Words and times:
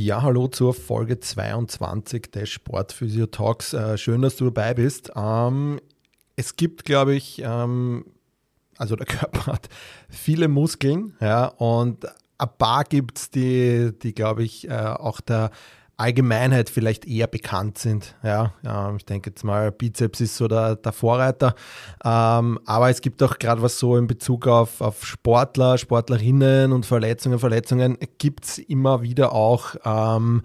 Ja, 0.00 0.22
hallo 0.22 0.46
zur 0.46 0.74
Folge 0.74 1.18
22 1.18 2.30
des 2.30 2.48
Sportphysio 2.50 3.26
Talks. 3.26 3.72
Äh, 3.72 3.98
schön, 3.98 4.22
dass 4.22 4.36
du 4.36 4.44
dabei 4.44 4.72
bist. 4.74 5.10
Ähm, 5.16 5.80
es 6.36 6.54
gibt, 6.54 6.84
glaube 6.84 7.16
ich, 7.16 7.42
ähm, 7.44 8.04
also 8.76 8.94
der 8.94 9.06
Körper 9.06 9.46
hat 9.46 9.68
viele 10.08 10.46
Muskeln, 10.46 11.16
ja, 11.20 11.46
und 11.46 12.06
ein 12.38 12.48
paar 12.58 12.84
gibt 12.84 13.18
es, 13.18 13.30
die, 13.30 13.90
die 14.00 14.14
glaube 14.14 14.44
ich, 14.44 14.70
äh, 14.70 14.72
auch 14.72 15.20
der 15.20 15.50
Allgemeinheit 15.98 16.70
vielleicht 16.70 17.06
eher 17.06 17.26
bekannt 17.26 17.76
sind. 17.76 18.14
Ja, 18.22 18.52
ja 18.62 18.94
ich 18.96 19.04
denke 19.04 19.30
jetzt 19.30 19.44
mal, 19.44 19.72
Bizeps 19.72 20.20
ist 20.20 20.36
so 20.36 20.46
der, 20.46 20.76
der 20.76 20.92
Vorreiter. 20.92 21.54
Ähm, 22.04 22.58
aber 22.64 22.88
es 22.88 23.00
gibt 23.00 23.22
auch 23.22 23.38
gerade 23.38 23.62
was 23.62 23.78
so 23.78 23.96
in 23.96 24.06
Bezug 24.06 24.46
auf, 24.46 24.80
auf 24.80 25.04
Sportler, 25.04 25.76
Sportlerinnen 25.76 26.72
und 26.72 26.86
Verletzungen, 26.86 27.38
Verletzungen, 27.40 27.98
gibt 28.18 28.44
es 28.44 28.58
immer 28.58 29.02
wieder 29.02 29.32
auch 29.32 29.74
ähm, 29.84 30.42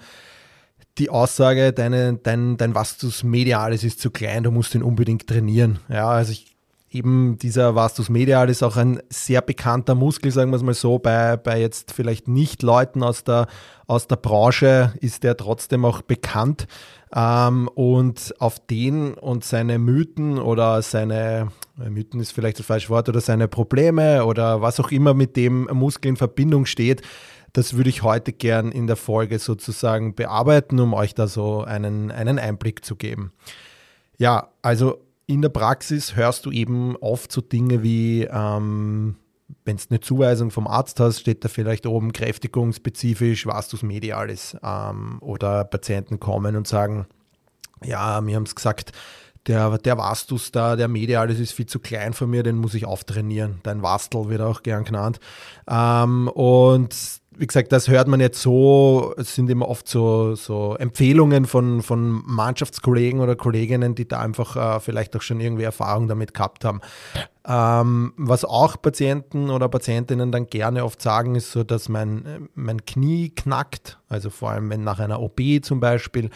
die 0.97 1.09
Aussage, 1.09 1.72
deine, 1.72 2.16
dein, 2.17 2.58
dein 2.58 2.75
Vastus 2.75 3.23
medialis 3.23 3.83
ist 3.83 4.00
zu 4.00 4.11
klein, 4.11 4.44
du 4.44 4.52
musst 4.52 4.75
ihn 4.75 4.83
unbedingt 4.83 5.28
trainieren. 5.28 5.80
Ja, 5.88 6.09
also 6.09 6.31
ich 6.31 6.53
eben 6.94 7.38
dieser 7.38 7.75
Vastus 7.75 8.09
medial 8.09 8.49
ist 8.49 8.63
auch 8.63 8.77
ein 8.77 9.02
sehr 9.09 9.41
bekannter 9.41 9.95
Muskel, 9.95 10.31
sagen 10.31 10.52
wir 10.52 10.58
es 10.58 10.63
mal 10.63 10.73
so, 10.73 11.00
bei, 11.00 11.38
bei 11.38 11.59
jetzt 11.59 11.91
vielleicht 11.91 12.27
nicht 12.27 12.63
Leuten 12.63 13.03
aus 13.03 13.23
der, 13.23 13.47
aus 13.88 14.08
der 14.08 14.16
Branche 14.16 14.94
ist 15.02 15.23
der 15.23 15.35
trotzdem 15.38 15.85
auch 15.85 16.02
bekannt. 16.02 16.67
Ähm, 17.16 17.67
und 17.75 18.33
auf 18.39 18.59
den 18.59 19.13
und 19.13 19.44
seine 19.44 19.80
Mythen 19.80 20.39
oder 20.39 20.81
seine, 20.81 21.50
Mythen 21.77 22.19
ist 22.19 22.31
vielleicht 22.31 22.59
das 22.59 22.66
falsche 22.66 22.89
Wort, 22.89 23.09
oder 23.09 23.22
seine 23.22 23.47
Probleme 23.47 24.25
oder 24.25 24.61
was 24.61 24.80
auch 24.80 24.91
immer 24.91 25.13
mit 25.13 25.35
dem 25.35 25.66
Muskel 25.72 26.09
in 26.09 26.17
Verbindung 26.17 26.66
steht, 26.66 27.02
das 27.53 27.75
würde 27.78 27.91
ich 27.91 28.02
heute 28.02 28.33
gern 28.33 28.72
in 28.72 28.88
der 28.88 28.95
Folge 28.95 29.38
sozusagen 29.38 30.16
bearbeiten, 30.16 30.80
um 30.80 30.94
euch 30.94 31.13
da 31.13 31.28
so 31.28 31.61
einen, 31.61 32.11
einen 32.11 32.39
Einblick 32.39 32.83
zu 32.83 32.95
geben. 32.95 33.31
Ja, 34.17 34.50
also 34.63 35.00
in 35.34 35.42
der 35.42 35.50
Praxis 35.50 36.16
hörst 36.16 36.45
du 36.45 36.52
eben 36.52 36.95
oft 36.98 37.31
so 37.31 37.42
Dinge 37.42 37.81
wie, 37.84 38.23
ähm, 38.23 39.16
wenn 39.66 39.78
du 39.78 39.84
eine 39.90 40.00
Zuweisung 40.00 40.52
vom 40.52 40.67
Arzt 40.67 41.00
hast, 41.00 41.20
steht 41.20 41.44
da 41.44 41.50
vielleicht 41.50 41.86
oben 41.86 42.14
kräftigungsspezifisch, 42.14 43.48
was 43.48 43.67
du 43.67 43.84
mediales. 43.86 44.56
Ähm, 44.64 45.17
oder 45.22 45.64
Patienten 45.64 46.20
kommen 46.20 46.56
und 46.56 46.67
sagen, 46.67 47.08
ja, 47.84 48.22
mir 48.22 48.36
haben 48.36 48.44
es 48.44 48.56
gesagt, 48.56 48.92
der, 49.48 49.78
der 49.78 49.98
Vastus 49.98 50.52
da, 50.52 50.75
der 50.75 50.88
Medialis 50.88 51.40
ist 51.40 51.52
viel 51.52 51.66
zu 51.66 51.80
klein 51.80 52.14
für 52.14 52.28
mir, 52.28 52.44
den 52.44 52.58
muss 52.58 52.73
ich 52.75 52.86
auftrainieren. 52.86 53.59
Dein 53.64 53.81
Wastel 53.81 54.30
wird 54.30 54.42
auch 54.42 54.64
gern 54.64 54.86
genannt. 54.86 55.20
Ähm, 55.68 56.30
und 56.30 56.95
wie 57.38 57.48
gesagt, 57.48 57.72
das 57.72 57.88
hört 57.88 58.08
man 58.08 58.20
jetzt 58.20 58.42
so, 58.42 59.14
es 59.17 59.36
sind 59.36 59.50
immer 59.50 59.67
oft 59.67 59.88
so, 59.88 60.36
so 60.36 60.76
Empfehlungen 60.76 61.45
von, 61.45 61.81
von 61.81 62.22
Mannschaftskollegen 62.25 63.20
oder 63.20 63.36
Kolleginnen, 63.36 63.95
die 63.95 64.08
da 64.08 64.20
einfach 64.20 64.56
äh, 64.56 64.80
vielleicht 64.80 65.16
auch 65.16 65.22
schon 65.22 65.40
irgendwie 65.40 65.64
Erfahrung 65.64 66.08
damit 66.08 66.34
gehabt 66.34 66.66
haben. 66.66 66.81
Ähm, 67.46 68.13
was 68.16 68.46
auch 68.46 68.81
Patienten 68.81 69.50
oder 69.50 69.68
Patientinnen 69.68 70.31
dann 70.31 70.47
gerne 70.47 70.85
oft 70.85 71.02
sagen, 71.02 71.35
ist 71.35 71.52
so, 71.52 71.63
dass 71.63 71.90
mein, 71.90 72.50
mein 72.56 72.85
Knie 72.85 73.30
knackt, 73.30 74.00
also 74.07 74.30
vor 74.30 74.52
allem 74.52 74.69
wenn 74.69 74.84
nach 74.84 75.00
einer 75.00 75.22
OP 75.22 75.41
zum 75.62 75.80
Beispiel, 75.80 76.30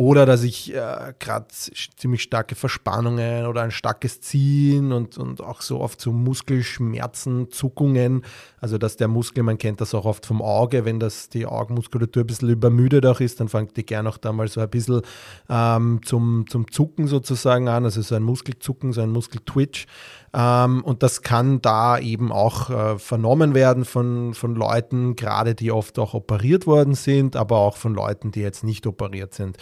oder 0.00 0.24
dass 0.24 0.44
ich 0.44 0.74
äh, 0.74 1.12
gerade 1.18 1.48
ziemlich 1.50 2.22
starke 2.22 2.54
Verspannungen 2.54 3.44
oder 3.44 3.60
ein 3.60 3.70
starkes 3.70 4.22
Ziehen 4.22 4.92
und, 4.92 5.18
und 5.18 5.42
auch 5.42 5.60
so 5.60 5.78
oft 5.78 6.00
so 6.00 6.10
Muskelschmerzen, 6.10 7.50
Zuckungen, 7.50 8.24
also 8.62 8.78
dass 8.78 8.96
der 8.96 9.08
Muskel, 9.08 9.42
man 9.42 9.58
kennt 9.58 9.82
das 9.82 9.94
auch 9.94 10.06
oft 10.06 10.24
vom 10.24 10.40
Auge, 10.40 10.86
wenn 10.86 11.00
das 11.00 11.28
die 11.28 11.44
Augenmuskulatur 11.44 12.24
ein 12.24 12.26
bisschen 12.26 12.48
übermüdet 12.48 13.04
auch 13.04 13.20
ist, 13.20 13.40
dann 13.40 13.50
fängt 13.50 13.76
die 13.76 13.84
gerne 13.84 14.08
auch 14.08 14.16
da 14.16 14.32
mal 14.32 14.48
so 14.48 14.62
ein 14.62 14.70
bisschen 14.70 15.02
ähm, 15.50 16.00
zum, 16.02 16.46
zum 16.48 16.72
Zucken 16.72 17.06
sozusagen 17.06 17.68
an, 17.68 17.84
also 17.84 18.00
so 18.00 18.14
ein 18.14 18.22
Muskelzucken, 18.22 18.94
so 18.94 19.02
ein 19.02 19.10
Muskeltwitch. 19.10 19.86
Ähm, 20.32 20.82
und 20.84 21.02
das 21.02 21.22
kann 21.22 21.60
da 21.60 21.98
eben 21.98 22.30
auch 22.30 22.70
äh, 22.70 22.98
vernommen 22.98 23.54
werden 23.54 23.84
von, 23.84 24.34
von 24.34 24.54
Leuten, 24.54 25.16
gerade 25.16 25.54
die 25.54 25.72
oft 25.72 25.98
auch 25.98 26.14
operiert 26.14 26.66
worden 26.66 26.94
sind, 26.94 27.36
aber 27.36 27.58
auch 27.58 27.76
von 27.76 27.94
Leuten, 27.94 28.30
die 28.30 28.40
jetzt 28.40 28.64
nicht 28.64 28.86
operiert 28.86 29.34
sind 29.34 29.58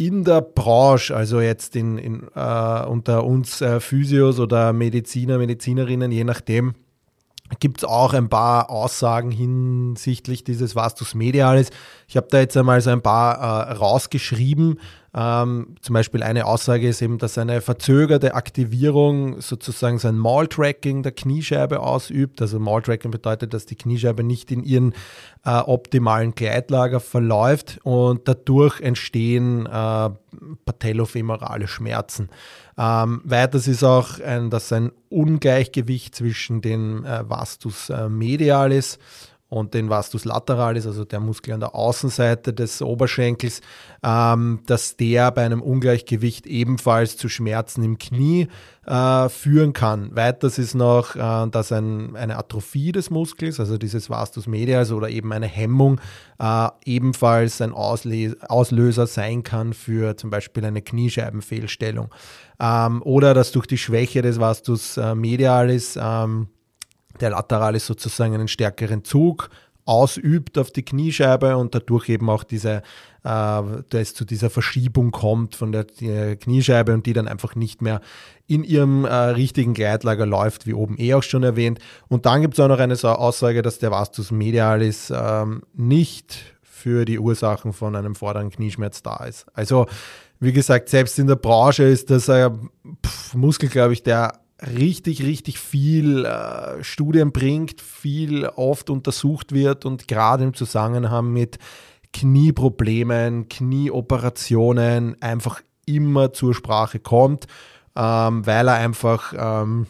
in 0.00 0.24
der 0.24 0.40
Branche, 0.40 1.14
also 1.14 1.42
jetzt 1.42 1.76
in, 1.76 1.98
in, 1.98 2.26
äh, 2.34 2.86
unter 2.86 3.22
uns 3.22 3.60
äh, 3.60 3.80
Physios 3.80 4.40
oder 4.40 4.72
Mediziner, 4.72 5.36
Medizinerinnen, 5.36 6.10
je 6.10 6.24
nachdem, 6.24 6.74
gibt 7.58 7.78
es 7.78 7.84
auch 7.84 8.14
ein 8.14 8.30
paar 8.30 8.70
Aussagen 8.70 9.30
hinsichtlich 9.30 10.42
dieses 10.42 10.74
Vastus 10.74 11.14
Medialis. 11.14 11.68
Ich 12.08 12.16
habe 12.16 12.28
da 12.30 12.38
jetzt 12.38 12.56
einmal 12.56 12.80
so 12.80 12.88
ein 12.88 13.02
paar 13.02 13.36
äh, 13.36 13.72
rausgeschrieben, 13.72 14.80
ähm, 15.12 15.74
zum 15.80 15.94
Beispiel 15.94 16.22
eine 16.22 16.46
Aussage 16.46 16.88
ist 16.88 17.02
eben, 17.02 17.18
dass 17.18 17.36
eine 17.36 17.60
verzögerte 17.60 18.34
Aktivierung 18.34 19.40
sozusagen 19.40 19.98
sein 19.98 20.16
Maul-Tracking 20.16 21.02
der 21.02 21.12
Kniescheibe 21.12 21.80
ausübt. 21.80 22.40
Also 22.40 22.60
Maul-Tracking 22.60 23.10
bedeutet, 23.10 23.52
dass 23.52 23.66
die 23.66 23.74
Kniescheibe 23.74 24.22
nicht 24.22 24.52
in 24.52 24.62
ihren 24.62 24.94
äh, 25.44 25.58
optimalen 25.58 26.34
Gleitlager 26.36 27.00
verläuft 27.00 27.80
und 27.82 28.28
dadurch 28.28 28.80
entstehen 28.80 29.66
äh, 29.66 30.10
patellofemorale 30.64 31.66
Schmerzen. 31.66 32.28
Ähm, 32.78 33.20
weiters 33.24 33.66
ist 33.66 33.82
auch, 33.82 34.20
ein, 34.20 34.48
dass 34.48 34.72
ein 34.72 34.92
Ungleichgewicht 35.08 36.14
zwischen 36.14 36.60
den 36.60 37.04
äh, 37.04 37.28
Vastus 37.28 37.90
äh, 37.90 38.08
medialis 38.08 38.98
und 39.50 39.74
den 39.74 39.90
Vastus 39.90 40.24
lateralis, 40.24 40.86
also 40.86 41.04
der 41.04 41.18
Muskel 41.18 41.52
an 41.52 41.60
der 41.60 41.74
Außenseite 41.74 42.54
des 42.54 42.80
Oberschenkels, 42.80 43.60
ähm, 44.02 44.60
dass 44.66 44.96
der 44.96 45.32
bei 45.32 45.44
einem 45.44 45.60
Ungleichgewicht 45.60 46.46
ebenfalls 46.46 47.16
zu 47.16 47.28
Schmerzen 47.28 47.82
im 47.82 47.98
Knie 47.98 48.46
äh, 48.86 49.28
führen 49.28 49.72
kann. 49.72 50.14
Weiters 50.14 50.56
ist 50.58 50.74
noch, 50.74 51.16
äh, 51.16 51.50
dass 51.50 51.72
ein, 51.72 52.14
eine 52.14 52.38
Atrophie 52.38 52.92
des 52.92 53.10
Muskels, 53.10 53.58
also 53.58 53.76
dieses 53.76 54.08
Vastus 54.08 54.46
medialis 54.46 54.92
oder 54.92 55.10
eben 55.10 55.32
eine 55.32 55.48
Hemmung, 55.48 56.00
äh, 56.38 56.68
ebenfalls 56.84 57.60
ein 57.60 57.72
Ausle 57.72 58.36
Auslöser 58.48 59.08
sein 59.08 59.42
kann 59.42 59.72
für 59.72 60.16
zum 60.16 60.30
Beispiel 60.30 60.64
eine 60.64 60.80
Kniescheibenfehlstellung. 60.80 62.14
Ähm, 62.60 63.02
oder 63.02 63.34
dass 63.34 63.50
durch 63.50 63.66
die 63.66 63.78
Schwäche 63.78 64.22
des 64.22 64.38
Vastus 64.38 64.96
äh, 64.96 65.16
medialis 65.16 65.98
ähm, 66.00 66.46
der 67.20 67.30
Lateralis 67.30 67.86
sozusagen 67.86 68.34
einen 68.34 68.48
stärkeren 68.48 69.04
Zug 69.04 69.50
ausübt 69.84 70.56
auf 70.58 70.70
die 70.70 70.84
Kniescheibe 70.84 71.56
und 71.56 71.74
dadurch 71.74 72.08
eben 72.08 72.30
auch 72.30 72.44
diese, 72.44 72.82
äh, 73.24 73.62
es 73.92 74.14
zu 74.14 74.24
dieser 74.24 74.50
Verschiebung 74.50 75.10
kommt 75.10 75.56
von 75.56 75.72
der 75.72 75.84
Kniescheibe 76.36 76.94
und 76.94 77.06
die 77.06 77.12
dann 77.12 77.26
einfach 77.26 77.54
nicht 77.54 77.82
mehr 77.82 78.00
in 78.46 78.62
ihrem 78.62 79.04
äh, 79.04 79.12
richtigen 79.12 79.74
Gleitlager 79.74 80.26
läuft, 80.26 80.66
wie 80.66 80.74
oben 80.74 80.96
eh 80.98 81.14
auch 81.14 81.22
schon 81.22 81.42
erwähnt. 81.42 81.80
Und 82.08 82.26
dann 82.26 82.40
gibt 82.40 82.54
es 82.54 82.60
auch 82.60 82.68
noch 82.68 82.78
eine 82.78 82.94
Aussage, 83.02 83.62
dass 83.62 83.78
der 83.78 83.90
Vastus 83.90 84.30
medialis 84.30 85.12
ähm, 85.14 85.62
nicht 85.74 86.38
für 86.62 87.04
die 87.04 87.18
Ursachen 87.18 87.72
von 87.72 87.96
einem 87.96 88.14
vorderen 88.14 88.50
Knieschmerz 88.50 89.02
da 89.02 89.24
ist. 89.24 89.46
Also 89.54 89.86
wie 90.38 90.52
gesagt, 90.52 90.88
selbst 90.88 91.18
in 91.18 91.26
der 91.26 91.36
Branche 91.36 91.84
ist 91.84 92.10
das 92.10 92.30
ein 92.30 92.70
Muskel, 93.34 93.68
glaube 93.68 93.92
ich, 93.92 94.02
der 94.02 94.39
richtig, 94.62 95.22
richtig 95.22 95.58
viel 95.58 96.24
äh, 96.24 96.82
Studien 96.82 97.32
bringt, 97.32 97.80
viel 97.80 98.46
oft 98.46 98.90
untersucht 98.90 99.52
wird 99.52 99.84
und 99.84 100.08
gerade 100.08 100.44
im 100.44 100.54
Zusammenhang 100.54 101.32
mit 101.32 101.58
Knieproblemen, 102.12 103.48
Knieoperationen 103.48 105.20
einfach 105.22 105.62
immer 105.86 106.32
zur 106.32 106.54
Sprache 106.54 106.98
kommt, 106.98 107.46
ähm, 107.96 108.46
weil 108.46 108.68
er 108.68 108.74
einfach 108.74 109.32
ähm, 109.36 109.86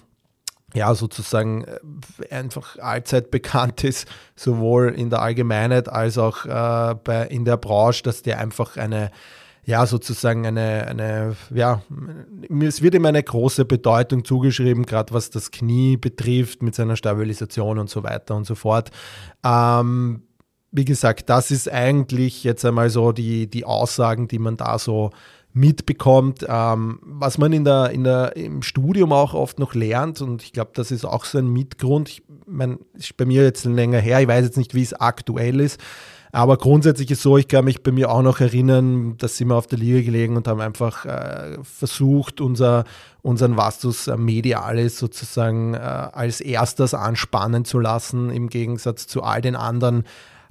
ja 0.74 0.94
sozusagen 0.94 1.64
äh, 1.64 2.34
einfach 2.34 2.78
allzeit 2.78 3.30
bekannt 3.30 3.84
ist, 3.84 4.06
sowohl 4.36 4.90
in 4.90 5.10
der 5.10 5.22
Allgemeinheit 5.22 5.88
als 5.88 6.18
auch 6.18 6.44
äh, 6.46 7.34
in 7.34 7.44
der 7.44 7.56
Branche, 7.56 8.02
dass 8.02 8.22
der 8.22 8.38
einfach 8.38 8.76
eine 8.76 9.10
ja, 9.64 9.86
sozusagen 9.86 10.46
eine, 10.46 10.86
eine, 10.86 11.36
ja, 11.54 11.82
es 12.66 12.82
wird 12.82 12.94
ihm 12.94 13.04
eine 13.04 13.22
große 13.22 13.64
Bedeutung 13.64 14.24
zugeschrieben, 14.24 14.86
gerade 14.86 15.12
was 15.12 15.30
das 15.30 15.50
Knie 15.50 15.96
betrifft, 15.96 16.62
mit 16.62 16.74
seiner 16.74 16.96
Stabilisation 16.96 17.78
und 17.78 17.90
so 17.90 18.02
weiter 18.02 18.36
und 18.36 18.44
so 18.44 18.54
fort. 18.54 18.90
Ähm, 19.44 20.22
wie 20.72 20.84
gesagt, 20.84 21.28
das 21.28 21.50
ist 21.50 21.70
eigentlich 21.70 22.44
jetzt 22.44 22.64
einmal 22.64 22.90
so 22.90 23.12
die, 23.12 23.48
die 23.48 23.64
Aussagen, 23.64 24.28
die 24.28 24.38
man 24.38 24.56
da 24.56 24.78
so 24.78 25.10
mitbekommt, 25.52 26.46
ähm, 26.48 27.00
was 27.02 27.36
man 27.36 27.52
in 27.52 27.64
der, 27.64 27.90
in 27.90 28.04
der, 28.04 28.36
im 28.36 28.62
Studium 28.62 29.12
auch 29.12 29.34
oft 29.34 29.58
noch 29.58 29.74
lernt 29.74 30.20
und 30.20 30.42
ich 30.42 30.52
glaube, 30.52 30.70
das 30.74 30.92
ist 30.92 31.04
auch 31.04 31.24
so 31.24 31.38
ein 31.38 31.48
Mitgrund. 31.48 32.08
Ich 32.08 32.22
meine, 32.46 32.78
ist 32.94 33.16
bei 33.16 33.24
mir 33.24 33.42
jetzt 33.42 33.64
länger 33.64 33.98
her, 33.98 34.20
ich 34.20 34.28
weiß 34.28 34.44
jetzt 34.44 34.58
nicht, 34.58 34.74
wie 34.74 34.82
es 34.82 34.94
aktuell 34.94 35.58
ist, 35.60 35.80
aber 36.32 36.56
grundsätzlich 36.56 37.10
ist 37.10 37.22
so, 37.22 37.36
ich 37.36 37.48
kann 37.48 37.64
mich 37.64 37.82
bei 37.82 37.92
mir 37.92 38.10
auch 38.10 38.22
noch 38.22 38.40
erinnern, 38.40 39.16
dass 39.18 39.36
sind 39.36 39.48
wir 39.48 39.56
auf 39.56 39.66
der 39.66 39.78
Liga 39.78 40.00
gelegen 40.00 40.36
und 40.36 40.46
haben 40.46 40.60
einfach 40.60 41.04
äh, 41.04 41.58
versucht, 41.62 42.40
unser, 42.40 42.84
unseren 43.22 43.56
Vastus 43.56 44.06
Medialis 44.16 44.98
sozusagen 44.98 45.74
äh, 45.74 45.78
als 45.78 46.40
erstes 46.40 46.94
anspannen 46.94 47.64
zu 47.64 47.80
lassen, 47.80 48.30
im 48.30 48.48
Gegensatz 48.48 49.06
zu 49.06 49.22
all 49.22 49.40
den 49.40 49.56
anderen 49.56 50.04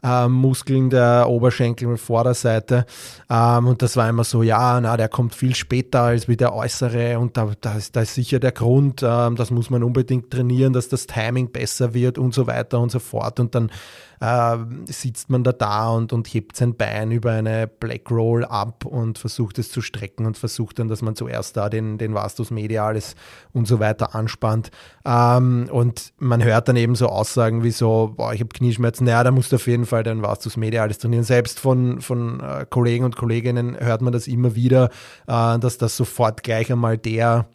äh, 0.04 0.28
Muskeln 0.28 0.90
der 0.90 1.28
Oberschenkel 1.30 1.88
und 1.88 1.98
Vorderseite. 1.98 2.86
Ähm, 3.30 3.68
und 3.68 3.81
das 3.81 3.96
war 3.98 4.10
immer 4.10 4.24
so, 4.24 4.44
ja, 4.44 4.80
na, 4.81 4.98
der 4.98 5.10
kommt 5.10 5.36
viel 5.36 5.56
später 5.56 6.02
als 6.02 6.28
wie 6.28 6.38
der 6.38 6.54
äußere 6.54 7.20
und 7.20 7.38
da, 7.38 7.52
da, 7.62 7.74
ist, 7.74 7.96
da 7.96 8.02
ist 8.02 8.16
sicher 8.16 8.40
der 8.40 8.52
Grund, 8.52 9.02
ähm, 9.04 9.36
das 9.36 9.52
muss 9.52 9.70
man 9.70 9.84
unbedingt 9.84 10.31
trainieren, 10.31 10.74
dass 10.74 10.90
das 10.90 11.08
Timing 11.08 11.52
besser 11.52 11.94
wird 11.94 12.18
und 12.18 12.34
so 12.34 12.48
weiter 12.48 12.80
und 12.80 12.92
so 12.92 13.00
fort. 13.00 13.40
Und 13.40 13.56
dann 13.56 13.72
äh, 14.19 14.57
sitzt 14.86 15.30
man 15.30 15.44
da 15.44 15.51
da 15.51 15.89
und, 15.89 16.13
und 16.13 16.27
hebt 16.27 16.56
sein 16.56 16.75
Bein 16.75 17.12
über 17.12 17.31
eine 17.31 17.68
Black 17.68 18.12
Roll 18.12 18.44
ab 18.44 18.86
und 18.86 19.18
versucht 19.18 19.60
es 19.60 19.71
zu 19.71 19.81
strecken 19.81 20.25
und 20.25 20.38
versucht 20.38 20.80
dann, 20.80 20.88
dass 20.88 21.01
man 21.01 21.16
zuerst 21.16 21.56
da 21.56 21.69
den, 21.69 21.98
den 21.98 22.13
Vastus 22.13 22.51
medialis 22.51 23.16
und 23.54 23.68
so 23.68 23.80
weiter 23.80 24.16
anspannt. 24.16 24.71
Ähm, 25.06 25.69
und 25.71 26.13
man 26.19 26.44
hört 26.44 26.68
dann 26.68 26.75
eben 26.75 26.95
so 26.95 27.07
Aussagen 27.07 27.63
wie 27.63 27.71
so, 27.71 28.13
boah, 28.18 28.33
ich 28.33 28.42
habe 28.42 28.50
Knieschmerzen, 28.50 29.06
naja, 29.06 29.24
da 29.24 29.31
musst 29.31 29.51
du 29.51 29.56
auf 29.56 29.68
jeden 29.68 29.86
Fall 29.86 30.04
den 30.04 30.21
Vastus 30.21 30.57
medialis 30.57 30.98
trainieren. 30.98 31.24
Selbst 31.24 31.60
von, 31.60 32.01
von 32.01 32.42
äh, 32.42 32.66
Kollegen 32.69 33.06
und 33.06 33.16
Kolleginnen 33.16 33.77
hört 33.80 34.01
man 34.01 34.13
das 34.13 34.27
immer 34.27 34.56
wieder, 34.56 34.89
äh, 35.27 35.60
dass 35.60 35.77
das 35.77 35.95
sofort 35.95 36.44
gleich 36.44 36.71
einmal 36.71 36.98
der, 36.98 37.48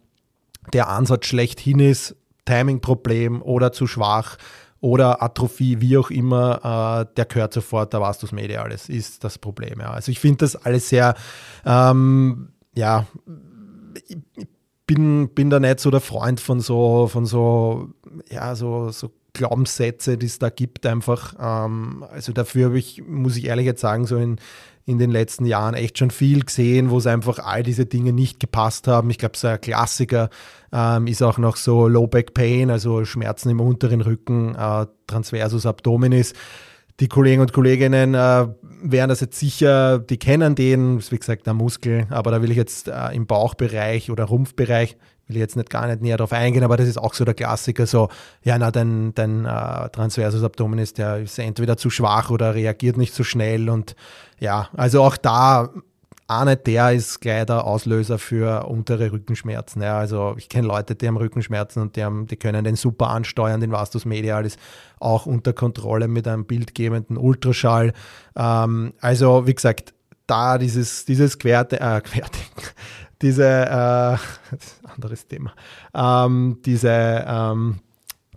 der 0.72 0.88
Ansatz 0.88 1.26
schlechthin 1.26 1.80
ist, 1.80 2.16
Timing-Problem 2.46 3.42
oder 3.42 3.72
zu 3.72 3.86
schwach 3.86 4.36
oder 4.84 5.22
Atrophie, 5.22 5.80
wie 5.80 5.96
auch 5.96 6.10
immer, 6.10 7.06
äh, 7.08 7.14
der 7.16 7.24
gehört 7.24 7.54
sofort, 7.54 7.94
da 7.94 8.02
warst 8.02 8.20
du 8.20 8.26
es 8.26 8.32
mediales, 8.32 8.90
ist 8.90 9.24
das 9.24 9.38
Problem. 9.38 9.80
Ja. 9.80 9.92
Also 9.92 10.12
ich 10.12 10.20
finde 10.20 10.40
das 10.40 10.56
alles 10.56 10.90
sehr, 10.90 11.14
ähm, 11.64 12.50
ja, 12.74 13.06
ich 14.06 14.18
bin, 14.86 15.30
bin 15.30 15.48
da 15.48 15.58
nicht 15.58 15.80
so 15.80 15.90
der 15.90 16.02
Freund 16.02 16.38
von 16.38 16.60
so, 16.60 17.08
von 17.10 17.24
so, 17.24 17.94
ja, 18.30 18.54
so, 18.54 18.90
so 18.90 19.10
Glaubenssätze, 19.32 20.18
die 20.18 20.26
es 20.26 20.38
da 20.38 20.50
gibt, 20.50 20.84
einfach. 20.84 21.34
Ähm, 21.40 22.04
also 22.10 22.32
dafür 22.32 22.66
habe 22.66 22.78
ich, 22.78 23.02
muss 23.06 23.38
ich 23.38 23.46
ehrlich 23.46 23.64
jetzt 23.64 23.80
sagen, 23.80 24.04
so 24.04 24.18
in, 24.18 24.36
in 24.86 24.98
den 24.98 25.10
letzten 25.10 25.46
Jahren 25.46 25.74
echt 25.74 25.98
schon 25.98 26.10
viel 26.10 26.44
gesehen, 26.44 26.90
wo 26.90 26.98
es 26.98 27.06
einfach 27.06 27.38
all 27.38 27.62
diese 27.62 27.86
Dinge 27.86 28.12
nicht 28.12 28.38
gepasst 28.38 28.86
haben. 28.86 29.08
Ich 29.10 29.18
glaube, 29.18 29.36
so 29.36 29.48
ein 29.48 29.60
Klassiker 29.60 30.28
ähm, 30.72 31.06
ist 31.06 31.22
auch 31.22 31.38
noch 31.38 31.56
so 31.56 31.88
Low 31.88 32.06
Back 32.06 32.34
Pain, 32.34 32.70
also 32.70 33.04
Schmerzen 33.04 33.50
im 33.50 33.60
unteren 33.60 34.02
Rücken, 34.02 34.54
äh, 34.54 34.86
Transversus 35.06 35.64
Abdominis. 35.64 36.34
Die 37.00 37.08
Kollegen 37.08 37.40
und 37.40 37.52
Kolleginnen 37.52 38.14
äh, 38.14 38.46
werden 38.82 39.08
das 39.08 39.20
jetzt 39.20 39.38
sicher, 39.38 39.98
die 39.98 40.18
kennen 40.18 40.54
den, 40.54 40.98
ist 40.98 41.10
wie 41.10 41.18
gesagt 41.18 41.46
der 41.46 41.54
Muskel, 41.54 42.06
aber 42.10 42.30
da 42.30 42.42
will 42.42 42.50
ich 42.50 42.56
jetzt 42.56 42.88
äh, 42.88 43.08
im 43.14 43.26
Bauchbereich 43.26 44.10
oder 44.10 44.24
Rumpfbereich, 44.24 44.96
will 45.26 45.36
ich 45.36 45.40
jetzt 45.40 45.56
nicht 45.56 45.70
gar 45.70 45.86
nicht 45.86 46.02
näher 46.02 46.16
darauf 46.16 46.32
eingehen, 46.32 46.64
aber 46.64 46.76
das 46.76 46.88
ist 46.88 46.98
auch 46.98 47.14
so 47.14 47.24
der 47.24 47.34
Klassiker, 47.34 47.86
so, 47.86 48.08
ja, 48.42 48.58
na, 48.58 48.70
dein, 48.70 49.14
dein 49.14 49.44
äh, 49.44 49.88
Transversus 49.90 50.42
Abdominis, 50.42 50.92
der 50.92 51.18
ist 51.18 51.38
entweder 51.38 51.76
zu 51.76 51.90
schwach 51.90 52.30
oder 52.30 52.54
reagiert 52.54 52.96
nicht 52.96 53.14
so 53.14 53.24
schnell 53.24 53.68
und 53.68 53.96
ja, 54.38 54.68
also 54.74 55.02
auch 55.02 55.16
da 55.16 55.70
eine 56.26 56.56
der 56.56 56.92
ist 56.92 57.20
gleich 57.20 57.44
der 57.44 57.64
Auslöser 57.64 58.18
für 58.18 58.66
untere 58.66 59.12
Rückenschmerzen. 59.12 59.82
Ja, 59.82 59.98
also 59.98 60.34
ich 60.38 60.48
kenne 60.48 60.66
Leute, 60.66 60.94
die 60.94 61.06
haben 61.06 61.16
Rückenschmerzen 61.16 61.82
und 61.82 61.96
die, 61.96 62.04
haben, 62.04 62.26
die 62.26 62.36
können 62.36 62.64
den 62.64 62.76
super 62.76 63.08
ansteuern, 63.08 63.60
den 63.60 63.72
Vastus 63.72 64.04
medialis 64.04 64.56
auch 64.98 65.26
unter 65.26 65.52
Kontrolle 65.52 66.08
mit 66.08 66.26
einem 66.26 66.46
bildgebenden 66.46 67.18
Ultraschall. 67.18 67.92
Ähm, 68.36 68.94
also 69.00 69.46
wie 69.46 69.54
gesagt, 69.54 69.92
da 70.26 70.56
dieses, 70.56 71.04
dieses 71.04 71.38
Querte, 71.38 71.78
äh, 71.80 72.00
Querdenken, 72.00 72.62
diese, 73.22 73.44
äh, 73.44 74.16
anderes 74.94 75.26
Thema, 75.26 75.54
ähm, 75.94 76.58
diese 76.64 77.24
ähm, 77.26 77.80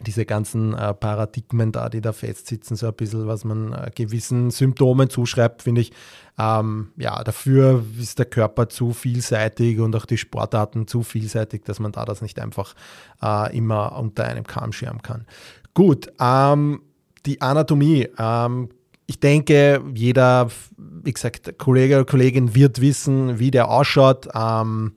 diese 0.05 0.25
ganzen 0.25 0.73
äh, 0.73 0.93
Paradigmen 0.93 1.71
da, 1.71 1.89
die 1.89 2.01
da 2.01 2.13
festsitzen, 2.13 2.75
so 2.75 2.87
ein 2.87 2.93
bisschen, 2.93 3.27
was 3.27 3.43
man 3.43 3.73
äh, 3.73 3.91
gewissen 3.93 4.51
Symptomen 4.51 5.09
zuschreibt, 5.09 5.63
finde 5.63 5.81
ich, 5.81 5.91
ähm, 6.37 6.91
ja, 6.97 7.23
dafür 7.23 7.83
ist 7.99 8.19
der 8.19 8.27
Körper 8.27 8.69
zu 8.69 8.93
vielseitig 8.93 9.79
und 9.79 9.95
auch 9.95 10.05
die 10.05 10.17
Sportarten 10.17 10.87
zu 10.87 11.01
vielseitig, 11.01 11.63
dass 11.63 11.79
man 11.79 11.91
da 11.91 12.05
das 12.05 12.21
nicht 12.21 12.39
einfach 12.39 12.75
äh, 13.23 13.57
immer 13.57 13.97
unter 13.97 14.25
einem 14.25 14.45
Kamm 14.45 14.71
scheren 14.71 15.01
kann. 15.01 15.25
Gut, 15.73 16.11
ähm, 16.19 16.81
die 17.25 17.41
Anatomie. 17.41 18.07
Ähm, 18.17 18.69
ich 19.07 19.19
denke, 19.19 19.81
jeder, 19.95 20.49
wie 20.77 21.13
gesagt, 21.13 21.57
Kollege 21.57 21.95
oder 21.95 22.05
Kollegin 22.05 22.53
wird 22.53 22.81
wissen, 22.81 23.39
wie 23.39 23.51
der 23.51 23.69
ausschaut. 23.69 24.27
Ähm, 24.35 24.93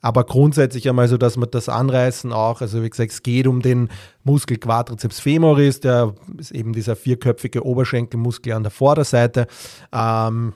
aber 0.00 0.24
grundsätzlich 0.24 0.88
einmal 0.88 1.08
so, 1.08 1.18
dass 1.18 1.36
man 1.36 1.50
das 1.50 1.68
anreißen 1.68 2.32
auch, 2.32 2.62
also 2.62 2.82
wie 2.82 2.88
gesagt, 2.88 3.12
es 3.12 3.22
geht 3.22 3.46
um 3.46 3.60
den 3.60 3.90
Muskel 4.24 4.56
Quadriceps 4.56 5.20
femoris, 5.20 5.80
der 5.80 6.14
ist 6.38 6.52
eben 6.52 6.72
dieser 6.72 6.96
vierköpfige 6.96 7.64
Oberschenkelmuskel 7.66 8.54
an 8.54 8.62
der 8.62 8.72
Vorderseite. 8.72 9.46
Ähm, 9.92 10.54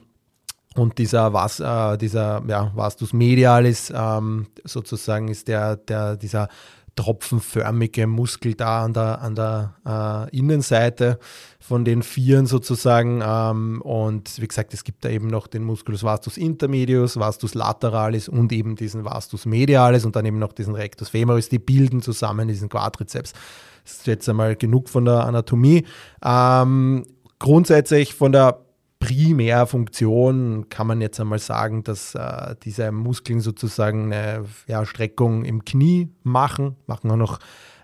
und 0.76 0.98
dieser, 0.98 1.32
Was, 1.34 1.60
äh, 1.60 1.98
dieser 1.98 2.42
ja, 2.48 2.72
Vastus 2.74 3.12
medialis 3.12 3.92
ähm, 3.94 4.46
sozusagen 4.64 5.28
ist 5.28 5.46
der, 5.46 5.76
der, 5.76 6.16
dieser 6.16 6.48
tropfenförmige 6.96 8.06
Muskel 8.06 8.54
da 8.54 8.84
an 8.84 8.92
der, 8.92 9.20
an 9.20 9.34
der 9.34 9.74
äh, 10.32 10.36
Innenseite 10.36 11.18
von 11.58 11.84
den 11.84 12.02
Vieren 12.02 12.46
sozusagen. 12.46 13.22
Ähm, 13.24 13.82
und 13.82 14.40
wie 14.40 14.48
gesagt, 14.48 14.74
es 14.74 14.84
gibt 14.84 15.04
da 15.04 15.08
eben 15.08 15.28
noch 15.28 15.46
den 15.46 15.64
Musculus 15.64 16.02
vastus 16.02 16.36
intermedius, 16.36 17.18
vastus 17.18 17.54
lateralis 17.54 18.28
und 18.28 18.52
eben 18.52 18.76
diesen 18.76 19.04
vastus 19.04 19.46
medialis 19.46 20.04
und 20.04 20.16
dann 20.16 20.26
eben 20.26 20.38
noch 20.38 20.52
diesen 20.52 20.74
rectus 20.74 21.08
femoris. 21.08 21.48
Die 21.48 21.58
bilden 21.58 22.02
zusammen 22.02 22.48
diesen 22.48 22.68
Quadrizeps. 22.68 23.32
Das 23.84 23.92
ist 23.92 24.06
jetzt 24.06 24.28
einmal 24.28 24.56
genug 24.56 24.88
von 24.88 25.04
der 25.04 25.24
Anatomie. 25.26 25.84
Ähm, 26.24 27.04
grundsätzlich 27.38 28.14
von 28.14 28.32
der 28.32 28.63
Primärfunktion 29.04 30.70
kann 30.70 30.86
man 30.86 31.02
jetzt 31.02 31.20
einmal 31.20 31.38
sagen, 31.38 31.84
dass 31.84 32.14
äh, 32.14 32.54
diese 32.62 32.90
Muskeln 32.90 33.40
sozusagen 33.40 34.12
eine 34.12 34.46
ja, 34.66 34.86
Streckung 34.86 35.44
im 35.44 35.64
Knie 35.64 36.08
machen, 36.22 36.76
machen 36.86 37.10
auch 37.10 37.16
noch 37.16 37.38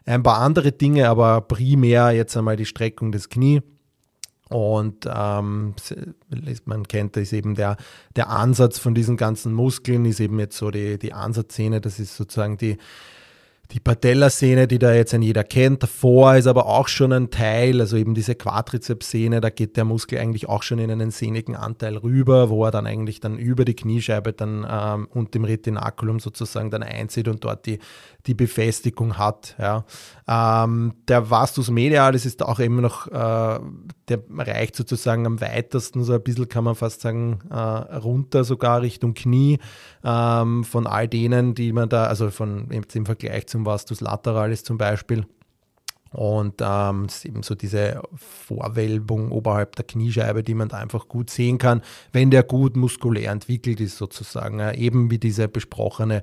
ein 0.06 0.22
paar 0.22 0.38
andere 0.38 0.72
Dinge, 0.72 1.10
aber 1.10 1.42
primär 1.42 2.12
jetzt 2.12 2.36
einmal 2.36 2.56
die 2.56 2.64
Streckung 2.64 3.12
des 3.12 3.28
Knie. 3.28 3.60
Und 4.48 5.06
ähm, 5.06 5.74
man 6.64 6.88
kennt, 6.88 7.16
das 7.16 7.24
ist 7.24 7.32
eben 7.34 7.54
der, 7.54 7.76
der 8.16 8.30
Ansatz 8.30 8.78
von 8.78 8.94
diesen 8.94 9.16
ganzen 9.16 9.52
Muskeln, 9.52 10.06
ist 10.06 10.20
eben 10.20 10.38
jetzt 10.40 10.56
so 10.56 10.70
die, 10.70 10.98
die 10.98 11.12
Ansatzszene, 11.12 11.80
das 11.80 12.00
ist 12.00 12.16
sozusagen 12.16 12.56
die, 12.56 12.78
die 13.72 13.80
Patellasehne, 13.80 14.66
die 14.66 14.78
da 14.80 14.92
jetzt 14.92 15.14
ein 15.14 15.22
jeder 15.22 15.44
kennt. 15.44 15.82
Davor 15.82 16.34
ist 16.34 16.46
aber 16.46 16.66
auch 16.66 16.88
schon 16.88 17.12
ein 17.12 17.30
Teil, 17.30 17.80
also 17.80 17.96
eben 17.96 18.14
diese 18.14 18.34
Quadrizepssehne, 18.34 19.40
da 19.40 19.50
geht 19.50 19.76
der 19.76 19.84
Muskel 19.84 20.18
eigentlich 20.18 20.48
auch 20.48 20.62
schon 20.62 20.80
in 20.80 20.90
einen 20.90 21.12
sehnigen 21.12 21.54
Anteil 21.54 21.96
rüber, 21.96 22.50
wo 22.50 22.64
er 22.64 22.72
dann 22.72 22.86
eigentlich 22.86 23.20
dann 23.20 23.38
über 23.38 23.64
die 23.64 23.74
Kniescheibe 23.74 24.32
dann 24.32 24.66
ähm, 24.68 25.06
und 25.10 25.34
dem 25.34 25.44
Retinaculum 25.44 26.18
sozusagen 26.18 26.70
dann 26.70 26.82
einzieht 26.82 27.28
und 27.28 27.44
dort 27.44 27.66
die, 27.66 27.78
die 28.26 28.34
Befestigung 28.34 29.18
hat. 29.18 29.54
Ja. 29.58 29.84
Ähm, 30.26 30.94
der 31.06 31.30
Vastus 31.30 31.70
medialis 31.70 32.26
ist 32.26 32.42
auch 32.42 32.58
immer 32.58 32.82
noch, 32.82 33.06
äh, 33.06 33.60
der 34.08 34.22
reicht 34.36 34.74
sozusagen 34.74 35.26
am 35.26 35.40
weitesten, 35.40 36.02
so 36.02 36.12
ein 36.12 36.22
bisschen 36.22 36.48
kann 36.48 36.64
man 36.64 36.74
fast 36.74 37.02
sagen, 37.02 37.38
äh, 37.50 37.54
runter 37.54 38.42
sogar 38.42 38.82
Richtung 38.82 39.14
Knie 39.14 39.58
ähm, 40.04 40.64
von 40.64 40.86
all 40.86 41.08
denen, 41.08 41.54
die 41.54 41.72
man 41.72 41.88
da, 41.88 42.04
also 42.04 42.30
von 42.30 42.70
im 42.70 43.06
Vergleich 43.06 43.46
zum 43.46 43.66
Vastus 43.66 44.00
lateralis 44.00 44.64
zum 44.64 44.78
Beispiel. 44.78 45.26
Und 46.12 46.54
ähm, 46.60 47.06
eben 47.22 47.44
so 47.44 47.54
diese 47.54 48.02
Vorwölbung 48.16 49.30
oberhalb 49.30 49.76
der 49.76 49.84
Kniescheibe, 49.84 50.42
die 50.42 50.54
man 50.54 50.68
da 50.68 50.78
einfach 50.78 51.06
gut 51.06 51.30
sehen 51.30 51.58
kann, 51.58 51.82
wenn 52.12 52.32
der 52.32 52.42
gut 52.42 52.76
muskulär 52.76 53.30
entwickelt 53.30 53.80
ist, 53.80 53.96
sozusagen. 53.96 54.58
Ja, 54.58 54.72
eben 54.72 55.10
wie 55.10 55.18
diese 55.18 55.46
besprochene 55.46 56.22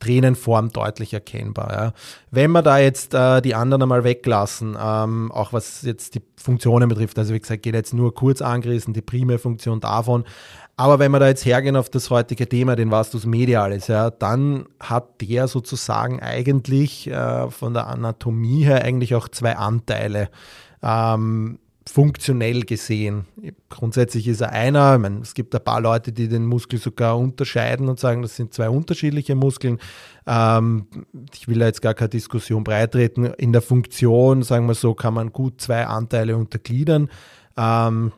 Tränenform 0.00 0.70
deutlich 0.70 1.14
erkennbar. 1.14 1.72
Ja. 1.72 1.92
Wenn 2.30 2.50
wir 2.50 2.62
da 2.62 2.78
jetzt 2.78 3.14
äh, 3.14 3.40
die 3.40 3.54
anderen 3.54 3.82
einmal 3.82 4.04
weglassen, 4.04 4.76
ähm, 4.80 5.30
auch 5.32 5.52
was 5.52 5.82
jetzt 5.82 6.16
die 6.16 6.22
Funktionen 6.36 6.88
betrifft, 6.88 7.18
also 7.18 7.32
wie 7.34 7.40
gesagt, 7.40 7.62
geht 7.62 7.74
jetzt 7.74 7.94
nur 7.94 8.14
kurz 8.14 8.42
angerissen, 8.42 8.92
die 8.92 9.02
primäre 9.02 9.38
Funktion 9.38 9.80
davon. 9.80 10.24
Aber 10.78 11.00
wenn 11.00 11.10
wir 11.10 11.18
da 11.18 11.26
jetzt 11.26 11.44
hergehen 11.44 11.74
auf 11.74 11.90
das 11.90 12.08
heutige 12.08 12.48
Thema, 12.48 12.76
den 12.76 12.92
Vastus 12.92 13.26
medialis, 13.26 13.88
ja, 13.88 14.10
dann 14.10 14.66
hat 14.78 15.20
der 15.20 15.48
sozusagen 15.48 16.20
eigentlich 16.20 17.08
äh, 17.08 17.50
von 17.50 17.74
der 17.74 17.88
Anatomie 17.88 18.64
her 18.64 18.84
eigentlich 18.84 19.16
auch 19.16 19.26
zwei 19.26 19.56
Anteile. 19.56 20.30
Ähm, 20.80 21.58
funktionell 21.88 22.62
gesehen. 22.62 23.24
Grundsätzlich 23.70 24.28
ist 24.28 24.40
er 24.40 24.52
einer, 24.52 24.94
ich 24.94 25.00
meine, 25.00 25.18
es 25.20 25.34
gibt 25.34 25.52
ein 25.52 25.64
paar 25.64 25.80
Leute, 25.80 26.12
die 26.12 26.28
den 26.28 26.46
Muskel 26.46 26.78
sogar 26.78 27.18
unterscheiden 27.18 27.88
und 27.88 27.98
sagen, 27.98 28.22
das 28.22 28.36
sind 28.36 28.54
zwei 28.54 28.70
unterschiedliche 28.70 29.34
Muskeln. 29.34 29.78
Ähm, 30.28 30.86
ich 31.34 31.48
will 31.48 31.58
da 31.58 31.66
jetzt 31.66 31.82
gar 31.82 31.94
keine 31.94 32.10
Diskussion 32.10 32.62
breitreten. 32.62 33.24
In 33.24 33.52
der 33.52 33.62
Funktion, 33.62 34.44
sagen 34.44 34.66
wir 34.68 34.74
so, 34.74 34.94
kann 34.94 35.14
man 35.14 35.32
gut 35.32 35.60
zwei 35.60 35.86
Anteile 35.86 36.36
untergliedern. 36.36 37.10
Ähm, 37.56 38.12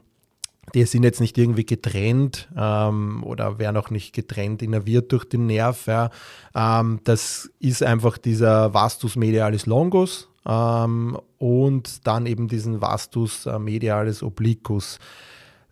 die 0.75 0.85
sind 0.85 1.03
jetzt 1.03 1.21
nicht 1.21 1.37
irgendwie 1.39 1.65
getrennt 1.65 2.49
ähm, 2.57 3.23
oder 3.25 3.59
werden 3.59 3.77
auch 3.77 3.91
nicht 3.91 4.15
getrennt 4.15 4.63
innerviert 4.63 5.13
durch 5.13 5.25
den 5.25 5.47
Nerv. 5.47 5.87
Ja. 5.87 6.11
Ähm, 6.55 7.01
das 7.05 7.51
ist 7.59 7.83
einfach 7.83 8.19
dieser 8.19 8.75
Vastus 8.75 9.17
medialis 9.17 9.67
longus 9.67 10.29
ähm, 10.47 11.19
und 11.39 12.07
dann 12.07 12.27
eben 12.27 12.49
diesen 12.49 12.81
Vastus 12.81 13.47
äh, 13.47 13.59
medialis 13.59 14.23
obliquus. 14.23 14.99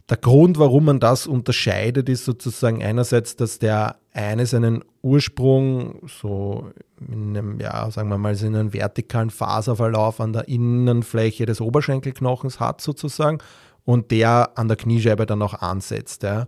Der 0.08 0.16
Grund, 0.16 0.58
warum 0.58 0.86
man 0.86 1.00
das 1.00 1.26
unterscheidet, 1.26 2.08
ist 2.08 2.24
sozusagen 2.24 2.82
einerseits, 2.82 3.36
dass 3.36 3.58
der 3.58 3.96
eine 4.14 4.46
seinen 4.46 4.82
Ursprung 5.02 6.00
so 6.08 6.70
in 7.06 7.36
einem, 7.36 7.60
ja, 7.60 7.90
sagen 7.90 8.08
wir 8.08 8.16
mal, 8.16 8.34
in 8.34 8.56
einem 8.56 8.72
vertikalen 8.72 9.28
Faserverlauf 9.28 10.20
an 10.20 10.32
der 10.32 10.48
Innenfläche 10.48 11.44
des 11.44 11.60
Oberschenkelknochens 11.60 12.58
hat 12.58 12.80
sozusagen 12.80 13.38
und 13.88 14.10
der 14.10 14.58
an 14.58 14.68
der 14.68 14.76
Kniescheibe 14.76 15.24
dann 15.24 15.40
auch 15.40 15.54
ansetzt. 15.54 16.22
Ja. 16.22 16.46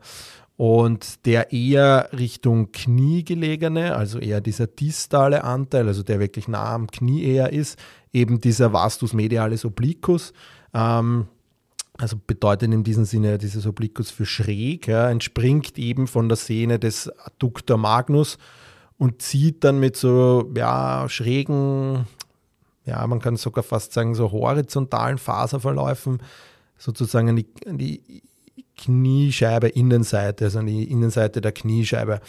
Und 0.59 1.25
der 1.25 1.55
eher 1.55 2.11
Richtung 2.13 2.71
Knie 2.71 3.25
gelegene, 3.25 3.97
also 3.97 4.19
eher 4.19 4.43
dieser 4.43 4.67
distale 4.67 5.43
Anteil, 5.43 5.89
also 5.89 6.03
der 6.03 6.21
wirklich 6.21 6.49
nah 6.49 6.75
am 6.75 6.87
Knie 6.89 7.25
eher 7.25 7.51
ist, 7.51 7.79
eben 8.13 8.43
dieser 8.43 8.75
Vastus 8.75 9.15
medialis 9.15 9.65
obliquus. 9.65 10.35
Ähm, 10.75 11.29
also 11.97 12.19
bedeutet 12.27 12.75
in 12.75 12.85
diesem 12.85 13.07
Sinne 13.07 13.39
dieses 13.39 13.67
Obliquus 13.67 14.11
für 14.11 14.27
schräg, 14.27 14.87
ja, 14.87 15.09
entspringt 15.09 15.79
eben 15.79 16.09
von 16.09 16.29
der 16.29 16.37
Sehne 16.37 16.79
des 16.79 17.09
Adductor 17.09 17.79
magnus 17.79 18.37
und 18.99 19.23
zieht 19.23 19.65
dann 19.65 19.81
mit 19.81 19.97
so 19.97 20.53
ja, 20.55 21.07
schrägen, 21.09 22.07
ja, 22.85 23.07
man 23.07 23.21
kann 23.21 23.37
sogar 23.37 23.65
fast 23.65 23.95
sagen, 23.95 24.15
so 24.15 24.31
horizontalen 24.31 25.17
Faserverläufen 25.17 26.19
sozusagen 26.81 27.29
an 27.29 27.37
die, 27.37 27.47
an 27.67 27.79
die 27.79 28.23
Kniescheibe 28.77 29.69
Innenseite, 29.69 30.47
also 30.47 30.59
an 30.61 30.67
die 30.67 30.91
Innenseite 30.91 31.41
der 31.41 31.53
Kniescheibe. 31.53 32.21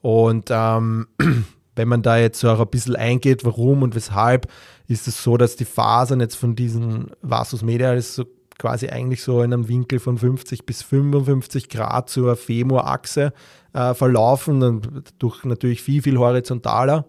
Und 0.00 0.48
ähm, 0.50 1.08
wenn 1.76 1.88
man 1.88 2.02
da 2.02 2.16
jetzt 2.16 2.42
auch 2.44 2.60
ein 2.60 2.68
bisschen 2.68 2.96
eingeht, 2.96 3.44
warum 3.44 3.82
und 3.82 3.94
weshalb, 3.94 4.50
ist 4.86 5.08
es 5.08 5.22
so, 5.22 5.36
dass 5.36 5.56
die 5.56 5.64
Fasern 5.64 6.20
jetzt 6.20 6.36
von 6.36 6.54
diesen 6.54 7.10
Vasus 7.22 7.62
medialis 7.62 8.14
so 8.14 8.24
quasi 8.58 8.88
eigentlich 8.88 9.22
so 9.22 9.42
in 9.42 9.52
einem 9.52 9.68
Winkel 9.68 9.98
von 9.98 10.16
50 10.16 10.64
bis 10.64 10.82
55 10.82 11.68
Grad 11.68 12.08
zur 12.08 12.36
Femurachse 12.36 13.32
äh, 13.74 13.92
verlaufen 13.92 14.62
und 14.62 15.12
durch 15.18 15.44
natürlich 15.44 15.82
viel, 15.82 16.00
viel 16.02 16.18
horizontaler, 16.18 17.04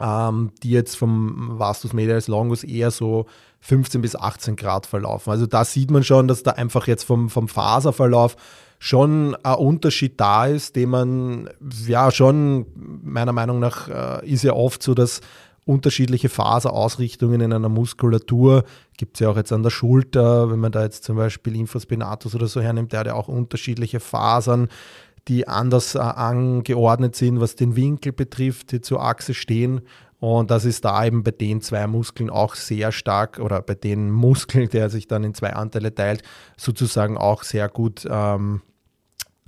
ähm, 0.00 0.50
die 0.62 0.70
jetzt 0.70 0.96
vom 0.96 1.58
Vastus 1.58 1.92
medialis 1.92 2.26
longus 2.26 2.64
eher 2.64 2.90
so 2.90 3.26
15 3.60 4.00
bis 4.00 4.16
18 4.16 4.56
Grad 4.56 4.86
verlaufen. 4.86 5.30
Also 5.30 5.46
da 5.46 5.64
sieht 5.64 5.90
man 5.90 6.04
schon, 6.04 6.28
dass 6.28 6.42
da 6.42 6.52
einfach 6.52 6.86
jetzt 6.86 7.04
vom, 7.04 7.28
vom 7.28 7.48
Faserverlauf 7.48 8.36
schon 8.78 9.36
ein 9.42 9.54
Unterschied 9.56 10.20
da 10.20 10.46
ist, 10.46 10.76
den 10.76 10.90
man 10.90 11.50
ja 11.86 12.10
schon 12.10 12.66
meiner 13.02 13.32
Meinung 13.32 13.58
nach 13.58 13.88
äh, 14.22 14.26
ist 14.26 14.44
ja 14.44 14.52
oft 14.52 14.82
so, 14.82 14.94
dass 14.94 15.20
unterschiedliche 15.64 16.28
Faserausrichtungen 16.30 17.42
in 17.42 17.52
einer 17.52 17.68
Muskulatur 17.68 18.64
gibt 18.96 19.16
es 19.16 19.20
ja 19.20 19.28
auch 19.28 19.36
jetzt 19.36 19.52
an 19.52 19.62
der 19.62 19.70
Schulter, 19.70 20.50
wenn 20.50 20.60
man 20.60 20.72
da 20.72 20.82
jetzt 20.82 21.04
zum 21.04 21.16
Beispiel 21.16 21.54
Infraspinatus 21.56 22.34
oder 22.34 22.48
so 22.48 22.60
hernimmt, 22.60 22.92
der 22.92 23.00
hat 23.00 23.06
ja 23.08 23.14
auch 23.14 23.28
unterschiedliche 23.28 24.00
Fasern, 24.00 24.68
die 25.28 25.46
anders 25.46 25.94
äh, 25.94 25.98
angeordnet 25.98 27.16
sind, 27.16 27.40
was 27.40 27.54
den 27.54 27.76
Winkel 27.76 28.12
betrifft, 28.12 28.72
die 28.72 28.80
zur 28.80 29.02
Achse 29.02 29.34
stehen. 29.34 29.82
Und 30.20 30.50
das 30.50 30.64
ist 30.64 30.84
da 30.84 31.04
eben 31.04 31.22
bei 31.22 31.30
den 31.30 31.60
zwei 31.60 31.86
Muskeln 31.86 32.28
auch 32.28 32.56
sehr 32.56 32.90
stark 32.90 33.38
oder 33.38 33.62
bei 33.62 33.74
den 33.74 34.10
Muskeln, 34.10 34.68
der 34.68 34.90
sich 34.90 35.06
dann 35.06 35.22
in 35.24 35.34
zwei 35.34 35.52
Anteile 35.52 35.94
teilt, 35.94 36.22
sozusagen 36.56 37.16
auch 37.16 37.44
sehr 37.44 37.68
gut 37.68 38.06
ähm, 38.10 38.62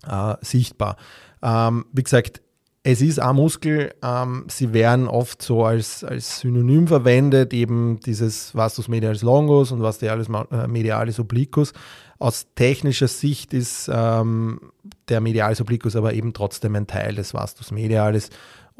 äh, 0.06 0.34
sichtbar. 0.42 0.96
Ähm, 1.42 1.86
wie 1.92 2.02
gesagt, 2.02 2.40
es 2.82 3.02
ist 3.02 3.20
ein 3.20 3.36
Muskel, 3.36 3.92
ähm, 4.02 4.46
sie 4.48 4.72
werden 4.72 5.06
oft 5.06 5.42
so 5.42 5.64
als, 5.64 6.02
als 6.02 6.40
Synonym 6.40 6.86
verwendet, 6.86 7.52
eben 7.52 8.00
dieses 8.00 8.54
Vastus 8.54 8.88
medialis 8.88 9.22
longus 9.22 9.70
und 9.70 9.82
Vastus 9.82 10.28
medialis 10.66 11.20
obliquus. 11.20 11.74
Aus 12.18 12.46
technischer 12.54 13.08
Sicht 13.08 13.52
ist 13.52 13.90
ähm, 13.92 14.72
der 15.08 15.20
medialis 15.20 15.60
obliquus 15.60 15.94
aber 15.94 16.14
eben 16.14 16.32
trotzdem 16.32 16.74
ein 16.74 16.86
Teil 16.86 17.16
des 17.16 17.34
Vastus 17.34 17.70
medialis 17.70 18.30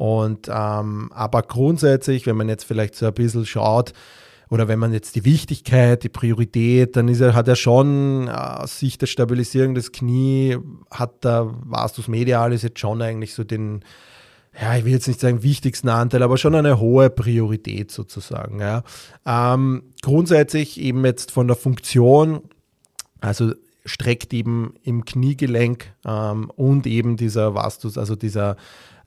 und 0.01 0.49
ähm, 0.51 1.11
aber 1.13 1.43
grundsätzlich, 1.43 2.25
wenn 2.25 2.35
man 2.35 2.49
jetzt 2.49 2.63
vielleicht 2.63 2.95
so 2.95 3.05
ein 3.05 3.13
bisschen 3.13 3.45
schaut, 3.45 3.93
oder 4.49 4.67
wenn 4.67 4.79
man 4.79 4.93
jetzt 4.93 5.15
die 5.15 5.25
Wichtigkeit, 5.25 6.01
die 6.01 6.09
Priorität, 6.09 6.95
dann 6.95 7.07
ist 7.07 7.19
er, 7.19 7.35
hat 7.35 7.47
er 7.47 7.55
schon 7.55 8.27
äh, 8.27 8.31
aus 8.31 8.79
Sicht 8.79 9.03
der 9.03 9.05
Stabilisierung 9.05 9.75
des 9.75 9.91
Knie, 9.91 10.57
hat 10.89 11.23
der 11.23 11.53
Vastus 11.65 12.07
Medialis 12.07 12.63
jetzt 12.63 12.79
schon 12.79 12.99
eigentlich 12.99 13.35
so 13.35 13.43
den, 13.43 13.85
ja, 14.59 14.75
ich 14.75 14.85
will 14.85 14.91
jetzt 14.91 15.07
nicht 15.07 15.19
sagen 15.19 15.43
wichtigsten 15.43 15.89
Anteil, 15.89 16.23
aber 16.23 16.39
schon 16.39 16.55
eine 16.55 16.79
hohe 16.79 17.11
Priorität 17.11 17.91
sozusagen. 17.91 18.59
Ja. 18.59 18.81
Ähm, 19.23 19.83
grundsätzlich 20.01 20.81
eben 20.81 21.05
jetzt 21.05 21.29
von 21.29 21.45
der 21.45 21.57
Funktion, 21.57 22.41
also 23.19 23.51
streckt 23.85 24.33
eben 24.33 24.73
im 24.81 25.05
Kniegelenk 25.05 25.93
ähm, 26.07 26.49
und 26.55 26.87
eben 26.87 27.17
dieser 27.17 27.53
Vastus, 27.53 27.99
also 27.99 28.15
dieser 28.15 28.57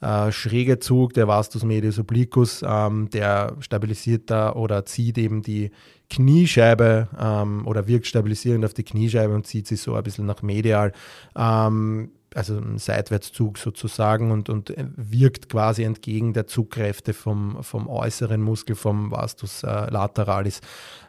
äh, 0.01 0.33
schräge 0.33 0.79
Zug, 0.79 1.15
der 1.15 1.29
Vastus 1.29 1.65
medius 1.65 1.99
obliquus, 1.99 2.63
ähm, 2.67 3.11
der 3.11 3.57
stabilisiert 3.61 4.31
da 4.31 4.53
oder 4.53 4.85
zieht 4.85 5.19
eben 5.19 5.43
die 5.43 5.71
Kniescheibe 6.11 7.09
ähm, 7.19 7.67
oder 7.67 7.87
wirkt 7.87 8.07
stabilisierend 8.07 8.65
auf 8.65 8.75
die 8.75 8.85
Kniescheibe 8.85 9.35
und 9.35 9.47
zieht 9.47 9.67
sie 9.67 9.77
so 9.77 9.95
ein 9.95 10.03
bisschen 10.03 10.27
nach 10.27 10.43
medial. 10.43 10.93
Ähm, 11.37 12.11
also 12.35 12.59
ein 12.59 12.79
Seitwärtszug 12.79 13.59
sozusagen 13.59 14.31
und, 14.31 14.49
und 14.49 14.75
wirkt 14.77 15.49
quasi 15.49 15.85
entgegen 15.85 16.33
der 16.33 16.47
Zugkräfte 16.47 17.15
vom, 17.15 17.63
vom 17.63 17.89
äußeren 17.89 18.41
Muskel, 18.41 18.77
vom 18.77 19.11
Vastus 19.11 19.63
äh, 19.63 19.91
lateralis. 19.91 20.61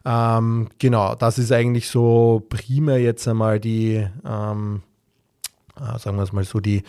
Ähm, 0.06 0.70
genau, 0.78 1.16
das 1.16 1.40
ist 1.40 1.52
eigentlich 1.52 1.90
so 1.90 2.46
primär 2.48 3.00
jetzt 3.00 3.28
einmal 3.28 3.60
die, 3.60 4.08
ähm, 4.26 4.84
äh, 5.78 5.98
sagen 5.98 6.18
wir 6.18 6.24
es 6.24 6.32
mal 6.32 6.44
so, 6.44 6.60
die, 6.60 6.84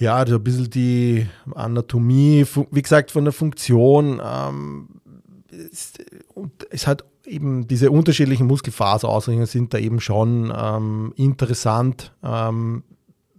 ja, 0.00 0.26
so 0.26 0.36
ein 0.36 0.42
bisschen 0.42 0.70
die 0.70 1.26
Anatomie, 1.54 2.46
wie 2.70 2.82
gesagt, 2.82 3.10
von 3.10 3.24
der 3.24 3.34
Funktion. 3.34 4.20
Ähm, 4.24 4.88
es, 5.50 5.92
es 6.70 6.86
hat 6.86 7.04
eben 7.26 7.68
diese 7.68 7.90
unterschiedlichen 7.90 8.46
Muskelfaserausrichtungen 8.46 9.46
sind 9.46 9.74
da 9.74 9.78
eben 9.78 10.00
schon 10.00 10.52
ähm, 10.56 11.12
interessant, 11.16 12.14
ähm, 12.24 12.82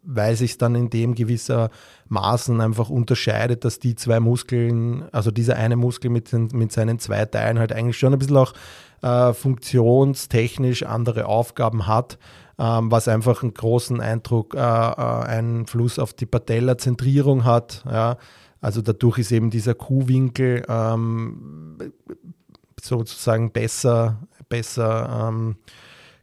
weil 0.03 0.35
sich 0.35 0.59
dann 0.59 0.75
in 0.75 0.91
dem 0.91 1.15
gewissermaßen 1.15 2.61
einfach 2.61 2.91
unterscheidet, 2.91 3.65
dass 3.65 3.79
die 3.79 3.95
zwei 3.95 4.19
Muskeln, 4.19 5.05
also 5.11 5.31
dieser 5.31 5.55
eine 5.55 5.77
Muskel 5.77 6.11
mit, 6.11 6.31
den, 6.31 6.49
mit 6.53 6.71
seinen 6.71 6.99
zwei 6.99 7.25
Teilen 7.25 7.57
halt 7.57 7.73
eigentlich 7.73 7.97
schon 7.97 8.13
ein 8.13 8.19
bisschen 8.19 8.37
auch 8.37 8.53
äh, 9.01 9.33
funktionstechnisch 9.33 10.83
andere 10.83 11.25
Aufgaben 11.25 11.87
hat 11.87 12.19
ähm, 12.60 12.91
was 12.91 13.08
einfach 13.08 13.43
einen 13.43 13.53
großen 13.53 14.01
Eindruck, 14.01 14.53
äh, 14.55 14.60
äh, 14.60 14.62
Einfluss 14.62 16.00
auf 16.00 16.13
die 16.13 16.25
Patella-Zentrierung 16.25 17.43
hat. 17.46 17.84
Ja. 17.86 18.17
Also 18.62 18.81
dadurch 18.81 19.17
ist 19.17 19.31
eben 19.31 19.50
dieser 19.50 19.74
Kuhwinkel 19.74 20.63
ähm, 20.67 21.77
sozusagen 22.79 23.51
besser, 23.51 24.20
besser 24.50 25.29
ähm, 25.29 25.55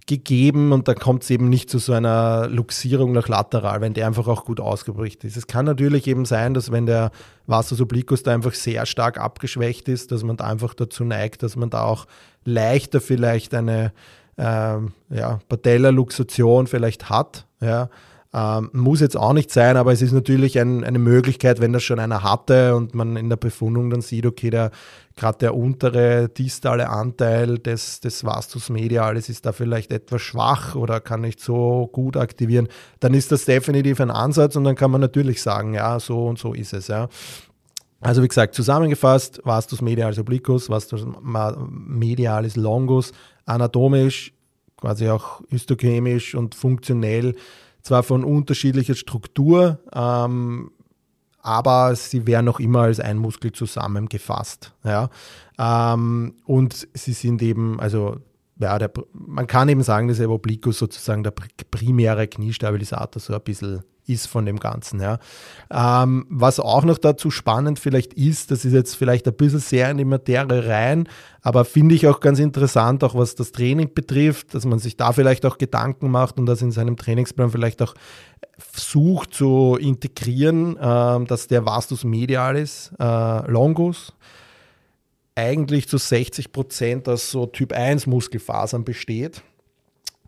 gegeben 0.08 0.72
und 0.72 0.88
da 0.88 0.94
kommt 0.94 1.22
es 1.22 1.30
eben 1.30 1.48
nicht 1.48 1.68
zu 1.68 1.78
so 1.78 1.92
einer 1.92 2.48
Luxierung 2.48 3.12
nach 3.12 3.28
lateral, 3.28 3.80
wenn 3.80 3.92
der 3.92 4.06
einfach 4.06 4.26
auch 4.26 4.44
gut 4.44 4.58
ausgeprägt 4.58 5.22
ist. 5.24 5.36
Es 5.36 5.46
kann 5.46 5.66
natürlich 5.66 6.06
eben 6.06 6.24
sein, 6.24 6.54
dass 6.54 6.72
wenn 6.72 6.86
der 6.86 7.10
Vastus 7.46 7.80
obliquus 7.80 8.22
da 8.22 8.32
einfach 8.32 8.54
sehr 8.54 8.86
stark 8.86 9.18
abgeschwächt 9.18 9.86
ist, 9.88 10.10
dass 10.10 10.24
man 10.24 10.38
da 10.38 10.44
einfach 10.44 10.74
dazu 10.74 11.04
neigt, 11.04 11.42
dass 11.42 11.56
man 11.56 11.70
da 11.70 11.82
auch 11.82 12.06
leichter 12.44 13.00
vielleicht 13.00 13.52
eine 13.52 13.92
ähm, 14.38 14.92
ja, 15.10 15.40
Patella-Luxation 15.48 16.66
vielleicht 16.66 17.10
hat. 17.10 17.46
Ja. 17.60 17.90
Ähm, 18.32 18.68
muss 18.74 19.00
jetzt 19.00 19.16
auch 19.16 19.32
nicht 19.32 19.50
sein, 19.50 19.78
aber 19.78 19.92
es 19.92 20.02
ist 20.02 20.12
natürlich 20.12 20.60
ein, 20.60 20.84
eine 20.84 20.98
Möglichkeit, 20.98 21.60
wenn 21.60 21.72
das 21.72 21.82
schon 21.82 21.98
einer 21.98 22.22
hatte 22.22 22.76
und 22.76 22.94
man 22.94 23.16
in 23.16 23.30
der 23.30 23.36
Befundung 23.36 23.88
dann 23.88 24.02
sieht, 24.02 24.26
okay, 24.26 24.50
der 24.50 24.70
gerade 25.16 25.38
der 25.38 25.56
untere 25.56 26.28
distale 26.28 26.90
Anteil 26.90 27.58
des, 27.58 28.00
des 28.00 28.24
Vastus 28.24 28.68
medialis 28.68 29.30
ist 29.30 29.46
da 29.46 29.52
vielleicht 29.52 29.92
etwas 29.92 30.20
schwach 30.20 30.74
oder 30.74 31.00
kann 31.00 31.22
nicht 31.22 31.40
so 31.40 31.88
gut 31.90 32.18
aktivieren, 32.18 32.68
dann 33.00 33.14
ist 33.14 33.32
das 33.32 33.46
definitiv 33.46 33.98
ein 33.98 34.10
Ansatz 34.10 34.56
und 34.56 34.64
dann 34.64 34.76
kann 34.76 34.90
man 34.90 35.00
natürlich 35.00 35.40
sagen, 35.40 35.72
ja, 35.72 35.98
so 35.98 36.26
und 36.26 36.38
so 36.38 36.52
ist 36.52 36.74
es. 36.74 36.88
Ja. 36.88 37.08
Also 38.00 38.22
wie 38.22 38.28
gesagt, 38.28 38.54
zusammengefasst, 38.54 39.40
Vastus 39.44 39.80
medialis 39.80 40.18
obliquus, 40.18 40.70
Vastus 40.70 41.04
medialis 41.68 42.56
longus, 42.56 43.12
anatomisch 43.48 44.32
quasi 44.76 45.08
auch 45.08 45.42
histochemisch 45.48 46.34
und 46.34 46.54
funktionell 46.54 47.34
zwar 47.82 48.02
von 48.02 48.24
unterschiedlicher 48.24 48.94
Struktur, 48.94 49.80
ähm, 49.92 50.70
aber 51.40 51.94
sie 51.96 52.26
werden 52.26 52.46
noch 52.46 52.60
immer 52.60 52.82
als 52.82 53.00
ein 53.00 53.18
Muskel 53.18 53.52
zusammengefasst. 53.52 54.74
Ja? 54.84 55.10
Ähm, 55.58 56.34
und 56.44 56.88
sie 56.94 57.12
sind 57.12 57.42
eben, 57.42 57.80
also 57.80 58.18
ja, 58.60 58.78
der, 58.78 58.92
man 59.12 59.46
kann 59.46 59.68
eben 59.68 59.82
sagen, 59.82 60.08
dass 60.08 60.18
der 60.18 60.30
Obliquus 60.30 60.78
sozusagen 60.78 61.22
der 61.22 61.32
primäre 61.70 62.26
Kniestabilisator 62.26 63.20
so 63.20 63.34
ein 63.34 63.40
bisschen 63.40 63.82
ist 64.08 64.26
von 64.26 64.46
dem 64.46 64.58
Ganzen. 64.58 65.00
Ja. 65.00 65.18
Ähm, 65.70 66.26
was 66.28 66.60
auch 66.60 66.84
noch 66.84 66.98
dazu 66.98 67.30
spannend 67.30 67.78
vielleicht 67.78 68.14
ist, 68.14 68.50
das 68.50 68.64
ist 68.64 68.72
jetzt 68.72 68.94
vielleicht 68.94 69.26
ein 69.26 69.34
bisschen 69.34 69.60
sehr 69.60 69.90
in 69.90 69.98
die 69.98 70.04
Materie 70.04 70.68
rein, 70.68 71.08
aber 71.42 71.64
finde 71.64 71.94
ich 71.94 72.06
auch 72.06 72.20
ganz 72.20 72.38
interessant, 72.38 73.04
auch 73.04 73.14
was 73.14 73.34
das 73.34 73.52
Training 73.52 73.94
betrifft, 73.94 74.54
dass 74.54 74.64
man 74.64 74.78
sich 74.78 74.96
da 74.96 75.12
vielleicht 75.12 75.46
auch 75.46 75.58
Gedanken 75.58 76.10
macht 76.10 76.38
und 76.38 76.46
das 76.46 76.62
in 76.62 76.70
seinem 76.70 76.96
Trainingsplan 76.96 77.50
vielleicht 77.50 77.82
auch 77.82 77.94
versucht 78.58 79.34
zu 79.34 79.76
integrieren, 79.80 80.76
äh, 80.76 81.24
dass 81.24 81.46
der 81.46 81.66
Vastus 81.66 82.04
medialis 82.04 82.92
äh, 82.98 83.50
longus 83.50 84.12
eigentlich 85.34 85.88
zu 85.88 85.98
60 85.98 86.50
Prozent 86.52 87.08
aus 87.08 87.30
so 87.30 87.46
Typ 87.46 87.72
1 87.72 88.06
Muskelfasern 88.06 88.84
besteht 88.84 89.42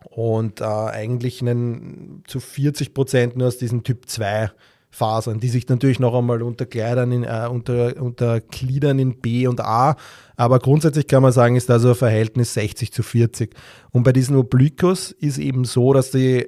und 0.05 0.61
äh, 0.61 0.65
eigentlich 0.65 1.41
einen, 1.41 2.23
zu 2.27 2.39
40 2.39 2.93
Prozent 2.93 3.37
nur 3.37 3.47
aus 3.47 3.57
diesen 3.57 3.83
Typ 3.83 4.07
2 4.07 4.51
Fasern, 4.93 5.39
die 5.39 5.47
sich 5.47 5.69
natürlich 5.69 5.99
noch 5.99 6.13
einmal 6.13 6.41
untergliedern 6.41 7.11
in, 7.13 7.23
äh, 7.23 7.47
unter, 7.49 8.01
untergliedern 8.01 8.99
in 8.99 9.21
B 9.21 9.47
und 9.47 9.61
A. 9.61 9.95
Aber 10.35 10.59
grundsätzlich 10.59 11.07
kann 11.07 11.23
man 11.23 11.31
sagen, 11.31 11.55
ist 11.55 11.69
da 11.69 11.79
so 11.79 11.89
ein 11.89 11.95
Verhältnis 11.95 12.53
60 12.55 12.91
zu 12.91 13.01
40. 13.01 13.55
Und 13.91 14.03
bei 14.03 14.11
diesen 14.11 14.35
Obliquos 14.35 15.11
ist 15.11 15.37
eben 15.37 15.63
so, 15.63 15.93
dass 15.93 16.11
die 16.11 16.47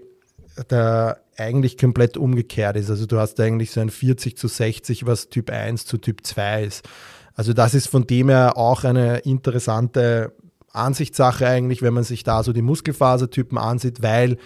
der 0.69 1.19
eigentlich 1.37 1.77
komplett 1.77 2.17
umgekehrt 2.17 2.75
ist. 2.75 2.89
Also 2.89 3.05
du 3.05 3.17
hast 3.17 3.39
eigentlich 3.39 3.71
so 3.71 3.81
ein 3.81 3.89
40 3.89 4.37
zu 4.37 4.47
60, 4.47 5.05
was 5.05 5.29
Typ 5.29 5.49
1 5.49 5.85
zu 5.85 5.97
Typ 5.97 6.25
2 6.25 6.63
ist. 6.63 6.87
Also 7.33 7.53
das 7.53 7.73
ist 7.73 7.87
von 7.87 8.05
dem 8.05 8.29
her 8.29 8.57
auch 8.57 8.83
eine 8.83 9.19
interessante 9.19 10.33
Ansichtssache 10.73 11.47
eigentlich, 11.47 11.81
wenn 11.81 11.93
man 11.93 12.03
sich 12.03 12.23
da 12.23 12.43
so 12.43 12.51
die 12.51 12.61
Muskelfasertypen 12.61 13.57
ansieht, 13.57 14.01
weil 14.01 14.37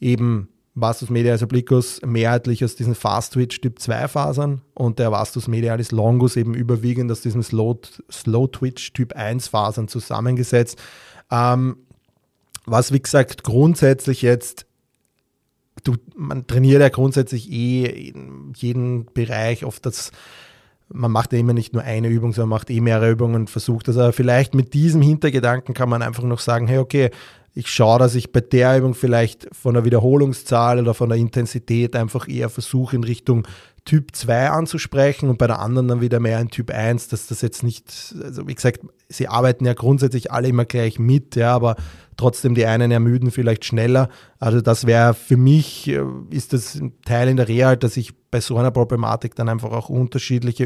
eben 0.00 0.48
Vastus 0.74 1.08
medialis 1.08 1.42
obliquus 1.42 2.00
mehrheitlich 2.04 2.62
aus 2.62 2.76
diesen 2.76 2.94
Fast-Twitch 2.94 3.62
Typ 3.62 3.78
2 3.78 4.08
Fasern 4.08 4.60
und 4.74 4.98
der 4.98 5.10
Vastus 5.10 5.48
medialis 5.48 5.90
longus 5.90 6.36
eben 6.36 6.54
überwiegend 6.54 7.10
aus 7.10 7.22
diesen 7.22 7.42
Slow-Twitch 7.42 8.92
Typ 8.92 9.14
1 9.14 9.48
Fasern 9.48 9.88
zusammengesetzt. 9.88 10.78
Ähm, 11.30 11.78
was 12.66 12.92
wie 12.92 13.00
gesagt 13.00 13.42
grundsätzlich 13.42 14.20
jetzt, 14.20 14.66
du, 15.82 15.94
man 16.14 16.46
trainiert 16.46 16.82
ja 16.82 16.90
grundsätzlich 16.90 17.50
eh 17.50 17.86
in 17.86 18.52
jedem 18.54 19.06
Bereich 19.14 19.64
oft 19.64 19.86
das 19.86 20.12
man 20.88 21.10
macht 21.10 21.32
ja 21.32 21.38
immer 21.38 21.52
nicht 21.52 21.72
nur 21.72 21.82
eine 21.82 22.08
Übung, 22.08 22.32
sondern 22.32 22.50
macht 22.50 22.70
eh 22.70 22.80
mehrere 22.80 23.10
Übungen 23.10 23.34
und 23.34 23.50
versucht 23.50 23.88
das. 23.88 23.98
Aber 23.98 24.12
vielleicht 24.12 24.54
mit 24.54 24.74
diesem 24.74 25.02
Hintergedanken 25.02 25.74
kann 25.74 25.88
man 25.88 26.02
einfach 26.02 26.22
noch 26.22 26.38
sagen, 26.38 26.66
hey, 26.66 26.78
okay, 26.78 27.10
ich 27.56 27.68
schaue, 27.68 27.98
dass 27.98 28.14
ich 28.14 28.32
bei 28.32 28.42
der 28.42 28.76
Übung 28.76 28.92
vielleicht 28.92 29.48
von 29.50 29.72
der 29.72 29.86
Wiederholungszahl 29.86 30.78
oder 30.78 30.92
von 30.92 31.08
der 31.08 31.16
Intensität 31.16 31.96
einfach 31.96 32.28
eher 32.28 32.50
versuche 32.50 32.94
in 32.94 33.02
Richtung 33.02 33.48
Typ 33.86 34.14
2 34.14 34.50
anzusprechen 34.50 35.30
und 35.30 35.38
bei 35.38 35.46
der 35.46 35.60
anderen 35.60 35.88
dann 35.88 36.00
wieder 36.02 36.20
mehr 36.20 36.38
in 36.38 36.50
Typ 36.50 36.70
1, 36.70 37.08
dass 37.08 37.28
das 37.28 37.40
jetzt 37.40 37.62
nicht, 37.62 38.14
also 38.22 38.46
wie 38.46 38.54
gesagt, 38.54 38.80
sie 39.08 39.28
arbeiten 39.28 39.64
ja 39.64 39.72
grundsätzlich 39.72 40.30
alle 40.30 40.48
immer 40.48 40.66
gleich 40.66 40.98
mit, 40.98 41.34
ja, 41.34 41.54
aber 41.54 41.76
trotzdem 42.18 42.54
die 42.54 42.66
einen 42.66 42.90
ermüden 42.90 43.30
vielleicht 43.30 43.64
schneller. 43.64 44.10
Also 44.38 44.60
das 44.60 44.86
wäre 44.86 45.14
für 45.14 45.38
mich, 45.38 45.88
äh, 45.88 46.02
ist 46.28 46.52
das 46.52 46.74
ein 46.74 46.92
Teil 47.06 47.28
in 47.28 47.38
der 47.38 47.48
Real, 47.48 47.78
dass 47.78 47.96
ich 47.96 48.12
bei 48.30 48.42
so 48.42 48.58
einer 48.58 48.70
Problematik 48.70 49.34
dann 49.34 49.48
einfach 49.48 49.70
auch 49.70 49.88
unterschiedliche 49.88 50.64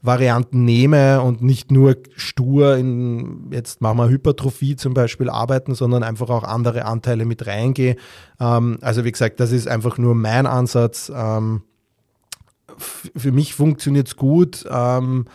Übungsvarianten 0.00 0.64
nehme 0.64 1.20
und 1.20 1.42
nicht 1.42 1.70
nur 1.70 1.96
stur 2.16 2.76
in, 2.76 3.50
jetzt 3.52 3.80
machen 3.80 3.98
wir 3.98 4.08
Hypertrophie 4.08 4.76
zum 4.76 4.94
Beispiel 4.94 5.28
arbeiten, 5.28 5.74
sondern 5.74 6.02
einfach 6.02 6.30
auch 6.30 6.44
andere 6.44 6.84
Anteile 6.84 7.24
mit 7.24 7.46
reingehe. 7.46 7.96
Ähm, 8.40 8.78
also 8.80 9.04
wie 9.04 9.12
gesagt, 9.12 9.40
das 9.40 9.52
ist 9.52 9.68
einfach 9.68 9.98
nur 9.98 10.14
mein 10.14 10.46
Ansatz. 10.46 11.12
Ähm, 11.14 11.62
für 12.78 13.32
mich 13.32 13.54
funktioniert 13.54 14.08
es 14.08 14.16
gut. 14.16 14.64
Ähm, 14.70 15.26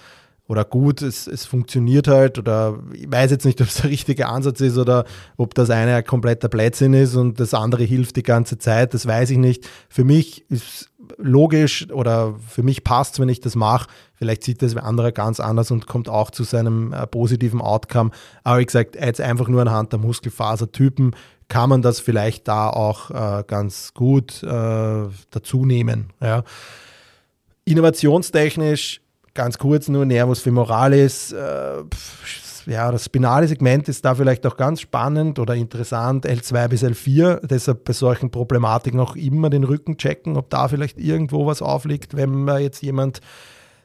oder 0.47 0.63
gut, 0.63 1.01
es, 1.01 1.25
es 1.25 1.45
funktioniert 1.45 2.08
halt 2.08 2.38
oder 2.38 2.80
ich 2.93 3.12
weiß 3.12 3.32
jetzt 3.32 3.45
nicht, 3.45 3.62
ob 3.62 3.67
es 3.67 3.75
der 3.75 3.89
richtige 3.89 4.28
Ansatz 4.28 4.62
ist 4.62 4.78
oder 4.78 5.06
ob 5.38 5.54
das 5.56 5.69
eine 5.69 5.95
ein 5.95 6.06
kompletter 6.06 6.49
Blödsinn 6.49 6.93
ist 6.93 7.15
und 7.15 7.39
das 7.39 7.54
andere 7.54 7.84
hilft 7.84 8.15
die 8.15 8.23
ganze 8.23 8.58
Zeit, 8.58 8.93
das 8.93 9.08
weiß 9.08 9.32
ich 9.32 9.38
nicht. 9.38 9.67
Für 9.89 10.04
mich 10.04 10.49
ist 10.49 10.91
logisch 11.18 11.89
oder 11.91 12.36
für 12.48 12.63
mich 12.63 12.84
passt 12.84 13.20
wenn 13.20 13.30
ich 13.30 13.39
das 13.39 13.56
mache. 13.56 13.89
Vielleicht 14.13 14.44
sieht 14.44 14.62
das 14.62 14.76
ein 14.76 14.84
anderer 14.84 15.12
ganz 15.12 15.39
anders 15.39 15.72
und 15.72 15.88
kommt 15.88 16.10
auch 16.10 16.32
zu 16.32 16.44
seinem 16.44 16.94
äh, 16.94 17.06
positiven 17.08 17.62
Outcome. 17.62 18.12
Aber 18.44 18.60
wie 18.60 18.65
gesagt, 18.65 18.96
jetzt 18.96 19.22
einfach 19.22 19.48
nur 19.48 19.62
anhand 19.62 19.91
der 19.91 20.00
Muskelfasertypen 20.00 21.15
kann 21.48 21.70
man 21.70 21.82
das 21.82 22.00
vielleicht 22.00 22.48
da 22.48 22.70
auch 22.70 23.12
äh, 23.12 23.44
ganz 23.46 23.94
gut 23.94 24.41
äh, 24.44 24.48
dazu 25.30 25.65
nehmen. 25.65 26.12
Ja. 26.22 26.44
Innovationstechnisch 27.65 29.02
ganz 29.36 29.58
kurz 29.60 29.88
nur 29.88 30.06
Nervus 30.06 30.41
femoralis. 30.41 31.32
Äh, 31.32 31.84
ja, 32.65 32.91
das 32.91 33.06
spinale 33.06 33.47
Segment 33.47 33.88
ist 33.89 34.06
da 34.06 34.15
vielleicht 34.15 34.45
auch 34.45 34.58
ganz 34.58 34.82
spannend 34.82 35.39
oder 35.39 35.56
interessant, 35.56 36.25
L2 36.25 36.67
bis 36.67 36.84
L4. 36.84 37.45
Deshalb 37.45 37.84
bei 37.86 37.93
solchen 37.93 38.32
Problematiken 38.32 38.99
auch 38.99 39.15
immer 39.15 39.49
den 39.49 39.63
Rücken 39.63 39.97
checken, 39.97 40.38
ob 40.38 40.49
da 40.49 40.67
vielleicht 40.67 40.99
irgendwo 40.99 41.45
was 41.45 41.62
aufliegt, 41.62 42.15
wenn 42.15 42.43
man 42.43 42.62
jetzt 42.62 42.82
jemand 42.82 43.21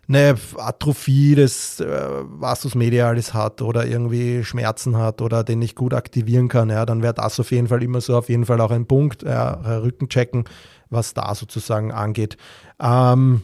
eine 0.09 0.35
Atrophie 0.57 1.37
des 1.37 1.79
äh, 1.79 1.87
Vastus 1.87 2.75
medialis 2.75 3.33
hat 3.33 3.63
oder 3.63 3.87
irgendwie 3.87 4.43
Schmerzen 4.43 4.97
hat 4.97 5.23
oder 5.23 5.45
den 5.45 5.61
nicht 5.61 5.77
gut 5.77 5.95
aktivieren 5.95 6.49
kann, 6.49 6.69
ja, 6.69 6.85
dann 6.85 7.03
wäre 7.03 7.15
das 7.15 7.39
auf 7.39 7.53
jeden 7.53 7.69
Fall 7.69 7.83
immer 7.83 8.01
so 8.01 8.17
auf 8.17 8.29
jeden 8.29 8.45
Fall 8.45 8.61
auch 8.61 8.73
ein 8.73 8.87
Punkt, 8.87 9.23
ja, 9.23 9.53
Rücken 9.79 10.09
checken, 10.09 10.45
was 10.89 11.15
da 11.15 11.33
sozusagen 11.35 11.93
angeht. 11.93 12.37
Ähm, 12.81 13.43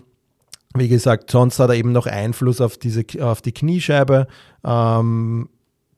wie 0.79 0.89
gesagt, 0.89 1.31
sonst 1.31 1.59
hat 1.59 1.71
er 1.71 1.77
eben 1.77 1.93
noch 1.93 2.07
Einfluss 2.07 2.61
auf, 2.61 2.79
diese, 2.79 3.05
auf 3.21 3.43
die 3.43 3.53
Kniescheibe. 3.53 4.27
Ähm, 4.65 5.49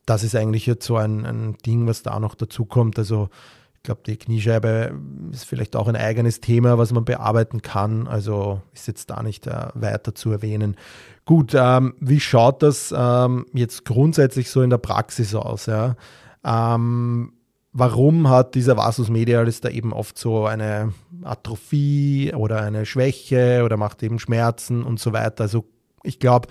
das 0.07 0.25
ist 0.25 0.35
eigentlich 0.35 0.67
jetzt 0.67 0.87
so 0.87 0.97
ein, 0.97 1.27
ein 1.27 1.57
Ding, 1.67 1.87
was 1.87 2.03
da 2.03 2.19
noch 2.19 2.35
dazu 2.35 2.65
kommt. 2.65 2.99
Also 2.99 3.29
ich 3.77 3.83
glaube, 3.83 4.01
die 4.07 4.17
Kniescheibe 4.17 4.99
ist 5.33 5.45
vielleicht 5.45 5.77
auch 5.77 5.87
ein 5.87 5.97
eigenes 5.97 6.41
Thema, 6.41 6.79
was 6.79 6.93
man 6.93 7.05
bearbeiten 7.05 7.63
kann. 7.63 8.07
Also 8.07 8.61
ist 8.75 8.89
jetzt 8.89 9.11
da 9.11 9.23
nicht 9.23 9.47
äh, 9.47 9.69
weiter 9.75 10.15
zu 10.15 10.31
erwähnen. 10.33 10.77
Gut, 11.25 11.53
ähm, 11.55 11.95
wie 12.01 12.21
schaut 12.21 12.63
das 12.63 12.93
ähm, 12.97 13.47
jetzt 13.53 13.85
grundsätzlich 13.85 14.51
so 14.51 14.63
in 14.63 14.71
der 14.71 14.79
Praxis 14.79 15.35
aus? 15.35 15.67
Ja? 15.67 15.97
Ähm, 16.45 17.33
warum 17.79 18.29
hat 18.29 18.55
dieser 18.55 18.77
Vasus 18.77 19.09
medialis 19.09 19.61
da 19.61 19.69
eben 19.69 19.93
oft 19.93 20.19
so 20.19 20.47
eine 20.47 20.93
Atrophie 21.23 22.33
oder 22.35 22.63
eine 22.63 22.87
Schwäche 22.87 23.63
oder 23.65 23.77
macht 23.77 24.03
eben 24.03 24.19
Schmerzen 24.19 24.83
und 24.83 24.99
so 24.99 25.13
weiter. 25.13 25.45
Also 25.45 25.65
ich 26.03 26.19
glaube, 26.19 26.49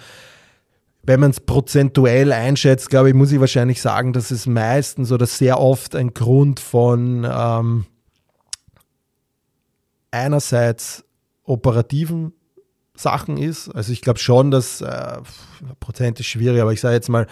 wenn 1.03 1.19
man 1.19 1.31
es 1.31 1.39
prozentuell 1.39 2.31
einschätzt, 2.31 2.89
glaube 2.89 3.09
ich, 3.09 3.15
muss 3.15 3.31
ich 3.31 3.39
wahrscheinlich 3.39 3.81
sagen, 3.81 4.13
dass 4.13 4.31
es 4.31 4.45
meistens 4.45 5.11
oder 5.11 5.25
sehr 5.25 5.59
oft 5.59 5.95
ein 5.95 6.13
Grund 6.13 6.59
von 6.59 7.27
ähm, 7.29 7.85
einerseits 10.11 11.05
operativen 11.43 12.33
Sachen 12.95 13.37
ist. 13.37 13.69
Also 13.69 13.93
ich 13.93 14.01
glaube 14.01 14.19
schon, 14.19 14.51
dass 14.51 14.81
äh, 14.81 15.17
Prozent 15.79 16.19
ist 16.19 16.27
schwierig, 16.27 16.61
aber 16.61 16.73
ich 16.73 16.81
sage 16.81 16.95
jetzt 16.95 17.09
mal 17.09 17.27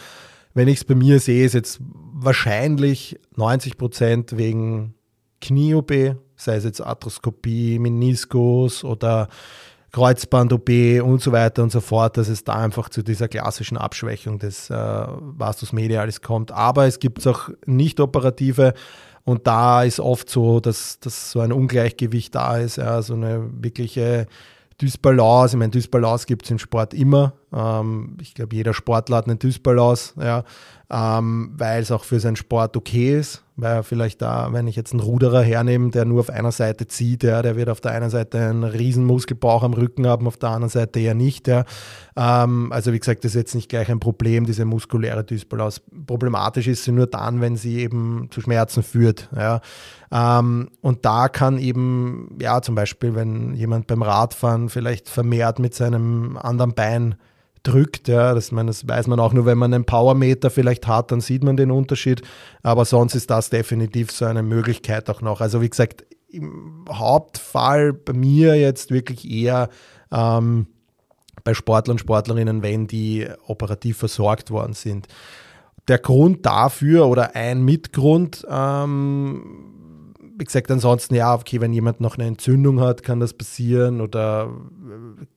wenn 0.56 0.70
ich 0.70 0.78
es 0.78 0.84
bei 0.86 0.96
mir 0.96 1.20
sehe, 1.20 1.46
ist 1.46 1.54
jetzt 1.54 1.80
wahrscheinlich 2.26 3.20
90 3.36 3.78
Prozent 3.78 4.38
wegen 4.38 4.96
Knie-OP, 5.42 5.92
sei 6.36 6.56
es 6.56 6.64
jetzt 6.64 6.82
Arthroskopie, 6.82 7.80
Meniskus 7.80 8.84
oder 8.84 9.30
Kreuzband-OP 9.92 10.70
und 11.02 11.22
so 11.22 11.32
weiter 11.32 11.64
und 11.64 11.72
so 11.72 11.80
fort, 11.80 12.18
dass 12.18 12.28
es 12.28 12.44
da 12.44 12.56
einfach 12.56 12.90
zu 12.90 13.02
dieser 13.02 13.30
klassischen 13.30 13.78
Abschwächung 13.78 14.40
des 14.40 14.70
äh, 14.70 14.76
Vastus 14.76 15.72
medialis 15.72 16.22
kommt. 16.22 16.52
Aber 16.52 16.86
es 16.86 17.00
gibt 17.00 17.26
auch 17.26 17.50
nicht 17.66 18.02
operative 18.02 18.74
und 19.24 19.48
da 19.48 19.84
ist 19.84 20.02
oft 20.02 20.30
so, 20.30 20.60
dass, 20.60 21.00
dass 21.00 21.32
so 21.32 21.40
ein 21.40 21.54
Ungleichgewicht 21.54 22.36
da 22.36 22.58
ist, 22.58 22.76
ja, 22.76 23.02
so 23.02 23.14
eine 23.14 23.50
wirkliche 23.62 24.28
Dysbalance. 24.82 25.56
Ich 25.56 25.60
meine, 25.60 25.72
Dysbalance 25.72 26.26
gibt 26.26 26.44
es 26.44 26.52
im 26.52 26.60
Sport 26.60 26.94
immer. 26.94 27.34
Ähm, 27.56 28.18
ich 28.22 28.34
glaube, 28.34 28.56
jeder 28.56 28.74
Sportler 28.74 29.18
hat 29.18 29.28
einen 29.28 29.40
Dysbalance, 29.40 30.14
ja, 30.22 30.44
ähm, 30.92 31.54
weil 31.58 31.82
es 31.82 31.92
auch 31.92 32.04
für 32.04 32.20
seinen 32.20 32.36
Sport 32.36 32.76
okay 32.76 33.18
ist. 33.18 33.42
Weil 33.58 33.84
vielleicht 33.84 34.22
da, 34.22 34.52
wenn 34.52 34.68
ich 34.68 34.76
jetzt 34.76 34.92
einen 34.92 35.00
Ruderer 35.00 35.42
hernehme, 35.42 35.90
der 35.90 36.04
nur 36.04 36.20
auf 36.20 36.30
einer 36.30 36.52
Seite 36.52 36.88
zieht, 36.88 37.24
ja, 37.24 37.42
der 37.42 37.56
wird 37.56 37.70
auf 37.70 37.80
der 37.80 37.94
einen 37.94 38.10
Seite 38.10 38.38
einen 38.38 38.66
riesen 38.66 39.06
Muskelbauch 39.06 39.64
am 39.64 39.74
Rücken 39.74 40.06
haben, 40.06 40.28
auf 40.28 40.36
der 40.36 40.50
anderen 40.50 40.70
Seite 40.70 41.00
eher 41.00 41.14
nicht. 41.14 41.48
Ja. 41.48 41.64
Ähm, 42.18 42.74
also 42.74 42.92
wie 42.92 43.00
gesagt, 43.00 43.24
das 43.24 43.32
ist 43.32 43.36
jetzt 43.36 43.56
nicht 43.56 43.70
gleich 43.70 43.90
ein 43.90 44.02
Problem, 44.02 44.46
diese 44.46 44.66
muskuläre 44.66 45.24
Dysbalance. 45.24 45.82
Problematisch 46.06 46.68
ist 46.68 46.84
sie 46.84 46.92
nur 46.92 47.08
dann, 47.08 47.40
wenn 47.40 47.56
sie 47.56 47.78
eben 47.78 48.28
zu 48.30 48.42
Schmerzen 48.42 48.84
führt. 48.84 49.30
Ja. 49.34 49.62
Ähm, 50.12 50.68
und 50.82 51.06
da 51.06 51.30
kann 51.30 51.58
eben, 51.58 52.38
ja, 52.42 52.62
zum 52.62 52.76
Beispiel, 52.76 53.16
wenn 53.16 53.54
jemand 53.54 53.88
beim 53.88 54.02
Radfahren 54.02 54.68
vielleicht 54.68 55.08
vermehrt 55.08 55.60
mit 55.60 55.74
seinem 55.74 56.36
anderen 56.36 56.74
Bein 56.74 57.16
drückt. 57.66 58.08
Ja, 58.08 58.34
das, 58.34 58.52
meine, 58.52 58.68
das 58.68 58.88
weiß 58.88 59.08
man 59.08 59.20
auch 59.20 59.34
nur, 59.34 59.46
wenn 59.46 59.58
man 59.58 59.74
einen 59.74 59.86
Powermeter 59.86 60.50
vielleicht 60.50 60.88
hat, 60.88 61.12
dann 61.12 61.22
sieht 61.22 61.44
man 61.44 61.58
den 61.58 61.72
Unterschied. 61.72 62.22
Aber 62.64 62.86
sonst 62.86 63.16
ist 63.16 63.30
das 63.30 63.50
definitiv 63.50 64.12
so 64.12 64.26
eine 64.26 64.44
Möglichkeit 64.44 65.10
auch 65.10 65.22
noch. 65.22 65.42
Also 65.42 65.62
wie 65.62 65.70
gesagt, 65.70 66.06
im 66.30 66.86
Hauptfall 66.90 67.94
bei 67.94 68.14
mir 68.14 68.56
jetzt 68.56 68.92
wirklich 68.92 69.30
eher 69.30 69.70
ähm, 70.12 70.68
bei 71.44 71.54
Sportlern 71.54 71.94
und 71.96 72.00
Sportlerinnen, 72.00 72.62
wenn 72.62 72.88
die 72.88 73.28
operativ 73.48 73.98
versorgt 73.98 74.52
worden 74.52 74.74
sind. 74.74 75.08
Der 75.88 76.00
Grund 76.00 76.46
dafür 76.46 77.08
oder 77.08 77.36
ein 77.36 77.64
Mitgrund 77.64 78.46
ähm, 78.50 79.75
wie 80.38 80.44
gesagt, 80.44 80.70
ansonsten 80.70 81.16
ja, 81.16 81.34
okay, 81.34 81.62
wenn 81.62 81.74
jemand 81.74 82.02
noch 82.02 82.18
eine 82.18 82.28
Entzündung 82.28 82.82
hat, 82.82 83.04
kann 83.04 83.20
das 83.20 83.34
passieren 83.34 84.02
oder 84.02 84.50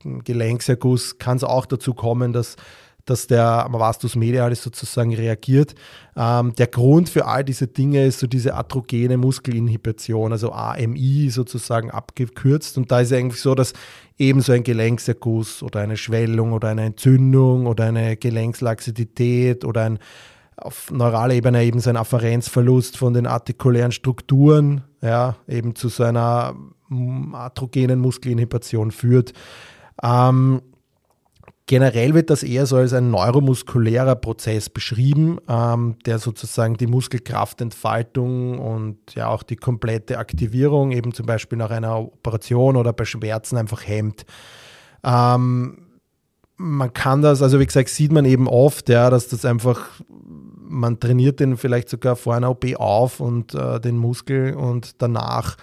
äh, 0.05 0.09
ein 0.09 0.25
Gelenkserguss 0.25 1.19
kann 1.19 1.37
es 1.37 1.45
auch 1.45 1.67
dazu 1.67 1.95
kommen, 1.95 2.33
dass, 2.33 2.57
dass 3.05 3.29
der 3.29 3.69
Vastus 3.71 4.17
medialis 4.17 4.63
sozusagen 4.63 5.15
reagiert. 5.15 5.75
Ähm, 6.17 6.53
der 6.57 6.67
Grund 6.67 7.09
für 7.09 7.27
all 7.27 7.45
diese 7.45 7.69
Dinge 7.69 8.07
ist 8.07 8.19
so 8.19 8.27
diese 8.27 8.55
atrogene 8.55 9.17
Muskelinhibition, 9.17 10.33
also 10.33 10.53
AMI 10.53 11.31
sozusagen 11.31 11.91
abgekürzt. 11.91 12.77
Und 12.77 12.91
da 12.91 13.01
ist 13.01 13.13
es 13.13 13.19
eigentlich 13.19 13.41
so, 13.41 13.55
dass 13.55 13.75
eben 14.19 14.41
so 14.41 14.53
ein 14.53 14.65
Gelenkserguss 14.65 15.63
oder 15.63 15.81
eine 15.81 15.97
Schwellung 15.97 16.53
oder 16.53 16.69
eine 16.69 16.87
Entzündung 16.87 17.67
oder 17.67 17.85
eine 17.85 18.17
Gelenkslaxität 18.17 19.65
oder 19.65 19.85
ein 19.85 19.99
auf 20.61 20.91
neuraler 20.91 21.35
Ebene 21.35 21.63
eben 21.63 21.81
so 21.81 21.91
ein 21.91 21.97
Afferenzverlust 21.97 22.97
von 22.97 23.15
den 23.15 23.27
artikulären 23.27 23.93
Strukturen, 23.93 24.83
ja, 25.01 25.37
eben 25.47 25.75
zu 25.75 25.89
so 25.89 26.05
einer 26.05 26.55
mm, 26.89 27.35
atrogenen 27.35 28.01
Muskelinhibition 28.01 28.91
führt. 28.91 29.33
Ähm, 30.03 30.63
generell 31.67 32.15
wird 32.15 32.31
das 32.31 32.43
eher 32.43 32.67
so 32.67 32.77
als 32.77 32.93
ein 32.93 33.11
neuromuskulärer 33.11 34.17
Prozess 34.17 34.69
beschrieben, 34.69 35.39
ähm, 35.49 35.97
der 36.07 36.19
sozusagen 36.19 36.77
die 36.77 36.87
Muskelkraftentfaltung 36.87 38.59
und 38.59 39.15
ja 39.15 39.29
auch 39.29 39.43
die 39.43 39.57
komplette 39.57 40.19
Aktivierung 40.19 40.93
eben 40.93 41.13
zum 41.13 41.27
Beispiel 41.27 41.59
nach 41.59 41.71
einer 41.71 41.99
Operation 41.99 42.77
oder 42.77 42.93
bei 42.93 43.05
Schmerzen 43.05 43.57
einfach 43.57 43.87
hemmt. 43.87 44.25
Ähm, 45.05 45.88
man 46.59 46.93
kann 46.93 47.23
das, 47.23 47.41
also 47.41 47.61
wie 47.61 47.67
gesagt, 47.67 47.89
sieht 47.89 48.13
man 48.13 48.25
eben 48.25 48.49
oft, 48.49 48.89
ja, 48.89 49.09
dass 49.11 49.29
das 49.29 49.45
einfach 49.45 49.89
man 50.71 51.01
trainiert 51.01 51.41
den 51.41 51.57
vielleicht 51.57 51.89
sogar 51.89 52.15
vor 52.15 52.35
einer 52.35 52.51
OP 52.51 52.65
auf 52.77 53.21
und 53.21 53.55
äh, 53.55 53.81
den 53.81 53.97
Muskel 53.97 54.55
und 54.55 55.01
danach 55.01 55.57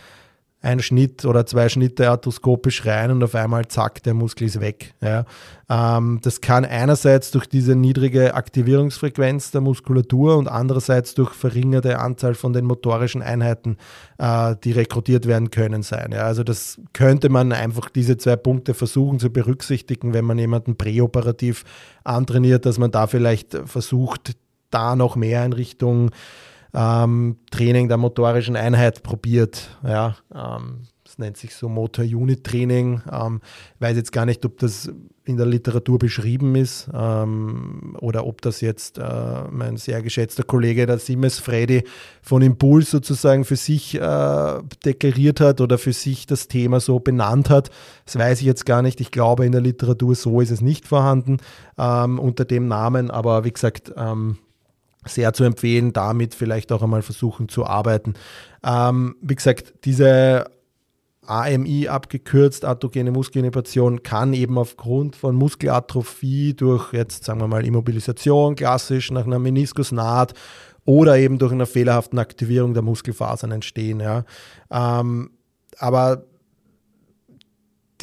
ein 0.66 0.80
Schnitt 0.80 1.26
oder 1.26 1.46
zwei 1.46 1.70
Schnitte 1.70 2.10
arthroskopisch 2.10 2.86
rein 2.86 3.12
und 3.12 3.24
auf 3.24 3.36
einmal 3.36 3.68
zack, 3.68 4.02
der 4.04 4.16
Muskel 4.16 4.48
ist 4.48 4.60
weg. 4.60 4.96
Ja. 5.02 5.26
Ähm, 5.70 6.20
das 6.24 6.42
kann 6.42 6.66
einerseits 6.66 7.32
durch 7.32 7.46
diese 7.46 7.76
niedrige 7.76 8.34
Aktivierungsfrequenz 8.34 9.52
der 9.52 9.62
Muskulatur 9.62 10.38
und 10.38 10.48
andererseits 10.48 11.14
durch 11.14 11.34
verringerte 11.34 12.00
Anzahl 12.00 12.34
von 12.34 12.52
den 12.52 12.66
motorischen 12.66 13.22
Einheiten, 13.22 13.78
äh, 14.18 14.56
die 14.64 14.72
rekrutiert 14.72 15.28
werden 15.28 15.52
können, 15.52 15.84
sein. 15.84 16.12
Ja. 16.12 16.24
Also 16.24 16.44
das 16.44 16.82
könnte 16.94 17.30
man 17.30 17.52
einfach 17.52 17.90
diese 17.90 18.18
zwei 18.18 18.36
Punkte 18.36 18.74
versuchen 18.74 19.20
zu 19.20 19.30
berücksichtigen, 19.30 20.14
wenn 20.14 20.26
man 20.26 20.40
jemanden 20.40 20.76
präoperativ 20.76 21.64
antrainiert, 22.04 22.66
dass 22.66 22.80
man 22.80 22.92
da 22.92 23.06
vielleicht 23.06 23.56
versucht, 23.66 24.32
da 24.72 24.96
noch 24.96 25.16
mehr 25.16 25.46
in 25.46 25.54
Richtung 25.54 26.12
ähm, 26.76 27.38
Training 27.52 27.88
der 27.88 27.98
motorischen 27.98 28.56
Einheit 28.56 29.04
probiert. 29.04 29.70
Ja, 29.84 30.18
ähm, 30.34 30.82
das 31.06 31.20
nennt 31.20 31.38
sich 31.38 31.56
so 31.56 31.70
Motor-Unit-Training. 31.70 33.02
Ähm, 33.12 33.42
weiß 33.80 33.96
jetzt 33.96 34.12
gar 34.12 34.26
nicht, 34.26 34.44
ob 34.46 34.58
das 34.58 34.92
in 35.24 35.38
der 35.38 35.46
Literatur 35.46 35.98
beschrieben 35.98 36.56
ist 36.56 36.90
ähm, 36.94 37.96
oder 38.00 38.28
ob 38.28 38.42
das 38.42 38.62
jetzt 38.62 39.00
äh, 39.00 39.44
mein 39.50 39.78
sehr 39.78 40.02
geschätzter 40.02 40.44
Kollege, 40.44 40.86
der 40.86 41.00
Siemens 41.00 41.40
Freddy 41.40 41.84
von 42.22 42.42
Impuls 42.42 42.92
sozusagen 42.92 43.44
für 43.44 43.56
sich 43.56 43.96
äh, 43.96 44.60
deklariert 44.84 45.40
hat 45.40 45.62
oder 45.62 45.78
für 45.78 45.94
sich 45.94 46.28
das 46.28 46.48
Thema 46.48 46.80
so 46.80 47.00
benannt 47.00 47.50
hat. 47.50 47.72
Das 48.06 48.18
weiß 48.18 48.40
ich 48.42 48.46
jetzt 48.46 48.66
gar 48.66 48.82
nicht. 48.82 49.02
Ich 49.02 49.12
glaube, 49.12 49.46
in 49.46 49.52
der 49.52 49.62
Literatur 49.62 50.16
so 50.16 50.42
ist 50.42 50.52
es 50.52 50.62
nicht 50.62 50.88
vorhanden 50.88 51.38
ähm, 51.78 52.20
unter 52.20 52.46
dem 52.46 52.68
Namen. 52.68 53.10
Aber 53.10 53.46
wie 53.46 53.52
gesagt, 53.52 53.94
ähm, 53.98 54.38
sehr 55.06 55.34
zu 55.34 55.44
empfehlen, 55.44 55.94
damit 55.94 56.36
vielleicht 56.36 56.72
auch 56.72 56.82
einmal 56.82 57.02
versuchen 57.02 57.50
zu 57.50 57.66
arbeiten. 57.66 58.14
Ähm, 58.64 59.16
wie 59.22 59.36
gesagt, 59.36 59.74
diese 59.86 60.46
AMI 61.28 61.88
abgekürzt, 61.88 62.66
autogene 62.66 63.12
Muskelinhibition, 63.12 64.04
kann 64.04 64.34
eben 64.34 64.58
aufgrund 64.58 65.16
von 65.16 65.36
Muskelatrophie 65.36 66.54
durch 66.54 66.94
jetzt 66.94 67.26
sagen 67.26 67.40
wir 67.40 67.48
mal 67.48 67.66
Immobilisation, 67.66 68.56
klassisch 68.56 69.12
nach 69.12 69.26
einer 69.26 69.40
Meniskusnaht 69.40 70.34
oder 70.86 71.18
eben 71.18 71.40
durch 71.40 71.52
eine 71.52 71.66
fehlerhaften 71.66 72.20
Aktivierung 72.20 72.74
der 72.74 72.84
Muskelfasern 72.84 73.52
entstehen. 73.52 74.00
Ja. 74.00 74.24
Ähm, 74.70 75.32
aber 75.78 76.26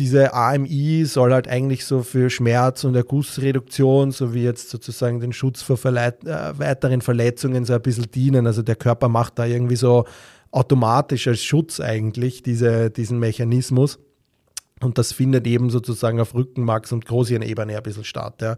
diese 0.03 0.35
AMI 0.35 1.05
soll 1.05 1.33
halt 1.33 1.47
eigentlich 1.47 1.87
so 1.87 2.03
für 2.03 2.29
Schmerz- 2.29 2.83
und 2.83 2.97
Ergussreduktion 2.97 4.11
sowie 4.11 4.43
jetzt 4.43 4.69
sozusagen 4.69 5.21
den 5.21 5.33
Schutz 5.33 5.62
vor 5.62 5.77
Verleit 5.77 6.25
äh, 6.25 6.59
weiteren 6.59 7.03
Verletzungen 7.03 7.65
so 7.65 7.73
ein 7.73 7.83
bisschen 7.83 8.11
dienen. 8.11 8.49
Also 8.49 8.62
der 8.62 8.75
Körper 8.75 9.09
macht 9.09 9.38
da 9.38 9.45
irgendwie 9.45 9.77
so 9.77 10.05
automatisch 10.51 11.29
als 11.29 11.45
Schutz 11.45 11.79
eigentlich 11.79 12.43
diese, 12.43 12.91
diesen 12.91 13.21
Mechanismus. 13.21 14.01
Und 14.81 14.99
das 14.99 15.12
findet 15.12 15.47
eben 15.47 15.71
sozusagen 15.71 16.19
auf 16.19 16.35
Rückenmarks- 16.35 16.93
und 16.93 17.07
Großhirnebene 17.07 17.77
ein 17.77 17.83
bisschen 17.85 18.03
statt. 18.03 18.43
Ja. 18.43 18.57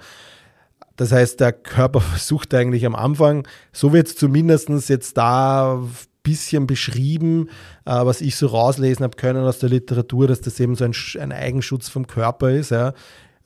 Das 0.96 1.12
heißt, 1.12 1.40
der 1.40 1.52
Körper 1.52 2.00
versucht 2.00 2.54
eigentlich 2.54 2.86
am 2.86 2.94
Anfang, 2.94 3.46
so 3.70 3.92
wird 3.92 4.06
es 4.06 4.16
zumindest 4.16 4.70
jetzt 4.88 5.18
da 5.18 5.82
bisschen 6.24 6.66
beschrieben, 6.66 7.48
äh, 7.84 8.04
was 8.04 8.20
ich 8.20 8.34
so 8.34 8.48
rauslesen 8.48 9.04
habe 9.04 9.16
können 9.16 9.44
aus 9.44 9.60
der 9.60 9.68
Literatur, 9.68 10.26
dass 10.26 10.40
das 10.40 10.58
eben 10.58 10.74
so 10.74 10.84
ein, 10.84 10.94
ein 11.20 11.30
Eigenschutz 11.30 11.88
vom 11.88 12.08
Körper 12.08 12.50
ist. 12.50 12.72
Ja. 12.72 12.94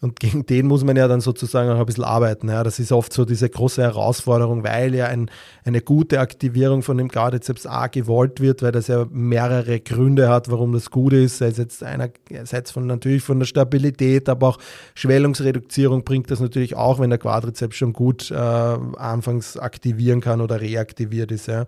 Und 0.01 0.21
gegen 0.21 0.47
den 0.47 0.69
muss 0.69 0.85
man 0.85 0.97
ja 0.97 1.09
dann 1.09 1.21
sozusagen 1.21 1.71
auch 1.71 1.81
ein 1.81 1.87
bisschen 1.87 2.05
arbeiten. 2.05 2.49
Ja. 2.49 2.63
Das 2.63 2.79
ist 2.79 2.93
oft 2.93 3.13
so 3.13 3.25
diese 3.25 3.49
große 3.49 3.83
Herausforderung, 3.83 4.63
weil 4.63 4.95
ja 4.95 5.07
ein, 5.07 5.29
eine 5.65 5.81
gute 5.81 6.21
Aktivierung 6.21 6.83
von 6.83 6.97
dem 6.99 7.09
Quadrizeps 7.09 7.67
A 7.67 7.89
gewollt 7.89 8.41
wird, 8.41 8.63
weil 8.63 8.71
das 8.71 8.87
ja 8.87 9.07
mehrere 9.11 9.81
Gründe 9.81 10.29
hat, 10.29 10.49
warum 10.51 10.73
das 10.73 10.91
gut 10.91 11.15
ist. 11.15 11.39
Sei 11.39 11.49
es 11.49 11.57
jetzt 11.57 11.83
einerseits 11.83 12.71
von, 12.71 12.87
natürlich 12.87 13.25
von 13.25 13.41
der 13.41 13.47
Stabilität, 13.47 14.29
aber 14.29 14.51
auch 14.51 14.59
Schwellungsreduzierung 14.95 16.05
bringt 16.05 16.31
das 16.31 16.39
natürlich 16.39 16.77
auch, 16.77 17.01
wenn 17.01 17.11
der 17.11 17.19
Quadrizeps 17.19 17.75
schon 17.75 17.93
gut 17.93 18.31
äh, 18.31 18.35
anfangs 18.37 19.57
aktivieren 19.57 20.21
kann 20.21 20.41
oder 20.41 20.61
reaktiviert 20.61 21.33
ist. 21.33 21.49
Ja. 21.49 21.67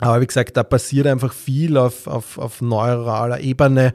Aber 0.00 0.20
wie 0.20 0.26
gesagt, 0.26 0.56
da 0.56 0.62
passiert 0.62 1.06
einfach 1.06 1.32
viel 1.32 1.76
auf, 1.76 2.06
auf, 2.06 2.38
auf 2.38 2.60
neuraler 2.60 3.40
Ebene. 3.40 3.92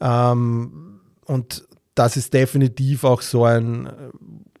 Ähm, 0.00 1.00
und 1.26 1.64
das 1.94 2.16
ist 2.16 2.32
definitiv 2.32 3.04
auch 3.04 3.20
so 3.20 3.44
ein 3.44 3.90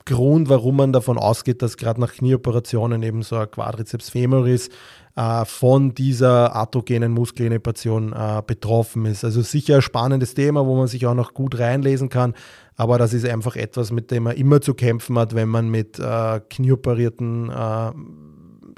Grund, 0.04 0.48
warum 0.48 0.76
man 0.76 0.92
davon 0.92 1.18
ausgeht, 1.18 1.62
dass 1.62 1.76
gerade 1.76 2.00
nach 2.00 2.14
Knieoperationen 2.14 3.02
eben 3.02 3.22
so 3.22 3.36
ein 3.36 3.50
Quadriceps 3.50 4.10
femoris 4.10 4.70
äh, 5.16 5.44
von 5.44 5.94
dieser 5.94 6.56
atrogenen 6.56 7.12
Muskelinhibition 7.12 8.12
äh, 8.12 8.42
betroffen 8.46 9.04
ist. 9.04 9.24
Also 9.24 9.42
sicher 9.42 9.76
ein 9.76 9.82
spannendes 9.82 10.34
Thema, 10.34 10.66
wo 10.66 10.76
man 10.76 10.88
sich 10.88 11.06
auch 11.06 11.14
noch 11.14 11.34
gut 11.34 11.58
reinlesen 11.58 12.08
kann, 12.08 12.34
aber 12.74 12.96
das 12.96 13.12
ist 13.12 13.26
einfach 13.26 13.56
etwas, 13.56 13.90
mit 13.92 14.10
dem 14.10 14.22
man 14.22 14.36
immer 14.36 14.60
zu 14.60 14.72
kämpfen 14.72 15.18
hat, 15.18 15.34
wenn 15.34 15.48
man 15.48 15.68
mit 15.68 15.98
äh, 15.98 16.40
knieoperierten 16.48 17.50
äh, 17.50 17.92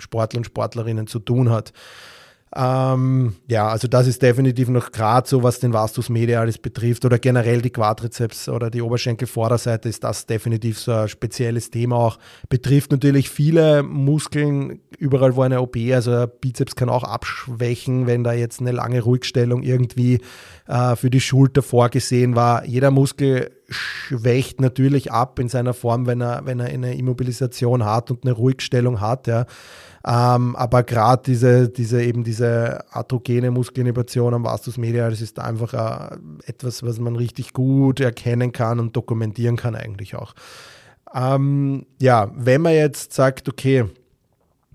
Sportler 0.01 0.39
und 0.39 0.45
Sportlerinnen 0.45 1.07
zu 1.07 1.19
tun 1.19 1.51
hat. 1.51 1.73
Ähm, 2.57 3.37
ja, 3.47 3.69
also 3.69 3.87
das 3.87 4.09
ist 4.09 4.23
definitiv 4.23 4.69
noch 4.71 4.91
gerade 4.91 5.29
so, 5.29 5.45
was 5.45 5.61
den 5.61 5.73
Vastus 5.73 6.09
medialis 6.09 6.59
betrifft 6.59 7.05
oder 7.05 7.21
generell 7.21 7.63
die 7.63 7.71
Quadrizeps 7.71 8.49
oder 8.49 8.71
die 8.71 8.83
Oberschenkelvorderseite 8.83 9.89
ist 9.89 10.03
das 10.03 10.27
definitiv 10.27 10.77
so 10.81 10.91
ein 10.91 11.09
spezielles 11.09 11.71
Thema 11.71 11.97
auch. 11.97 12.19
Betrifft 12.49 12.91
natürlich 12.91 13.31
viele 13.31 13.85
Muskeln, 13.85 14.81
überall 14.99 15.37
wo 15.37 15.43
eine 15.43 15.61
OP, 15.61 15.77
also 15.93 16.27
Bizeps 16.41 16.75
kann 16.75 16.89
auch 16.89 17.05
abschwächen, 17.05 18.09
wenn 18.09 18.25
da 18.25 18.33
jetzt 18.33 18.61
eine 18.61 18.73
lange 18.73 19.01
Ruhigstellung 19.01 19.63
irgendwie 19.63 20.19
äh, 20.67 20.97
für 20.97 21.11
die 21.11 21.21
Schulter 21.21 21.63
vorgesehen 21.63 22.35
war. 22.35 22.65
Jeder 22.65 22.91
Muskel 22.91 23.53
schwächt 23.69 24.61
natürlich 24.61 25.13
ab 25.13 25.39
in 25.39 25.49
seiner 25.49 25.73
Form, 25.73 26.07
wenn 26.07 26.21
er, 26.21 26.45
wenn 26.47 26.59
er 26.59 26.67
eine 26.67 26.97
Immobilisation 26.97 27.85
hat 27.85 28.11
und 28.11 28.25
eine 28.25 28.33
Ruhigstellung 28.33 29.01
hat, 29.01 29.29
ja. 29.29 29.47
Ähm, 30.07 30.57
aber 30.57 30.83
gerade 30.83 31.23
diese, 31.27 31.69
diese, 31.69 32.03
eben 32.03 32.25
diese 32.25 32.85
atrogene 32.91 33.51
Muskelinhibition 33.51 34.33
am 34.33 34.45
Vastus 34.45 34.79
medialis 34.79 35.21
ist 35.21 35.39
einfach 35.39 35.75
äh, 35.75 36.17
etwas, 36.47 36.83
was 36.83 36.99
man 36.99 37.17
richtig 37.17 37.53
gut 37.53 38.01
erkennen 38.01 38.53
kann 38.53 38.81
und 38.81 38.97
dokumentieren 38.97 39.57
kann 39.57 39.75
eigentlich 39.75 40.17
auch. 40.17 40.35
Ähm, 41.15 41.87
ja, 42.01 42.31
wenn 42.35 42.63
man 42.63 42.73
jetzt 42.73 43.13
sagt, 43.13 43.49
okay, 43.49 43.85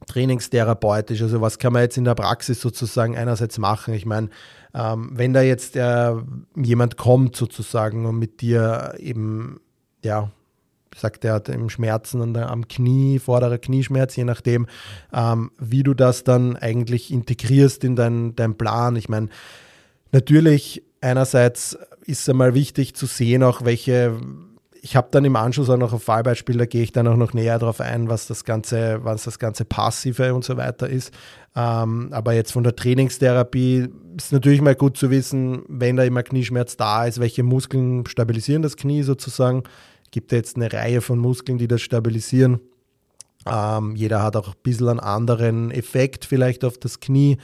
trainingstherapeutisch, 0.05 1.21
also 1.23 1.41
was 1.41 1.57
kann 1.57 1.73
man 1.73 1.81
jetzt 1.81 1.97
in 1.97 2.03
der 2.03 2.15
Praxis 2.15 2.61
sozusagen 2.61 3.17
einerseits 3.17 3.57
machen? 3.57 3.95
Ich 3.95 4.05
meine, 4.05 4.29
ähm, 4.75 5.09
wenn 5.13 5.33
da 5.33 5.41
jetzt 5.41 5.75
äh, 5.75 6.13
jemand 6.55 6.97
kommt 6.97 7.35
sozusagen 7.35 8.05
und 8.05 8.19
mit 8.19 8.41
dir 8.41 8.93
eben, 8.99 9.59
ja, 10.03 10.29
sagt, 10.95 11.25
er 11.25 11.33
hat 11.33 11.49
im 11.49 11.69
Schmerzen 11.69 12.33
der, 12.33 12.49
am 12.49 12.67
Knie, 12.67 13.19
vorderer 13.19 13.57
Knieschmerz, 13.57 14.15
je 14.15 14.23
nachdem, 14.23 14.67
ähm, 15.13 15.51
wie 15.59 15.83
du 15.83 15.93
das 15.93 16.23
dann 16.23 16.55
eigentlich 16.55 17.11
integrierst 17.11 17.83
in 17.83 17.95
deinen 17.95 18.35
dein 18.35 18.57
Plan. 18.57 18.95
Ich 18.95 19.09
meine, 19.09 19.29
natürlich 20.11 20.83
einerseits 21.01 21.77
ist 22.05 22.21
es 22.21 22.29
einmal 22.29 22.53
wichtig 22.53 22.95
zu 22.95 23.05
sehen, 23.05 23.43
auch 23.43 23.65
welche 23.65 24.17
ich 24.85 24.95
habe 24.95 25.07
dann 25.09 25.25
im 25.25 25.35
Anschluss 25.35 25.71
auch 25.71 25.77
noch 25.77 25.93
ein 25.93 25.99
Fallbeispiel, 25.99 26.57
da 26.57 26.67
gehe 26.67 26.83
ich 26.83 26.91
dann 26.91 27.07
auch 27.07 27.15
noch 27.15 27.33
näher 27.33 27.57
darauf 27.57 27.81
ein, 27.81 28.07
was 28.07 28.27
das 28.27 28.45
ganze, 28.45 29.03
was 29.03 29.23
das 29.23 29.39
ganze 29.39 29.65
Passive 29.65 30.35
und 30.35 30.43
so 30.45 30.57
weiter 30.57 30.87
ist. 30.87 31.11
Ähm, 31.55 32.09
aber 32.11 32.33
jetzt 32.33 32.51
von 32.51 32.63
der 32.63 32.75
Trainingstherapie 32.75 33.87
ist 34.15 34.31
natürlich 34.31 34.61
mal 34.61 34.75
gut 34.75 34.95
zu 34.95 35.09
wissen, 35.09 35.63
wenn 35.67 35.95
da 35.95 36.03
immer 36.03 36.21
Knieschmerz 36.21 36.77
da 36.77 37.07
ist, 37.07 37.19
welche 37.19 37.41
Muskeln 37.41 38.05
stabilisieren 38.05 38.61
das 38.61 38.77
Knie 38.77 39.01
sozusagen. 39.01 39.63
Gibt 40.15 40.31
jetzt 40.31 40.55
eine 40.55 40.71
Reihe 40.71 41.01
von 41.01 41.19
Muskeln, 41.19 41.57
die 41.57 41.67
das 41.67 41.81
stabilisieren. 41.81 42.61
Ähm, 43.45 43.97
jeder 43.97 44.23
hat 44.23 44.37
auch 44.37 44.47
ein 44.47 44.61
bisschen 44.63 44.87
einen 44.87 45.01
anderen 45.01 45.71
Effekt 45.71 46.23
vielleicht 46.23 46.63
auf 46.63 46.77
das 46.77 47.01
Knie. 47.01 47.37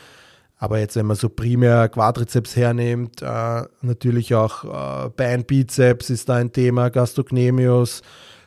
Aber 0.56 0.80
jetzt, 0.80 0.96
wenn 0.96 1.06
man 1.06 1.18
so 1.18 1.28
primär 1.28 1.90
Quadrizeps 1.90 2.56
hernimmt, 2.56 3.24
äh, 3.24 3.64
natürlich 3.82 4.34
auch 4.36 4.64
äh, 4.64 5.10
Beinbizeps 5.10 6.10
ist 6.10 6.30
da 6.30 6.36
ein 6.36 6.54
Thema, 6.54 6.88
Gastrocnemius, 6.88 8.04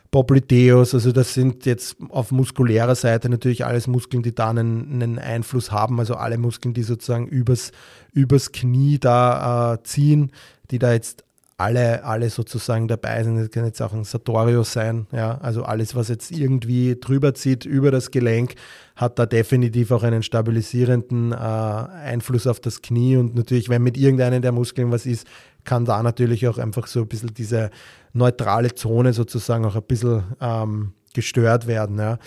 Popliteus, 0.09 0.95
also 0.95 1.11
das 1.11 1.35
sind 1.35 1.67
jetzt 1.67 1.97
auf 2.09 2.31
muskulärer 2.31 2.95
Seite 2.95 3.29
natürlich 3.29 3.63
alles 3.63 3.85
Muskeln, 3.85 4.23
die 4.23 4.33
da 4.33 4.49
einen, 4.49 4.91
einen 5.03 5.19
Einfluss 5.19 5.71
haben, 5.71 5.99
also 5.99 6.15
alle 6.15 6.39
Muskeln, 6.39 6.73
die 6.73 6.81
sozusagen 6.81 7.27
übers, 7.27 7.71
übers 8.11 8.51
Knie 8.51 8.97
da 8.97 9.75
äh, 9.75 9.83
ziehen, 9.83 10.31
die 10.71 10.79
da 10.79 10.93
jetzt 10.93 11.24
alle, 11.57 12.03
alle 12.03 12.29
sozusagen 12.29 12.87
dabei 12.87 13.23
sind. 13.23 13.37
Das 13.37 13.49
kann 13.49 13.65
jetzt 13.65 13.81
auch 13.81 13.93
ein 13.93 14.03
Sartorius 14.03 14.73
sein, 14.73 15.07
ja, 15.11 15.37
also 15.37 15.63
alles, 15.63 15.95
was 15.95 16.09
jetzt 16.09 16.31
irgendwie 16.31 16.97
drüber 16.99 17.33
zieht, 17.33 17.65
über 17.65 17.91
das 17.91 18.11
Gelenk, 18.11 18.55
hat 18.95 19.19
da 19.19 19.25
definitiv 19.25 19.91
auch 19.91 20.03
einen 20.03 20.23
stabilisierenden 20.23 21.31
äh, 21.31 21.35
Einfluss 21.35 22.47
auf 22.47 22.59
das 22.59 22.81
Knie 22.81 23.17
und 23.17 23.35
natürlich, 23.35 23.69
wenn 23.69 23.83
mit 23.83 23.97
irgendeinem 23.97 24.41
der 24.41 24.51
Muskeln 24.51 24.91
was 24.91 25.05
ist, 25.05 25.27
kann 25.63 25.85
da 25.85 26.03
natürlich 26.03 26.47
auch 26.47 26.57
einfach 26.57 26.87
so 26.87 27.01
ein 27.01 27.07
bisschen 27.07 27.33
diese 27.33 27.71
neutrale 28.13 28.75
Zone 28.75 29.13
sozusagen 29.13 29.65
auch 29.65 29.75
ein 29.75 29.83
bisschen 29.83 30.23
ähm, 30.41 30.93
gestört 31.13 31.67
werden. 31.67 31.97
Ja. 31.97 32.19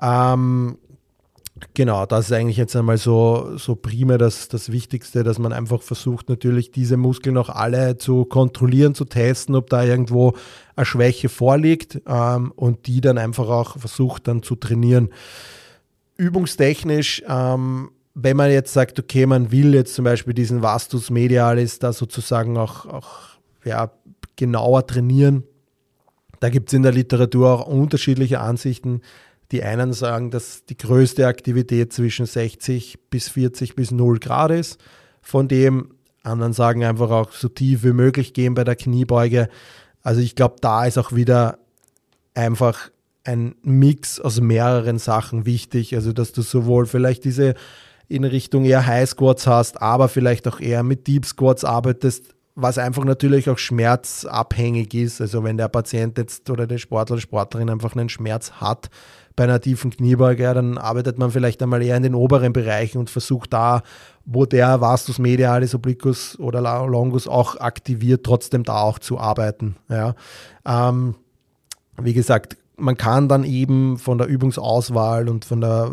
Ähm, 0.00 0.78
Genau, 1.72 2.04
das 2.04 2.26
ist 2.26 2.32
eigentlich 2.32 2.58
jetzt 2.58 2.76
einmal 2.76 2.98
so, 2.98 3.56
so 3.56 3.76
primär 3.76 4.18
das, 4.18 4.48
das 4.48 4.72
Wichtigste, 4.72 5.24
dass 5.24 5.38
man 5.38 5.54
einfach 5.54 5.80
versucht, 5.80 6.28
natürlich 6.28 6.70
diese 6.70 6.98
Muskeln 6.98 7.38
auch 7.38 7.48
alle 7.48 7.96
zu 7.96 8.26
kontrollieren, 8.26 8.94
zu 8.94 9.06
testen, 9.06 9.54
ob 9.54 9.70
da 9.70 9.82
irgendwo 9.82 10.34
eine 10.74 10.84
Schwäche 10.84 11.30
vorliegt 11.30 12.02
ähm, 12.06 12.52
und 12.56 12.86
die 12.86 13.00
dann 13.00 13.16
einfach 13.16 13.48
auch 13.48 13.78
versucht 13.78 14.28
dann 14.28 14.42
zu 14.42 14.54
trainieren. 14.54 15.08
Übungstechnisch, 16.18 17.22
ähm, 17.26 17.90
wenn 18.12 18.36
man 18.36 18.50
jetzt 18.50 18.74
sagt, 18.74 18.98
okay, 18.98 19.24
man 19.24 19.50
will 19.50 19.74
jetzt 19.74 19.94
zum 19.94 20.04
Beispiel 20.04 20.34
diesen 20.34 20.60
Vastus 20.60 21.08
medialis 21.08 21.78
da 21.78 21.94
sozusagen 21.94 22.58
auch, 22.58 22.84
auch 22.84 23.08
ja, 23.64 23.90
genauer 24.36 24.86
trainieren, 24.86 25.44
da 26.40 26.50
gibt 26.50 26.68
es 26.68 26.74
in 26.74 26.82
der 26.82 26.92
Literatur 26.92 27.50
auch 27.50 27.66
unterschiedliche 27.66 28.40
Ansichten. 28.40 29.00
Die 29.52 29.62
einen 29.62 29.92
sagen, 29.92 30.30
dass 30.30 30.64
die 30.64 30.76
größte 30.76 31.26
Aktivität 31.26 31.92
zwischen 31.92 32.26
60 32.26 32.98
bis 33.10 33.28
40 33.28 33.76
bis 33.76 33.90
0 33.90 34.18
Grad 34.18 34.50
ist. 34.50 34.78
Von 35.22 35.48
dem 35.48 35.94
anderen 36.22 36.52
sagen 36.52 36.84
einfach 36.84 37.10
auch 37.10 37.32
so 37.32 37.48
tief 37.48 37.84
wie 37.84 37.92
möglich 37.92 38.32
gehen 38.32 38.54
bei 38.54 38.64
der 38.64 38.76
Kniebeuge. 38.76 39.48
Also 40.02 40.20
ich 40.20 40.34
glaube, 40.34 40.56
da 40.60 40.84
ist 40.84 40.98
auch 40.98 41.12
wieder 41.12 41.58
einfach 42.34 42.90
ein 43.24 43.54
Mix 43.62 44.20
aus 44.20 44.40
mehreren 44.40 44.98
Sachen 44.98 45.46
wichtig. 45.46 45.94
Also 45.94 46.12
dass 46.12 46.32
du 46.32 46.42
sowohl 46.42 46.86
vielleicht 46.86 47.24
diese 47.24 47.54
in 48.08 48.24
Richtung 48.24 48.64
eher 48.64 48.86
High 48.86 49.08
Squats 49.08 49.46
hast, 49.46 49.82
aber 49.82 50.08
vielleicht 50.08 50.46
auch 50.46 50.60
eher 50.60 50.82
mit 50.82 51.06
Deep 51.06 51.26
Squats 51.26 51.64
arbeitest, 51.64 52.34
was 52.54 52.78
einfach 52.78 53.04
natürlich 53.04 53.50
auch 53.50 53.58
schmerzabhängig 53.58 54.94
ist. 54.94 55.20
Also 55.20 55.42
wenn 55.42 55.56
der 55.56 55.68
Patient 55.68 56.16
jetzt 56.18 56.48
oder 56.48 56.66
der 56.66 56.78
Sportler 56.78 57.14
oder 57.14 57.20
Sportlerin 57.20 57.68
einfach 57.68 57.96
einen 57.96 58.08
Schmerz 58.08 58.52
hat, 58.52 58.90
bei 59.36 59.44
einer 59.44 59.60
tiefen 59.60 59.90
Kniebeuge, 59.90 60.42
ja, 60.42 60.54
dann 60.54 60.78
arbeitet 60.78 61.18
man 61.18 61.30
vielleicht 61.30 61.62
einmal 61.62 61.82
eher 61.82 61.96
in 61.96 62.02
den 62.02 62.14
oberen 62.14 62.54
Bereichen 62.54 62.98
und 62.98 63.10
versucht 63.10 63.52
da, 63.52 63.82
wo 64.24 64.46
der 64.46 64.80
Vastus 64.80 65.18
medialis 65.18 65.74
obliquus 65.74 66.38
oder 66.38 66.60
longus 66.86 67.28
auch 67.28 67.60
aktiviert, 67.60 68.24
trotzdem 68.24 68.64
da 68.64 68.80
auch 68.80 68.98
zu 68.98 69.18
arbeiten. 69.18 69.76
Ja. 69.88 70.14
Ähm, 70.66 71.14
wie 72.00 72.14
gesagt, 72.14 72.56
man 72.78 72.96
kann 72.96 73.28
dann 73.28 73.44
eben 73.44 73.98
von 73.98 74.18
der 74.18 74.26
Übungsauswahl 74.26 75.28
und 75.28 75.44
von 75.44 75.60
der 75.60 75.92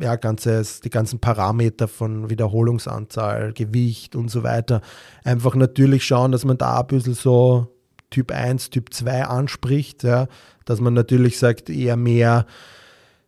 ja, 0.00 0.16
ganzes, 0.16 0.80
die 0.80 0.90
ganzen 0.90 1.18
Parameter 1.18 1.88
von 1.88 2.30
Wiederholungsanzahl, 2.30 3.52
Gewicht 3.52 4.16
und 4.16 4.30
so 4.30 4.42
weiter 4.42 4.80
einfach 5.24 5.54
natürlich 5.54 6.04
schauen, 6.04 6.32
dass 6.32 6.44
man 6.44 6.58
da 6.58 6.80
ein 6.80 6.86
bisschen 6.86 7.14
so 7.14 7.75
Typ 8.16 8.32
1, 8.32 8.70
Typ 8.70 8.94
2 8.94 9.24
anspricht, 9.24 10.02
ja, 10.02 10.26
dass 10.64 10.80
man 10.80 10.94
natürlich 10.94 11.38
sagt, 11.38 11.68
eher 11.68 11.96
mehr 11.96 12.46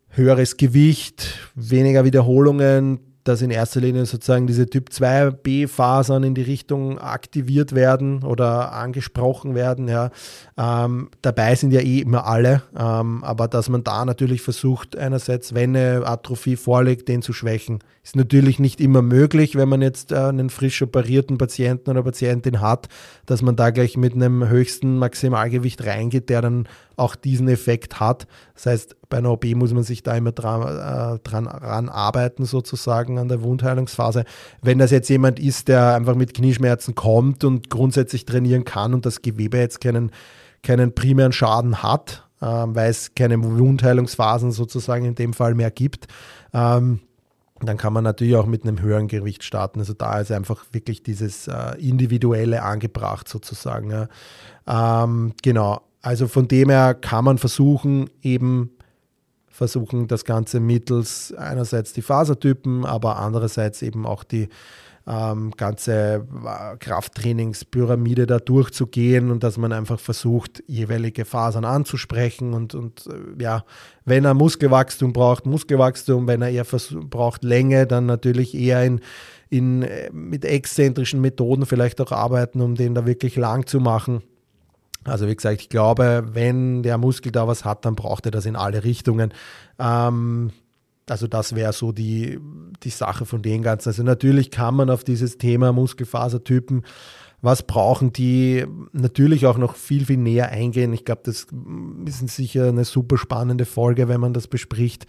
höheres 0.09 0.57
Gewicht, 0.57 1.39
weniger 1.55 2.07
Wiederholungen, 2.07 2.99
dass 3.29 3.43
in 3.43 3.51
erster 3.51 3.81
Linie 3.81 4.07
sozusagen 4.07 4.47
diese 4.47 4.69
Typ 4.69 4.89
2b-Fasern 4.89 6.25
in 6.25 6.35
die 6.35 6.43
Richtung 6.43 6.99
aktiviert 6.99 7.75
werden 7.75 8.25
oder 8.25 8.73
angesprochen 8.73 9.55
werden. 9.55 9.87
Ja. 9.87 10.11
Ähm, 10.57 11.11
dabei 11.21 11.55
sind 11.55 11.73
ja 11.73 11.81
eh 11.81 12.01
immer 12.01 12.27
alle, 12.27 12.63
ähm, 12.77 13.23
aber 13.23 13.47
dass 13.47 13.69
man 13.69 13.85
da 13.85 14.05
natürlich 14.07 14.41
versucht, 14.41 14.97
einerseits, 14.97 15.55
wenn 15.55 15.77
eine 15.77 16.07
Atrophie 16.07 16.57
vorliegt, 16.57 17.09
den 17.09 17.21
zu 17.21 17.33
schwächen. 17.35 17.81
Ist 18.03 18.17
natürlich 18.17 18.59
nicht 18.59 18.81
immer 18.81 19.03
möglich, 19.03 19.55
wenn 19.55 19.69
man 19.69 19.83
jetzt 19.83 20.13
äh, 20.13 20.17
einen 20.17 20.49
frisch 20.49 20.81
operierten 20.81 21.37
Patienten 21.37 21.91
oder 21.91 22.03
Patientin 22.03 22.63
hat, 22.63 22.89
dass 23.27 23.43
man 23.43 23.55
da 23.55 23.69
gleich 23.69 23.99
mit 23.99 24.15
einem 24.15 24.49
höchsten 24.49 24.97
Maximalgewicht 24.97 25.85
reingeht, 25.85 26.31
der 26.31 26.41
dann 26.41 26.67
auch 26.99 27.15
diesen 27.15 27.49
Effekt 27.49 28.01
hat. 28.01 28.27
Das 28.55 28.67
heißt, 28.67 28.97
bei 29.09 29.19
einer 29.19 29.31
OP 29.31 29.45
muss 29.55 29.73
man 29.73 29.83
sich 29.83 30.03
da 30.03 30.15
immer 30.15 30.33
dran, 30.33 30.63
äh, 30.63 31.19
dran 31.21 31.47
ran 31.47 31.89
arbeiten, 31.89 32.45
sozusagen 32.45 33.19
an 33.19 33.29
der 33.29 33.43
Wundheilungsphase. 33.43 34.25
Wenn 34.63 34.79
das 34.79 34.91
jetzt 34.91 35.09
jemand 35.09 35.39
ist, 35.39 35.69
der 35.69 35.95
einfach 35.95 36.15
mit 36.15 36.35
Knieschmerzen 36.35 36.95
kommt 36.95 37.45
und 37.45 37.71
grundsätzlich 37.71 38.25
trainieren 38.25 38.65
kann 38.65 38.95
und 38.95 39.07
das 39.07 39.23
Gewebe 39.23 39.59
jetzt 39.59 39.81
keinen, 39.81 40.11
keinen 40.63 40.95
primären 40.95 41.33
Schaden 41.33 41.83
hat, 41.83 42.29
äh, 42.41 42.47
weil 42.47 42.91
es 42.91 43.15
keine 43.15 43.43
Wundheilungsphasen 43.43 44.53
sozusagen 44.53 45.05
in 45.05 45.15
dem 45.15 45.33
Fall 45.33 45.55
mehr 45.55 45.71
gibt, 45.71 46.09
ähm, 46.53 47.01
dann 47.61 47.77
kann 47.77 47.93
man 47.93 48.05
natürlich 48.05 48.37
auch 48.37 48.47
mit 48.47 48.63
einem 48.63 48.81
höheren 48.81 49.09
Gewicht 49.09 49.43
starten. 49.43 49.81
Also 49.81 49.93
da 49.93 50.21
ist 50.21 50.31
einfach 50.31 50.65
wirklich 50.73 51.03
dieses 51.03 51.49
äh, 51.49 51.77
Individuelle 51.79 52.63
angebracht 52.63 53.29
sozusagen. 53.29 53.91
Ja. 53.91 54.09
Ähm, 55.05 55.33
genau, 55.43 55.81
also 56.03 56.29
von 56.29 56.49
dem 56.49 56.71
her 56.71 56.95
kann 56.95 57.25
man 57.25 57.39
versuchen, 57.39 58.11
eben 58.23 58.71
versuchen, 59.49 60.07
das 60.07 60.25
Ganze 60.25 60.61
mittels 60.61 61.35
einerseits 61.37 61.93
die 61.93 62.03
Fasertypen, 62.03 62.85
aber 62.85 63.19
andererseits 63.19 63.83
eben 63.83 64.07
auch 64.07 64.23
die 64.23 64.49
ähm, 65.09 65.53
ganze 65.57 66.27
äh, 66.45 66.77
Krafttrainingspyramide 66.77 68.27
da 68.27 68.39
durchzugehen 68.39 69.31
und 69.31 69.43
dass 69.43 69.57
man 69.57 69.73
einfach 69.73 69.99
versucht, 69.99 70.63
jeweilige 70.67 71.25
Fasern 71.25 71.65
anzusprechen 71.65 72.53
und, 72.53 72.75
und 72.75 73.07
äh, 73.07 73.43
ja, 73.43 73.65
wenn 74.05 74.27
er 74.27 74.35
Muskelwachstum 74.35 75.13
braucht, 75.13 75.47
Muskelwachstum, 75.47 76.27
wenn 76.27 76.43
er 76.43 76.51
eher 76.51 76.67
braucht 77.09 77.43
Länge, 77.43 77.87
dann 77.87 78.05
natürlich 78.05 78.55
eher 78.55 78.85
in, 78.85 79.01
in, 79.49 79.83
äh, 79.83 80.11
mit 80.13 80.45
exzentrischen 80.45 81.23
Methoden 81.23 81.65
vielleicht 81.65 82.01
auch 82.03 82.13
arbeiten, 82.13 82.61
um 82.61 82.75
den 82.75 82.95
da 82.95 83.07
wirklich 83.07 83.37
lang 83.37 83.67
zu 83.67 83.81
machen. 83.81 84.23
Also 85.09 85.27
wie 85.27 85.35
gesagt, 85.35 85.61
ich 85.61 85.69
glaube, 85.69 86.25
wenn 86.33 86.83
der 86.83 86.99
Muskel 86.99 87.33
da 87.33 87.47
was 87.49 87.65
hat, 87.65 87.85
dann 87.85 87.95
braucht 87.95 88.27
er 88.27 88.31
das 88.31 88.47
in 88.47 88.57
alle 88.57 88.85
Richtungen. 88.85 89.33
Ähm, 89.79 90.51
also 91.09 91.27
das 91.27 91.55
wäre 91.55 91.73
so 91.73 91.93
die, 91.93 92.39
die 92.83 92.91
Sache 92.91 93.25
von 93.27 93.43
den 93.43 93.63
Ganzen. 93.63 93.89
Also 93.89 94.03
natürlich 94.03 94.51
kann 94.51 94.75
man 94.75 94.91
auf 94.91 95.05
dieses 95.05 95.39
Thema 95.39 95.73
Muskelfasertypen 95.73 96.83
was 97.41 97.63
brauchen 97.63 98.13
die, 98.13 98.67
natürlich 98.93 99.47
auch 99.47 99.59
noch 99.59 99.77
viel, 99.77 100.07
viel 100.07 100.17
näher 100.17 100.51
eingehen. 100.51 100.93
Ich 100.93 101.05
glaube, 101.05 101.23
das 101.25 101.47
ist 102.07 102.29
sicher 102.29 102.69
eine 102.69 102.85
super 102.85 103.17
spannende 103.17 103.65
Folge, 103.65 104.09
wenn 104.09 104.21
man 104.21 104.33
das 104.33 104.49
bespricht, 104.49 105.07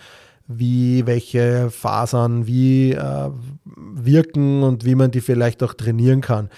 wie 0.47 1.05
welche 1.05 1.69
Fasern 1.71 2.45
wie 2.45 2.91
äh, 2.93 3.29
wirken 3.75 4.63
und 4.63 4.85
wie 4.85 4.95
man 4.95 5.11
die 5.11 5.21
vielleicht 5.21 5.63
auch 5.63 5.73
trainieren 5.73 6.21
kann. 6.21 6.49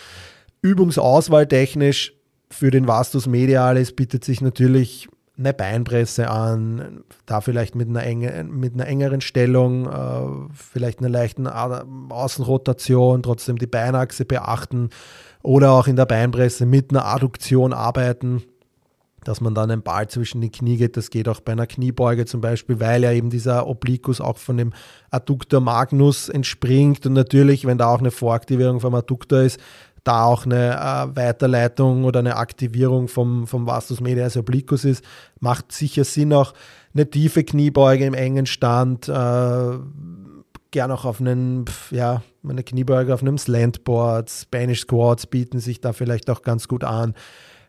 Übungsauswahl 0.62 1.48
technisch 1.48 2.14
für 2.52 2.70
den 2.70 2.88
Vastus 2.88 3.28
Medialis 3.28 3.94
bietet 3.94 4.24
sich 4.24 4.42
natürlich 4.42 5.10
eine 5.38 5.54
Beinpresse 5.54 6.30
an, 6.30 7.04
da 7.26 7.42
vielleicht 7.42 7.76
mit 7.76 7.90
einer, 7.90 8.04
enge, 8.04 8.44
mit 8.44 8.74
einer 8.74 8.86
engeren 8.86 9.22
Stellung, 9.22 9.88
äh, 9.88 10.50
vielleicht 10.54 11.00
einer 11.00 11.10
leichten 11.10 11.48
Außenrotation, 11.48 13.24
trotzdem 13.24 13.58
die 13.58 13.68
Beinachse 13.68 14.26
beachten 14.26 14.90
oder 15.42 15.72
auch 15.72 15.88
in 15.88 15.96
der 15.96 16.06
Beinpresse 16.06 16.66
mit 16.66 16.92
einer 16.92 17.06
Adduktion 17.06 17.74
arbeiten, 17.74 18.44
dass 19.24 19.40
man 19.40 19.56
dann 19.56 19.72
einen 19.72 19.84
Ball 19.84 20.08
zwischen 20.10 20.42
die 20.42 20.50
Knie 20.50 20.78
geht. 20.78 20.98
Das 20.98 21.10
geht 21.10 21.28
auch 21.28 21.40
bei 21.42 21.52
einer 21.54 21.68
Kniebeuge 21.68 22.26
zum 22.26 22.42
Beispiel, 22.42 22.80
weil 22.80 23.04
ja 23.04 23.12
eben 23.12 23.30
dieser 23.30 23.68
Obliquus 23.68 24.20
auch 24.20 24.38
von 24.38 24.58
dem 24.58 24.74
Adductor 25.12 25.62
magnus 25.62 26.28
entspringt 26.28 27.06
und 27.06 27.14
natürlich, 27.14 27.66
wenn 27.66 27.78
da 27.78 27.88
auch 27.88 28.00
eine 28.00 28.12
Voraktivierung 28.12 28.80
vom 28.80 28.96
Adduktor 28.96 29.42
ist, 29.42 29.60
da 30.04 30.26
auch 30.26 30.46
eine 30.46 30.76
äh, 30.76 31.16
Weiterleitung 31.16 32.04
oder 32.06 32.20
eine 32.20 32.38
Aktivierung 32.38 33.08
vom, 33.08 33.48
vom 33.48 33.68
Vastus 33.68 34.02
medialis 34.02 34.38
obliquus 34.38 34.86
ist, 34.86 35.04
macht 35.40 35.72
sicher 35.72 36.04
Sinn 36.04 36.34
auch 36.34 36.54
eine 36.94 37.10
tiefe 37.10 37.44
Kniebeuge 37.44 38.06
im 38.06 38.14
engen 38.14 38.46
Stand, 38.46 39.08
äh, 39.08 39.78
gern 40.72 40.92
auch 40.92 41.06
auf 41.06 41.20
einen, 41.20 41.66
ja, 41.92 42.24
eine 42.48 42.64
Kniebeuge 42.64 43.14
auf 43.14 43.22
einem 43.22 43.38
Slantboard, 43.38 44.30
Spanish 44.30 44.82
Squats 44.82 45.28
bieten 45.28 45.60
sich 45.60 45.82
da 45.82 45.94
vielleicht 45.94 46.30
auch 46.30 46.42
ganz 46.42 46.68
gut 46.68 46.84
an. 46.84 47.14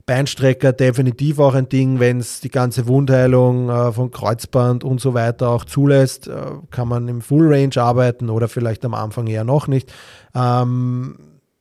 Beinstrecker 0.06 0.72
definitiv 0.72 1.38
auch 1.38 1.54
ein 1.54 1.68
Ding, 1.68 2.00
wenn 2.00 2.18
es 2.18 2.40
die 2.40 2.50
ganze 2.50 2.88
Wundheilung 2.88 3.68
äh, 3.68 3.92
von 3.92 4.10
Kreuzband 4.10 4.82
und 4.82 5.00
so 5.00 5.14
weiter 5.14 5.50
auch 5.50 5.64
zulässt, 5.64 6.26
äh, 6.26 6.34
kann 6.70 6.88
man 6.88 7.06
im 7.06 7.20
Full 7.20 7.52
Range 7.52 7.76
arbeiten 7.76 8.28
oder 8.28 8.48
vielleicht 8.48 8.84
am 8.84 8.94
Anfang 8.94 9.28
eher 9.28 9.44
noch 9.44 9.68
nicht. 9.68 9.92
Ähm, 10.34 11.16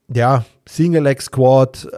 ja, 0.08 0.44
Single 0.68 1.02
Leg 1.02 1.20
Squat 1.22 1.88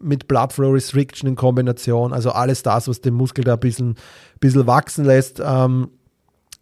mit 0.00 0.28
Blood 0.28 0.52
Flow 0.52 0.72
Restriction 0.72 1.28
in 1.28 1.36
Kombination, 1.36 2.12
also 2.12 2.30
alles 2.30 2.62
das, 2.62 2.88
was 2.88 3.00
den 3.00 3.14
Muskel 3.14 3.44
da 3.44 3.54
ein 3.54 3.60
bisschen, 3.60 3.96
bisschen 4.40 4.66
wachsen 4.66 5.04
lässt. 5.04 5.40
Ähm, 5.44 5.88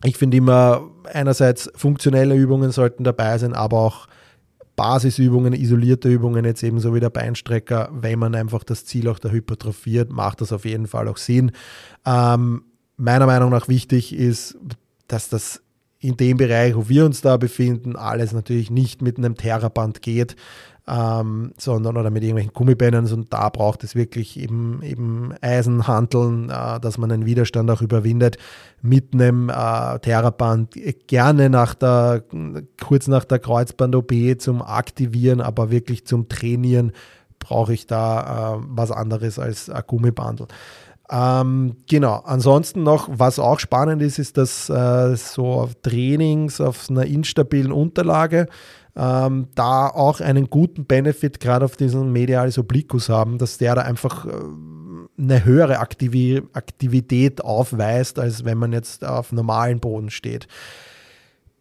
ich 0.05 0.17
finde 0.17 0.37
immer, 0.37 0.83
einerseits 1.13 1.71
funktionelle 1.75 2.35
Übungen 2.35 2.71
sollten 2.71 3.05
dabei 3.05 3.39
sein, 3.39 3.55
aber 3.55 3.79
auch 3.79 4.07
Basisübungen, 4.77 5.53
isolierte 5.53 6.09
Übungen, 6.09 6.45
jetzt 6.45 6.63
ebenso 6.63 6.95
wie 6.95 7.01
der 7.01 7.11
Beinstrecker, 7.11 7.91
wenn 7.93 8.19
man 8.19 8.35
einfach 8.35 8.65
das 8.65 8.85
Ziel 8.85 9.09
auch 9.09 9.19
der 9.19 9.33
hypertrophiert, 9.33 10.11
macht 10.11 10.41
das 10.41 10.53
auf 10.53 10.65
jeden 10.65 10.87
Fall 10.87 11.09
auch 11.09 11.19
Sinn. 11.19 11.53
Ähm, 12.07 12.65
meiner 12.97 13.27
Meinung 13.27 13.51
nach 13.51 13.69
wichtig 13.69 14.15
ist, 14.15 14.57
dass 15.09 15.29
das 15.29 15.63
in 15.99 16.17
dem 16.17 16.37
Bereich, 16.37 16.75
wo 16.75 16.89
wir 16.89 17.05
uns 17.05 17.21
da 17.21 17.37
befinden, 17.37 17.97
alles 17.97 18.33
natürlich 18.33 18.71
nicht 18.71 19.03
mit 19.03 19.19
einem 19.19 19.37
Terraband 19.37 20.03
geht 20.03 20.37
ähm, 20.89 21.53
sondern 21.59 21.97
oder 21.97 22.11
mit 22.11 22.23
irgendwelchen 22.23 22.53
Gummibändern. 22.53 23.11
Und 23.13 23.33
da 23.33 23.49
braucht 23.49 23.85
es 23.85 23.95
wirklich 23.95 24.39
eben, 24.39 24.83
eben 24.83 25.33
Eisenhanteln, 25.41 26.51
äh, 26.51 26.81
dass 26.81 26.99
man 26.99 27.11
den 27.11 27.27
Widerstand 27.27 27.71
auch 27.71 27.83
überwindet. 27.83 28.37
Mit 28.81 29.15
einem 29.15 29.49
äh, 29.49 29.99
Theraband 30.01 30.75
gerne 31.07 31.51
nach 31.51 31.75
der, 31.75 32.25
kurz 32.83 33.07
nach 33.07 33.25
der 33.25 33.39
Kreuzband-OP 33.39 34.13
zum 34.39 34.61
Aktivieren, 34.61 35.41
aber 35.41 35.71
wirklich 35.71 36.07
zum 36.07 36.29
Trainieren 36.29 36.93
brauche 37.39 37.73
ich 37.73 37.87
da 37.87 38.57
äh, 38.57 38.65
was 38.69 38.91
anderes 38.91 39.39
als 39.39 39.71
ein 39.71 39.83
Gummibandel. 39.87 40.47
Ähm, 41.11 41.77
genau, 41.89 42.23
ansonsten 42.25 42.83
noch, 42.83 43.09
was 43.13 43.39
auch 43.39 43.59
spannend 43.59 44.01
ist, 44.01 44.19
ist, 44.19 44.39
dass 44.39 44.71
äh, 44.71 45.15
so 45.17 45.69
Trainings 45.83 46.61
auf 46.61 46.89
einer 46.89 47.05
instabilen 47.05 47.71
Unterlage 47.71 48.47
ähm, 48.97 49.49
da 49.55 49.89
auch 49.89 50.21
einen 50.21 50.51
guten 50.51 50.85
Benefit 50.85 51.41
gerade 51.41 51.65
auf 51.65 51.77
diesen 51.77 52.13
Medialis 52.13 52.59
Obliquus 52.59 53.09
haben, 53.09 53.39
dass 53.39 53.59
der 53.59 53.75
da 53.75 53.83
einfach 53.83 54.27
äh, 54.27 54.31
eine 55.19 55.45
höhere 55.45 55.79
Aktiv 55.79 56.43
Aktivität 56.53 57.43
aufweist, 57.43 58.19
als 58.19 58.45
wenn 58.45 58.59
man 58.59 58.73
jetzt 58.73 59.05
auf 59.05 59.33
normalen 59.33 59.81
Boden 59.81 60.11
steht. 60.11 60.47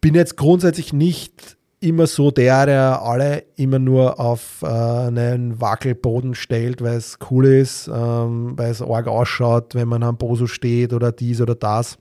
Bin 0.00 0.14
jetzt 0.14 0.36
grundsätzlich 0.36 0.92
nicht 0.92 1.56
immer 1.82 2.06
so 2.06 2.30
der, 2.30 2.66
der 2.66 3.02
alle 3.02 3.44
immer 3.56 3.78
nur 3.78 4.20
auf 4.20 4.62
äh, 4.62 4.66
einen 4.66 5.60
Wackelboden 5.60 6.34
stellt, 6.34 6.80
weil 6.80 6.96
es 6.96 7.18
cool 7.30 7.46
ist, 7.46 7.88
ähm, 7.88 8.52
weil 8.56 8.70
es 8.70 8.80
arg 8.80 9.08
ausschaut, 9.08 9.74
wenn 9.74 9.88
man 9.88 10.02
am 10.02 10.16
Boso 10.16 10.46
steht 10.46 10.92
oder 10.92 11.12
dies 11.12 11.40
oder 11.40 11.54
das. 11.54 11.98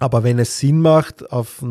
Aber 0.00 0.24
wenn 0.24 0.38
es 0.38 0.58
Sinn 0.58 0.80
macht, 0.80 1.30
auf 1.30 1.62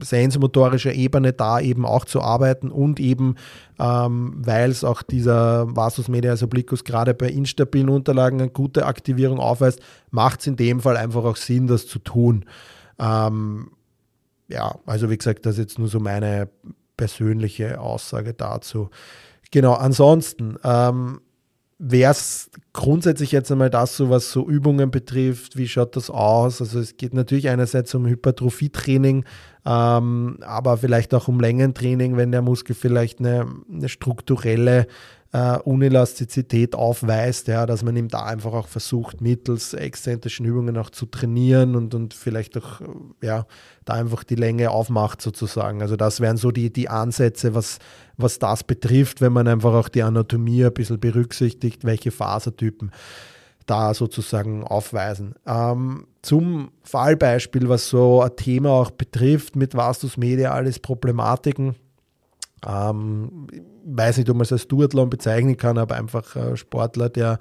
sensmotorischer 0.00 0.94
Ebene 0.94 1.32
da 1.32 1.58
eben 1.58 1.84
auch 1.84 2.04
zu 2.04 2.22
arbeiten 2.22 2.70
und 2.70 3.00
eben, 3.00 3.34
ähm, 3.80 4.34
weil 4.36 4.70
es 4.70 4.84
auch 4.84 5.02
dieser 5.02 5.66
Vasus 5.74 6.06
medialis 6.06 6.44
obliquus 6.44 6.84
gerade 6.84 7.14
bei 7.14 7.28
instabilen 7.28 7.88
Unterlagen 7.88 8.40
eine 8.40 8.50
gute 8.50 8.86
Aktivierung 8.86 9.40
aufweist, 9.40 9.80
macht 10.12 10.40
es 10.40 10.46
in 10.46 10.54
dem 10.54 10.78
Fall 10.78 10.96
einfach 10.96 11.24
auch 11.24 11.36
Sinn, 11.36 11.66
das 11.66 11.88
zu 11.88 11.98
tun. 11.98 12.44
Ähm, 13.00 13.72
ja, 14.46 14.78
also 14.86 15.10
wie 15.10 15.18
gesagt, 15.18 15.44
das 15.44 15.54
ist 15.54 15.58
jetzt 15.58 15.78
nur 15.80 15.88
so 15.88 15.98
meine 15.98 16.48
persönliche 16.96 17.80
Aussage 17.80 18.34
dazu. 18.34 18.88
Genau, 19.50 19.74
ansonsten, 19.74 20.58
ähm, 20.62 21.20
wäre 21.78 22.12
es 22.12 22.50
grundsätzlich 22.72 23.32
jetzt 23.32 23.50
einmal 23.50 23.70
das 23.70 23.96
so, 23.96 24.10
was 24.10 24.30
so 24.30 24.48
Übungen 24.48 24.90
betrifft, 24.90 25.56
wie 25.56 25.68
schaut 25.68 25.96
das 25.96 26.10
aus? 26.10 26.60
Also 26.60 26.78
es 26.78 26.96
geht 26.96 27.14
natürlich 27.14 27.48
einerseits 27.48 27.94
um 27.94 28.06
Hypertrophietraining, 28.06 29.24
ähm, 29.66 30.38
aber 30.42 30.76
vielleicht 30.76 31.14
auch 31.14 31.28
um 31.28 31.40
Längentraining, 31.40 32.16
wenn 32.16 32.32
der 32.32 32.42
Muskel 32.42 32.74
vielleicht 32.74 33.18
eine, 33.20 33.46
eine 33.72 33.88
strukturelle 33.88 34.86
äh, 35.34 35.58
Unelastizität 35.64 36.76
aufweist, 36.76 37.48
ja, 37.48 37.66
dass 37.66 37.82
man 37.82 37.96
ihm 37.96 38.06
da 38.06 38.22
einfach 38.22 38.52
auch 38.52 38.68
versucht, 38.68 39.20
mittels 39.20 39.74
exzentrischen 39.74 40.46
Übungen 40.46 40.78
auch 40.78 40.90
zu 40.90 41.06
trainieren 41.06 41.74
und, 41.74 41.92
und 41.92 42.14
vielleicht 42.14 42.56
auch 42.56 42.80
ja, 43.20 43.44
da 43.84 43.94
einfach 43.94 44.22
die 44.22 44.36
Länge 44.36 44.70
aufmacht 44.70 45.20
sozusagen. 45.20 45.82
Also 45.82 45.96
das 45.96 46.20
wären 46.20 46.36
so 46.36 46.52
die, 46.52 46.72
die 46.72 46.88
Ansätze, 46.88 47.52
was, 47.52 47.80
was 48.16 48.38
das 48.38 48.62
betrifft, 48.62 49.20
wenn 49.20 49.32
man 49.32 49.48
einfach 49.48 49.74
auch 49.74 49.88
die 49.88 50.04
Anatomie 50.04 50.64
ein 50.64 50.72
bisschen 50.72 51.00
berücksichtigt, 51.00 51.82
welche 51.82 52.12
Fasertypen 52.12 52.92
da 53.66 53.92
sozusagen 53.92 54.62
aufweisen. 54.62 55.34
Ähm, 55.46 56.06
zum 56.22 56.70
Fallbeispiel, 56.84 57.68
was 57.68 57.88
so 57.88 58.22
ein 58.22 58.36
Thema 58.36 58.70
auch 58.70 58.92
betrifft, 58.92 59.56
mit 59.56 59.74
Vastus 59.74 60.16
medialis 60.16 60.78
Problematiken, 60.78 61.74
ähm, 62.66 63.46
weiß 63.84 64.18
nicht, 64.18 64.30
ob 64.30 64.36
man 64.36 64.42
es 64.42 64.52
als 64.52 64.68
Duathlon 64.68 65.10
bezeichnen 65.10 65.56
kann, 65.56 65.78
aber 65.78 65.96
einfach 65.96 66.36
äh, 66.36 66.56
Sportler, 66.56 67.08
der 67.08 67.38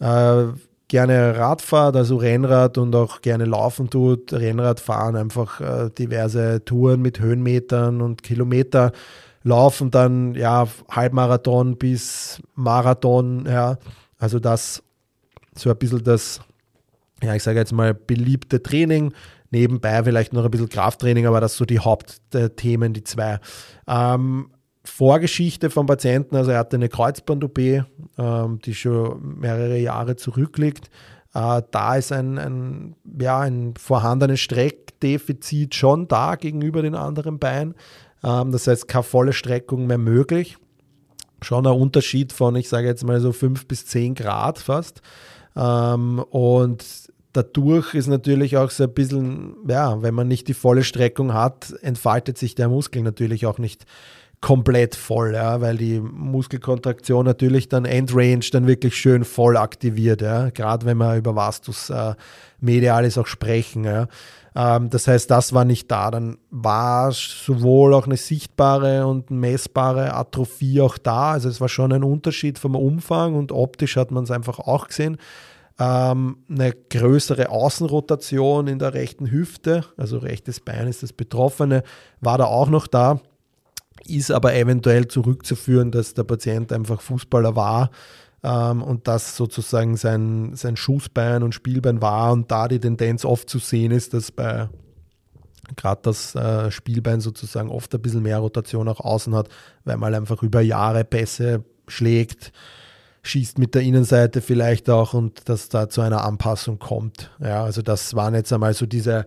äh, 0.00 0.44
gerne 0.88 1.36
Rad 1.36 1.62
fährt, 1.62 1.96
also 1.96 2.16
Rennrad 2.16 2.78
und 2.78 2.94
auch 2.94 3.20
gerne 3.20 3.44
laufen 3.44 3.90
tut, 3.90 4.32
Rennradfahren, 4.32 5.16
einfach 5.16 5.60
äh, 5.60 5.90
diverse 5.90 6.64
Touren 6.64 7.02
mit 7.02 7.20
Höhenmetern 7.20 8.00
und 8.00 8.22
Kilometer 8.22 8.92
laufen, 9.42 9.90
dann 9.90 10.34
ja 10.34 10.66
Halbmarathon 10.90 11.76
bis 11.76 12.42
Marathon, 12.54 13.46
ja, 13.46 13.78
also 14.18 14.38
das 14.38 14.82
so 15.54 15.70
ein 15.70 15.76
bisschen 15.78 16.04
das, 16.04 16.40
ja, 17.22 17.34
ich 17.34 17.42
sage 17.42 17.58
jetzt 17.58 17.72
mal 17.72 17.94
beliebte 17.94 18.62
Training, 18.62 19.12
nebenbei 19.50 20.04
vielleicht 20.04 20.32
noch 20.32 20.44
ein 20.44 20.50
bisschen 20.50 20.68
Krafttraining, 20.68 21.26
aber 21.26 21.40
das 21.40 21.56
so 21.56 21.64
die 21.64 21.78
Hauptthemen, 21.78 22.92
die 22.92 23.04
zwei. 23.04 23.40
Ähm, 23.86 24.50
Vorgeschichte 24.88 25.70
vom 25.70 25.86
Patienten, 25.86 26.36
also 26.36 26.50
er 26.50 26.58
hatte 26.58 26.76
eine 26.76 26.88
Kreuzband-OP, 26.88 27.58
ähm, 27.58 28.58
die 28.64 28.74
schon 28.74 29.38
mehrere 29.40 29.78
Jahre 29.78 30.16
zurückliegt. 30.16 30.90
Äh, 31.34 31.62
da 31.70 31.96
ist 31.96 32.12
ein, 32.12 32.38
ein, 32.38 32.96
ja, 33.20 33.40
ein 33.40 33.74
vorhandenes 33.78 34.40
Streckdefizit 34.40 35.74
schon 35.74 36.08
da 36.08 36.36
gegenüber 36.36 36.82
den 36.82 36.94
anderen 36.94 37.38
Beinen. 37.38 37.74
Ähm, 38.24 38.52
das 38.52 38.66
heißt, 38.66 38.88
keine 38.88 39.02
volle 39.02 39.32
Streckung 39.32 39.86
mehr 39.86 39.98
möglich. 39.98 40.56
Schon 41.42 41.66
ein 41.66 41.74
Unterschied 41.74 42.32
von, 42.32 42.56
ich 42.56 42.68
sage 42.68 42.86
jetzt 42.86 43.04
mal 43.04 43.20
so 43.20 43.32
5 43.32 43.66
bis 43.68 43.86
10 43.86 44.14
Grad 44.14 44.58
fast. 44.58 45.02
Ähm, 45.54 46.24
und 46.30 46.84
dadurch 47.32 47.94
ist 47.94 48.06
natürlich 48.06 48.56
auch 48.56 48.70
so 48.70 48.84
ein 48.84 48.94
bisschen, 48.94 49.56
ja, 49.68 50.00
wenn 50.02 50.14
man 50.14 50.28
nicht 50.28 50.48
die 50.48 50.54
volle 50.54 50.84
Streckung 50.84 51.34
hat, 51.34 51.74
entfaltet 51.82 52.38
sich 52.38 52.54
der 52.54 52.68
Muskel 52.68 53.02
natürlich 53.02 53.44
auch 53.44 53.58
nicht 53.58 53.84
komplett 54.40 54.94
voll, 54.94 55.34
ja, 55.34 55.60
weil 55.60 55.76
die 55.76 56.00
Muskelkontraktion 56.00 57.24
natürlich 57.24 57.68
dann 57.68 57.84
Endrange 57.84 58.44
dann 58.52 58.66
wirklich 58.66 58.96
schön 58.96 59.24
voll 59.24 59.56
aktiviert, 59.56 60.22
ja, 60.22 60.50
gerade 60.50 60.86
wenn 60.86 60.98
wir 60.98 61.16
über 61.16 61.34
Vastus 61.34 61.90
äh, 61.90 62.14
Medialis 62.60 63.18
auch 63.18 63.26
sprechen, 63.26 63.84
ja. 63.84 64.08
Ähm, 64.56 64.88
das 64.88 65.06
heißt, 65.06 65.30
das 65.30 65.52
war 65.52 65.64
nicht 65.64 65.90
da. 65.90 66.10
Dann 66.10 66.38
war 66.50 67.12
sowohl 67.12 67.92
auch 67.92 68.06
eine 68.06 68.16
sichtbare 68.16 69.06
und 69.06 69.30
messbare 69.30 70.14
Atrophie 70.14 70.80
auch 70.80 70.96
da. 70.96 71.32
Also 71.32 71.50
es 71.50 71.60
war 71.60 71.68
schon 71.68 71.92
ein 71.92 72.02
Unterschied 72.02 72.58
vom 72.58 72.74
Umfang 72.74 73.34
und 73.34 73.52
optisch 73.52 73.96
hat 73.96 74.10
man 74.10 74.24
es 74.24 74.30
einfach 74.30 74.58
auch 74.58 74.88
gesehen. 74.88 75.18
Ähm, 75.78 76.38
eine 76.48 76.72
größere 76.72 77.50
Außenrotation 77.50 78.66
in 78.66 78.78
der 78.78 78.94
rechten 78.94 79.30
Hüfte, 79.30 79.84
also 79.98 80.16
rechtes 80.16 80.60
Bein 80.60 80.88
ist 80.88 81.02
das 81.02 81.12
Betroffene, 81.12 81.82
war 82.20 82.38
da 82.38 82.44
auch 82.46 82.70
noch 82.70 82.86
da 82.86 83.20
ist 84.10 84.30
aber 84.30 84.54
eventuell 84.54 85.08
zurückzuführen, 85.08 85.90
dass 85.90 86.14
der 86.14 86.24
Patient 86.24 86.72
einfach 86.72 87.00
Fußballer 87.00 87.56
war 87.56 87.90
ähm, 88.42 88.82
und 88.82 89.08
das 89.08 89.36
sozusagen 89.36 89.96
sein, 89.96 90.54
sein 90.54 90.76
Schussbein 90.76 91.42
und 91.42 91.54
Spielbein 91.54 92.00
war 92.00 92.32
und 92.32 92.50
da 92.50 92.68
die 92.68 92.78
Tendenz 92.78 93.24
oft 93.24 93.50
zu 93.50 93.58
sehen 93.58 93.92
ist, 93.92 94.14
dass 94.14 94.30
bei 94.30 94.68
gerade 95.74 96.00
das 96.02 96.34
äh, 96.36 96.70
Spielbein 96.70 97.20
sozusagen 97.20 97.70
oft 97.70 97.92
ein 97.94 98.00
bisschen 98.00 98.22
mehr 98.22 98.38
Rotation 98.38 98.88
auch 98.88 99.00
außen 99.00 99.34
hat, 99.34 99.48
weil 99.84 99.96
man 99.96 100.14
einfach 100.14 100.42
über 100.42 100.60
Jahre 100.60 101.04
Pässe 101.04 101.64
schlägt, 101.88 102.52
schießt 103.22 103.58
mit 103.58 103.74
der 103.74 103.82
Innenseite 103.82 104.40
vielleicht 104.40 104.88
auch 104.88 105.12
und 105.14 105.48
dass 105.48 105.68
da 105.68 105.88
zu 105.88 106.02
einer 106.02 106.24
Anpassung 106.24 106.78
kommt. 106.78 107.32
Ja, 107.40 107.64
also 107.64 107.82
das 107.82 108.14
waren 108.14 108.34
jetzt 108.34 108.52
einmal 108.52 108.74
so 108.74 108.86
diese 108.86 109.26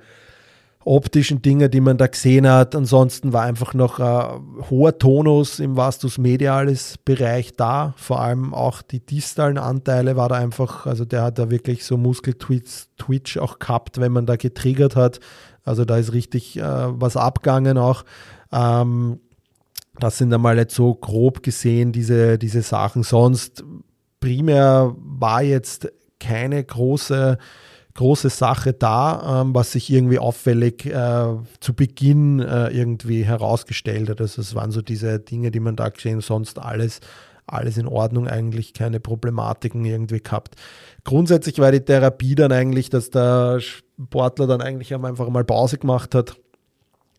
optischen 0.86 1.42
Dinge, 1.42 1.70
die 1.70 1.82
man 1.82 1.98
da 1.98 2.08
gesehen 2.08 2.48
hat. 2.48 2.74
Ansonsten 2.76 3.34
war 3.34 3.44
einfach 3.44 3.74
noch 3.74 4.00
ein 4.00 4.42
hoher 4.70 4.98
Tonus 4.98 5.60
im 5.60 5.76
Vastus 5.76 6.18
medialis 6.18 6.98
Bereich 7.04 7.56
da. 7.56 7.94
Vor 7.98 8.22
allem 8.22 8.54
auch 8.54 8.82
die 8.82 9.06
distalen 9.06 9.58
Anteile 9.58 10.16
war 10.16 10.30
da 10.30 10.36
einfach, 10.36 10.86
also 10.86 11.06
der 11.06 11.24
hat 11.24 11.38
da 11.38 11.52
wirklich 11.52 11.86
so 11.86 11.98
Muskeltwitch 11.98 13.38
auch 13.38 13.60
gehabt, 13.60 14.00
wenn 14.00 14.12
man 14.12 14.26
da 14.26 14.38
getriggert 14.38 14.96
hat. 14.96 15.20
Also 15.66 15.86
da 15.86 15.98
ist 15.98 16.14
richtig 16.14 16.58
äh, 16.58 16.64
was 16.64 17.18
abgegangen 17.18 17.78
auch. 17.78 18.06
Ähm, 18.52 19.20
das 20.00 20.18
sind 20.18 20.34
einmal 20.34 20.58
jetzt 20.58 20.76
so 20.76 20.96
grob 20.96 21.44
gesehen 21.44 21.92
diese, 21.92 22.38
diese 22.38 22.62
Sachen. 22.62 23.04
Sonst 23.04 23.66
primär 24.22 24.96
war 24.98 25.44
jetzt 25.44 25.92
keine 26.20 26.64
große 26.64 27.38
große 28.00 28.30
Sache 28.30 28.72
da, 28.72 29.42
ähm, 29.42 29.54
was 29.54 29.74
sich 29.74 29.92
irgendwie 29.92 30.20
auffällig 30.20 30.86
äh, 30.86 31.36
zu 31.60 31.74
Beginn 31.74 32.40
äh, 32.40 32.70
irgendwie 32.70 33.26
herausgestellt 33.26 34.10
hat. 34.10 34.22
Also 34.22 34.42
es 34.42 34.56
waren 34.56 34.72
so 34.72 34.82
diese 34.82 35.20
Dinge, 35.20 35.52
die 35.52 35.60
man 35.60 35.76
da 35.76 35.90
gesehen, 35.90 36.22
sonst 36.22 36.60
alles, 36.60 37.02
alles 37.46 37.78
in 37.78 37.88
Ordnung, 37.88 38.30
eigentlich 38.30 38.74
keine 38.74 39.02
Problematiken 39.02 39.84
irgendwie 39.84 40.22
gehabt. 40.22 40.56
Grundsätzlich 41.04 41.60
war 41.60 41.74
die 41.74 41.82
Therapie 41.82 42.36
dann 42.36 42.54
eigentlich, 42.54 42.90
dass 42.90 43.10
der 43.10 43.60
Sportler 43.60 44.48
dann 44.48 44.62
eigentlich 44.62 44.96
einfach 44.96 45.28
mal 45.28 45.44
Pause 45.44 45.78
gemacht 45.78 46.16
hat. 46.16 46.38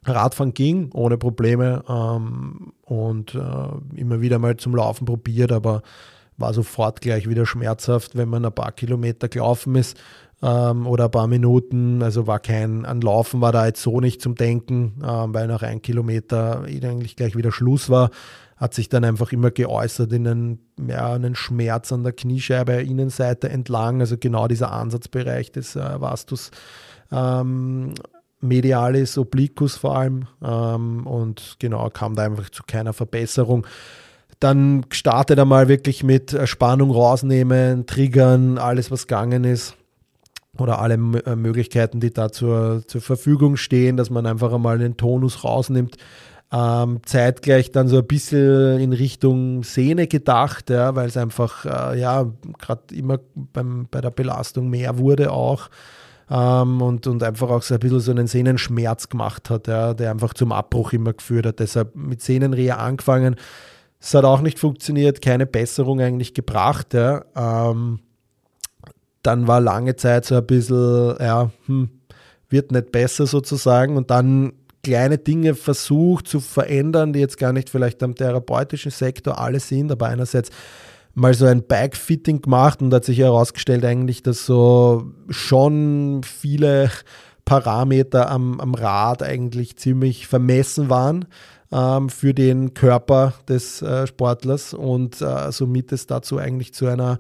Radfahren 0.07 0.55
ging 0.55 0.91
ohne 0.95 1.19
Probleme 1.19 1.85
ähm, 1.91 2.73
und 2.87 3.35
äh, 3.35 3.99
immer 4.01 4.23
wieder 4.23 4.39
mal 4.39 4.57
zum 4.57 4.75
Laufen 4.75 5.05
probiert, 5.05 5.53
aber 5.53 5.83
war 6.39 6.55
sofort 6.55 7.03
gleich 7.03 7.29
wieder 7.29 7.45
schmerzhaft, 7.45 8.17
wenn 8.17 8.31
man 8.31 8.47
ein 8.47 8.55
paar 8.55 8.73
Kilometer 8.73 9.29
gelaufen 9.29 9.75
ist 9.75 9.99
ähm, 10.43 10.87
oder 10.87 11.07
ein 11.07 11.11
paar 11.11 11.27
Minuten. 11.27 12.03
Also 12.03 12.27
war 12.27 12.41
kein, 12.41 12.85
an 12.85 13.01
Laufen 13.01 13.41
war 13.41 13.53
da 13.53 13.67
jetzt 13.67 13.83
so 13.83 14.01
nicht 14.01 14.23
zum 14.23 14.35
Denken, 14.35 15.03
ähm, 15.07 15.35
weil 15.35 15.47
nach 15.47 15.63
einem 15.63 15.83
Kilometer 15.83 16.63
eigentlich 16.65 17.17
gleich 17.17 17.37
wieder 17.37 17.53
Schluss 17.53 17.91
war. 17.91 18.11
Hat 18.57 18.75
sich 18.75 18.91
dann 18.91 19.05
einfach 19.05 19.33
immer 19.33 19.51
geäußert 19.51 20.13
in 20.13 20.27
einen, 20.27 20.59
ja, 20.87 21.15
einen 21.15 21.35
Schmerz 21.35 21.93
an 21.93 22.03
der 22.03 22.13
Kniescheibe, 22.13 22.75
Innenseite 22.75 23.49
entlang, 23.49 24.01
also 24.01 24.17
genau 24.19 24.49
dieser 24.49 24.71
Ansatzbereich 24.73 25.51
des 25.51 25.77
äh, 25.77 26.01
Vastus. 26.01 26.51
Ähm, 27.11 27.95
medialis 28.43 29.19
obliquus 29.19 29.77
vor 29.77 29.99
allem 29.99 30.27
ähm, 30.43 31.07
und 31.07 31.57
genau 31.59 31.91
kam 31.91 32.15
da 32.15 32.25
einfach 32.25 32.51
zu 32.51 32.63
keiner 32.67 32.93
Verbesserung. 32.93 33.67
Dann 34.41 34.87
startet 34.91 35.39
er 35.39 35.45
mal 35.45 35.69
wirklich 35.69 36.03
mit 36.03 36.35
Spannung 36.49 36.91
rausnehmen, 36.91 37.85
triggern, 37.85 38.57
alles 38.57 38.91
was 38.91 39.07
gegangen 39.07 39.45
ist 39.45 39.77
oder 40.61 40.81
alle 40.81 40.95
äh, 40.95 41.37
Möglichkeiten, 41.37 42.01
die 42.01 42.13
da 42.13 42.31
zur, 42.31 42.87
zur 42.87 43.01
Verfügung 43.01 43.57
stehen, 43.57 43.97
dass 43.97 44.11
man 44.11 44.27
einfach 44.27 44.53
einmal 44.53 44.79
den 44.79 44.97
Tonus 44.97 45.45
rausnimmt. 45.45 45.97
Ähm, 46.53 47.01
zeitgleich 47.05 47.71
dann 47.71 47.87
so 47.87 47.99
ein 47.99 48.07
bisschen 48.07 48.81
in 48.81 48.93
Richtung 48.93 49.63
Sehne 49.63 50.09
gedacht, 50.09 50.69
ja, 50.69 50.97
weil 50.97 51.07
es 51.07 51.17
einfach 51.17 51.65
äh, 51.65 52.01
ja 52.01 52.27
gerade 52.59 52.93
immer 52.93 53.21
beim, 53.35 53.87
bei 53.89 54.01
der 54.01 54.11
Belastung 54.11 54.69
mehr 54.69 54.99
wurde 54.99 55.31
auch 55.31 55.71
ähm, 56.31 56.81
und, 56.81 57.07
und 57.07 57.23
einfach 57.23 57.51
auch 57.51 57.63
so 57.63 57.75
ein 57.75 57.81
bisschen 57.81 58.01
so 58.01 58.11
einen 58.13 58.27
Sehnenschmerz 58.27 59.09
gemacht 59.09 59.51
hat, 59.51 59.67
ja, 59.67 59.95
der 59.95 60.11
einfach 60.11 60.33
zum 60.33 60.53
Abbruch 60.53 60.93
immer 60.93 61.13
geführt 61.13 61.47
hat. 61.47 61.59
Deshalb 61.59 61.97
mit 61.97 62.23
Sehnenrehe 62.23 62.77
angefangen. 62.77 63.37
Es 64.01 64.15
hat 64.15 64.25
auch 64.25 64.41
nicht 64.41 64.59
funktioniert, 64.59 65.21
keine 65.21 65.47
Besserung 65.47 66.01
eigentlich 66.01 66.33
gebracht. 66.33 66.95
Ja. 66.95 67.25
Ähm, 67.37 68.01
dann 69.23 69.47
war 69.47 69.61
lange 69.61 69.97
Zeit 69.97 70.25
so 70.25 70.37
ein 70.37 70.47
bisschen, 70.47 71.17
ja, 71.21 71.51
hm, 71.67 71.91
wird 72.49 72.73
nicht 72.73 72.93
besser 72.93 73.27
sozusagen 73.27 73.97
und 73.97 74.11
dann 74.11 74.53
kleine 74.83 75.19
Dinge 75.19 75.55
versucht 75.55 76.27
zu 76.27 76.41
verändern, 76.41 77.13
die 77.13 77.21
jetzt 77.21 77.39
gar 77.39 77.53
nicht 77.53 77.71
vielleicht 77.71 78.03
am 78.03 78.15
therapeutischen 78.15 78.91
Sektor 78.91 79.39
alle 79.39 79.61
sind, 79.61 79.93
aber 79.93 80.07
einerseits 80.07 80.51
mal 81.15 81.35
so 81.35 81.47
ein 81.47 81.63
Bike-Fitting 81.63 82.41
gemacht 82.43 82.81
und 82.81 82.93
hat 82.95 83.05
sich 83.05 83.19
herausgestellt 83.19 83.85
eigentlich, 83.85 84.23
dass 84.23 84.47
so 84.47 85.11
schon 85.29 86.23
viele 86.25 86.91
Parameter 87.45 88.31
am, 88.31 88.61
am 88.61 88.75
Rad 88.75 89.23
eigentlich 89.23 89.77
ziemlich 89.77 90.27
vermessen 90.27 90.89
waren 90.89 91.27
ähm, 91.73 92.09
für 92.09 92.33
den 92.33 92.75
Körper 92.75 93.35
des 93.49 93.83
äh, 93.83 94.07
Sportlers 94.07 94.73
und 94.73 95.21
äh, 95.21 95.51
somit 95.53 95.93
es 95.93 96.07
dazu 96.07 96.39
eigentlich 96.39 96.75
zu 96.75 96.87
einer 96.87 97.19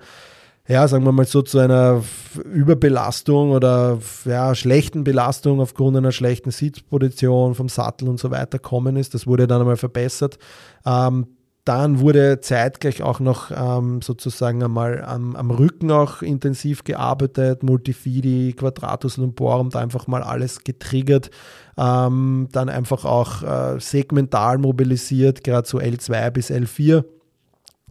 ja, 0.69 0.87
sagen 0.87 1.05
wir 1.05 1.13
mal 1.13 1.27
so, 1.27 1.43
zu 1.43 1.59
einer 1.59 2.03
Überbelastung 2.45 3.51
oder 3.51 3.99
ja, 4.25 4.55
schlechten 4.55 5.03
Belastung 5.03 5.61
aufgrund 5.61 5.97
einer 5.97 6.13
schlechten 6.13 6.51
Sitzposition 6.51 7.55
vom 7.55 7.69
Sattel 7.69 8.09
und 8.09 8.21
so 8.21 8.31
weiter 8.31 8.59
kommen 8.59 8.97
ist. 8.97 9.15
Das 9.15 9.27
wurde 9.27 9.47
dann 9.47 9.61
einmal 9.61 9.77
verbessert. 9.77 10.39
Ähm, 10.87 11.27
dann 11.65 12.01
wurde 12.01 12.41
zeitgleich 12.41 13.03
auch 13.03 13.21
noch 13.21 13.51
ähm, 13.55 14.01
sozusagen 14.01 14.63
einmal 14.63 15.05
am, 15.05 15.37
am, 15.37 15.51
Rücken 15.51 15.91
auch 15.91 16.23
intensiv 16.23 16.85
gearbeitet, 16.85 17.63
Multifidi, 17.63 18.55
Quadratus 18.57 19.19
lumborum, 19.19 19.71
da 19.71 19.81
einfach 19.81 20.07
mal 20.07 20.23
alles 20.23 20.65
getriggert. 20.65 21.31
Ähm, 21.77 22.49
dann 22.53 22.69
einfach 22.71 23.05
auch 23.05 23.43
äh, 23.43 23.79
segmental 23.79 24.59
mobilisiert, 24.59 25.45
gerade 25.45 25.69
so 25.69 25.79
L2 25.79 26.31
bis 26.31 26.51
L4. 26.51 27.05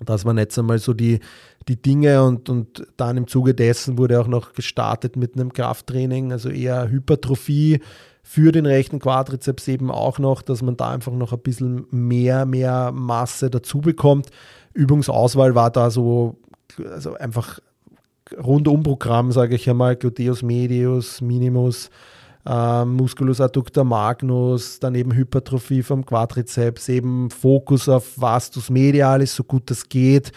Das 0.03 0.26
waren 0.26 0.38
jetzt 0.38 0.57
einmal 0.57 0.80
so 0.80 0.93
die, 0.93 1.20
die 1.68 1.82
Dinge 1.82 2.24
und, 2.24 2.49
und 2.49 2.88
dann 2.97 3.18
im 3.18 3.28
Zuge 3.28 3.53
dessen 3.53 3.97
wurde 3.97 4.20
auch 4.20 4.28
noch 4.28 4.53
gestartet 4.53 5.16
mit 5.16 5.36
einem 5.36 5.53
Krafttraining, 5.53 6.32
also 6.32 6.49
eher 6.49 6.89
Hypertrophie 6.89 7.82
für 8.24 8.51
den 8.51 8.66
rechten 8.66 8.99
Quadrizeps 8.99 9.68
eben 9.68 9.89
auch 9.89 10.20
noch, 10.20 10.41
dass 10.41 10.62
man 10.62 10.78
da 10.78 10.89
einfach 10.91 11.12
noch 11.12 11.34
ein 11.34 11.39
bisschen 11.39 11.88
mehr, 11.89 12.45
mehr 12.45 12.91
Masse 12.91 13.49
dazu 13.49 13.82
bekommt. 13.82 14.30
Übungsauswahl 14.74 15.55
war 15.55 15.72
da 15.72 15.89
so, 15.89 16.38
also 16.91 17.16
einfach 17.16 17.60
rundum 18.38 18.84
Programm, 18.84 19.32
sage 19.32 19.55
ich 19.55 19.70
einmal, 19.70 19.95
Gluteus 19.95 20.43
medius, 20.43 21.22
Minimus, 21.22 21.89
äh, 22.45 22.86
Musculus 22.86 23.41
adductor 23.41 23.84
magnus, 23.84 24.80
dann 24.80 24.95
eben 24.95 25.14
Hypertrophie 25.14 25.84
vom 25.84 26.05
Quadrizeps, 26.05 26.89
eben 26.89 27.30
Fokus 27.32 27.89
auf 27.89 28.20
Vastus 28.20 28.70
medialis, 28.70 29.36
so 29.36 29.43
gut 29.43 29.70
das 29.72 29.89
geht. 29.89 30.32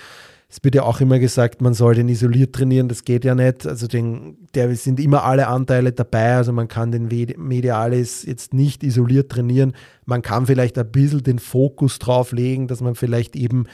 Es 0.54 0.58
wird 0.62 0.74
ja 0.74 0.82
auch 0.82 1.00
immer 1.00 1.18
gesagt, 1.18 1.62
man 1.62 1.72
soll 1.72 1.94
den 1.94 2.10
isoliert 2.10 2.54
trainieren, 2.54 2.86
das 2.86 3.04
geht 3.04 3.24
ja 3.24 3.34
nicht. 3.34 3.66
Also 3.66 3.86
den, 3.86 4.36
der 4.52 4.76
sind 4.76 5.00
immer 5.00 5.24
alle 5.24 5.46
Anteile 5.46 5.92
dabei, 5.92 6.36
also 6.36 6.52
man 6.52 6.68
kann 6.68 6.92
den 6.92 7.08
Medialis 7.38 8.22
jetzt 8.26 8.52
nicht 8.52 8.82
isoliert 8.82 9.32
trainieren. 9.32 9.72
Man 10.04 10.20
kann 10.20 10.44
vielleicht 10.44 10.76
ein 10.76 10.92
bisschen 10.92 11.22
den 11.22 11.38
Fokus 11.38 11.98
drauf 11.98 12.32
legen, 12.32 12.68
dass 12.68 12.82
man 12.82 12.96
vielleicht 12.96 13.34
eben 13.34 13.64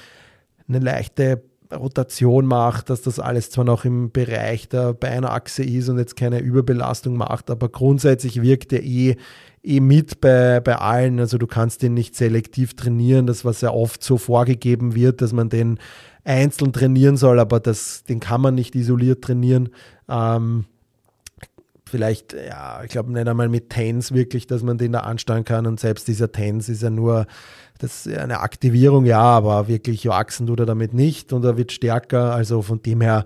eine 0.68 0.78
leichte 0.78 1.42
Rotation 1.74 2.46
macht, 2.46 2.90
dass 2.90 3.02
das 3.02 3.18
alles 3.18 3.50
zwar 3.50 3.64
noch 3.64 3.84
im 3.84 4.12
Bereich 4.12 4.68
der 4.68 4.94
Beinachse 4.94 5.64
ist 5.64 5.88
und 5.88 5.98
jetzt 5.98 6.14
keine 6.14 6.38
Überbelastung 6.38 7.16
macht, 7.16 7.50
aber 7.50 7.70
grundsätzlich 7.70 8.40
wirkt 8.40 8.72
er 8.72 8.84
eh, 8.84 9.16
eh 9.64 9.80
mit 9.80 10.20
bei, 10.20 10.60
bei 10.60 10.76
allen. 10.76 11.18
Also 11.18 11.38
du 11.38 11.48
kannst 11.48 11.82
den 11.82 11.94
nicht 11.94 12.14
selektiv 12.14 12.76
trainieren, 12.76 13.26
das 13.26 13.44
was 13.44 13.62
ja 13.62 13.72
oft 13.72 14.04
so 14.04 14.16
vorgegeben 14.16 14.94
wird, 14.94 15.22
dass 15.22 15.32
man 15.32 15.48
den 15.48 15.80
einzeln 16.28 16.72
trainieren 16.72 17.16
soll, 17.16 17.40
aber 17.40 17.58
das, 17.58 18.04
den 18.04 18.20
kann 18.20 18.40
man 18.40 18.54
nicht 18.54 18.74
isoliert 18.74 19.24
trainieren. 19.24 19.70
Ähm, 20.08 20.66
vielleicht, 21.88 22.34
ja, 22.34 22.82
ich 22.84 22.90
glaube 22.90 23.12
nicht 23.12 23.26
einmal 23.26 23.48
mit 23.48 23.70
Tens 23.70 24.12
wirklich, 24.12 24.46
dass 24.46 24.62
man 24.62 24.78
den 24.78 24.92
da 24.92 25.00
ansteuern 25.00 25.44
kann. 25.44 25.66
Und 25.66 25.80
selbst 25.80 26.06
dieser 26.06 26.30
Tens 26.30 26.68
ist 26.68 26.82
ja 26.82 26.90
nur 26.90 27.26
das 27.78 28.06
eine 28.06 28.40
Aktivierung, 28.40 29.06
ja, 29.06 29.20
aber 29.20 29.68
wirklich 29.68 30.06
wachsen 30.06 30.46
tut 30.46 30.60
er 30.60 30.66
damit 30.66 30.92
nicht 30.92 31.32
und 31.32 31.44
er 31.44 31.56
wird 31.56 31.72
stärker. 31.72 32.34
Also 32.34 32.60
von 32.60 32.82
dem 32.82 33.00
her, 33.00 33.24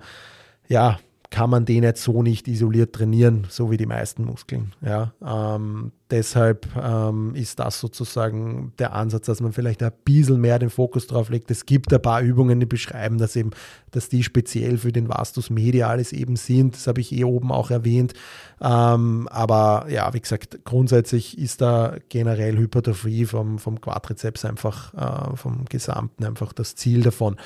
ja, 0.69 0.97
kann 1.33 1.49
man 1.49 1.65
den 1.65 1.81
jetzt 1.81 2.03
so 2.03 2.21
nicht 2.21 2.47
isoliert 2.47 2.93
trainieren, 2.93 3.47
so 3.49 3.71
wie 3.71 3.77
die 3.77 3.87
meisten 3.87 4.23
Muskeln. 4.23 4.71
Ja, 4.85 5.13
ähm, 5.25 5.91
deshalb 6.11 6.67
ähm, 6.79 7.33
ist 7.33 7.57
das 7.57 7.79
sozusagen 7.79 8.71
der 8.77 8.93
Ansatz, 8.93 9.25
dass 9.25 9.41
man 9.41 9.51
vielleicht 9.51 9.81
ein 9.81 9.91
bisschen 10.05 10.39
mehr 10.39 10.59
den 10.59 10.69
Fokus 10.69 11.07
drauf 11.07 11.29
legt. 11.29 11.49
Es 11.49 11.65
gibt 11.65 11.91
ein 11.91 12.03
paar 12.03 12.21
Übungen, 12.21 12.59
die 12.59 12.67
beschreiben, 12.67 13.17
dass 13.17 13.35
eben, 13.35 13.49
dass 13.89 14.09
die 14.09 14.21
speziell 14.21 14.77
für 14.77 14.91
den 14.91 15.09
Vastus 15.09 15.49
medialis 15.49 16.13
eben 16.13 16.35
sind. 16.35 16.75
Das 16.75 16.85
habe 16.85 17.01
ich 17.01 17.11
eh 17.11 17.23
oben 17.23 17.51
auch 17.51 17.71
erwähnt. 17.71 18.13
Ähm, 18.61 19.27
aber 19.31 19.87
ja, 19.89 20.13
wie 20.13 20.21
gesagt, 20.21 20.59
grundsätzlich 20.65 21.39
ist 21.39 21.61
da 21.61 21.95
generell 22.09 22.57
Hypertrophie 22.57 23.25
vom, 23.25 23.57
vom 23.57 23.81
Quadrizeps 23.81 24.45
einfach, 24.45 24.93
äh, 24.93 25.35
vom 25.35 25.65
Gesamten 25.65 26.25
einfach 26.25 26.53
das 26.53 26.75
Ziel 26.75 27.01
davon. 27.01 27.37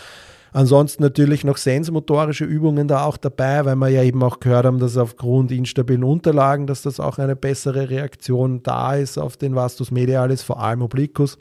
Ansonsten 0.58 1.04
natürlich 1.04 1.44
noch 1.44 1.58
sensmotorische 1.58 2.44
Übungen 2.44 2.88
da 2.88 3.04
auch 3.04 3.18
dabei, 3.18 3.64
weil 3.66 3.76
wir 3.76 3.90
ja 3.90 4.02
eben 4.02 4.24
auch 4.24 4.40
gehört 4.40 4.66
haben, 4.66 4.80
dass 4.80 4.98
aufgrund 4.98 5.52
instabilen 5.52 6.04
Unterlagen, 6.04 6.66
dass 6.66 6.82
das 6.82 7.00
auch 7.00 7.20
eine 7.20 7.36
bessere 7.36 7.92
Reaktion 7.92 8.64
da 8.64 8.96
ist 8.96 9.20
auf 9.20 9.38
den 9.38 9.54
Vastus 9.54 9.92
medialis, 9.92 10.42
vor 10.42 10.60
allem 10.60 10.82
Obliquus. 10.82 11.38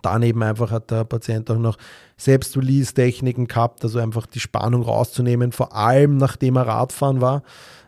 Daneben 0.00 0.42
einfach 0.42 0.70
hat 0.70 0.90
der 0.90 1.04
Patient 1.04 1.50
auch 1.50 1.58
noch 1.58 1.76
Selbst-Release-Techniken 2.16 3.48
gehabt, 3.48 3.84
also 3.84 3.98
einfach 3.98 4.24
die 4.24 4.40
Spannung 4.40 4.80
rauszunehmen, 4.80 5.52
vor 5.52 5.76
allem 5.76 6.16
nachdem 6.16 6.56
er 6.56 6.66
Radfahren 6.66 7.20
war. 7.20 7.42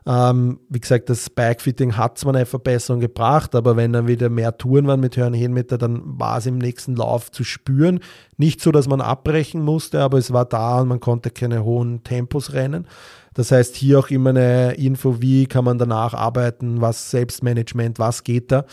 Ähm, 0.06 0.60
wie 0.68 0.80
gesagt, 0.80 1.08
das 1.08 1.30
Bikefitting 1.30 1.96
hat 1.96 2.18
zwar 2.18 2.34
eine 2.34 2.44
Verbesserung 2.44 3.00
gebracht, 3.00 3.54
aber 3.54 3.76
wenn 3.76 3.94
dann 3.94 4.06
wieder 4.06 4.28
mehr 4.28 4.58
Touren 4.58 4.86
waren 4.86 5.00
mit 5.00 5.16
Höhenmeter, 5.16 5.78
dann 5.78 6.02
war 6.04 6.38
es 6.38 6.46
im 6.46 6.58
nächsten 6.58 6.94
Lauf 6.94 7.30
zu 7.30 7.42
spüren. 7.42 8.00
Nicht 8.36 8.60
so, 8.60 8.70
dass 8.70 8.86
man 8.86 9.00
abbrechen 9.00 9.62
musste, 9.62 10.02
aber 10.02 10.18
es 10.18 10.32
war 10.32 10.44
da 10.44 10.80
und 10.80 10.88
man 10.88 11.00
konnte 11.00 11.30
keine 11.30 11.64
hohen 11.64 12.04
Tempos 12.04 12.52
rennen. 12.52 12.86
Das 13.32 13.50
heißt, 13.50 13.74
hier 13.74 13.98
auch 13.98 14.10
immer 14.10 14.30
eine 14.30 14.74
Info, 14.74 15.20
wie 15.20 15.46
kann 15.46 15.64
man 15.64 15.78
danach 15.78 16.14
arbeiten, 16.14 16.80
was 16.80 17.10
Selbstmanagement, 17.10 17.98
was 17.98 18.22
geht 18.22 18.52
da. 18.52 18.64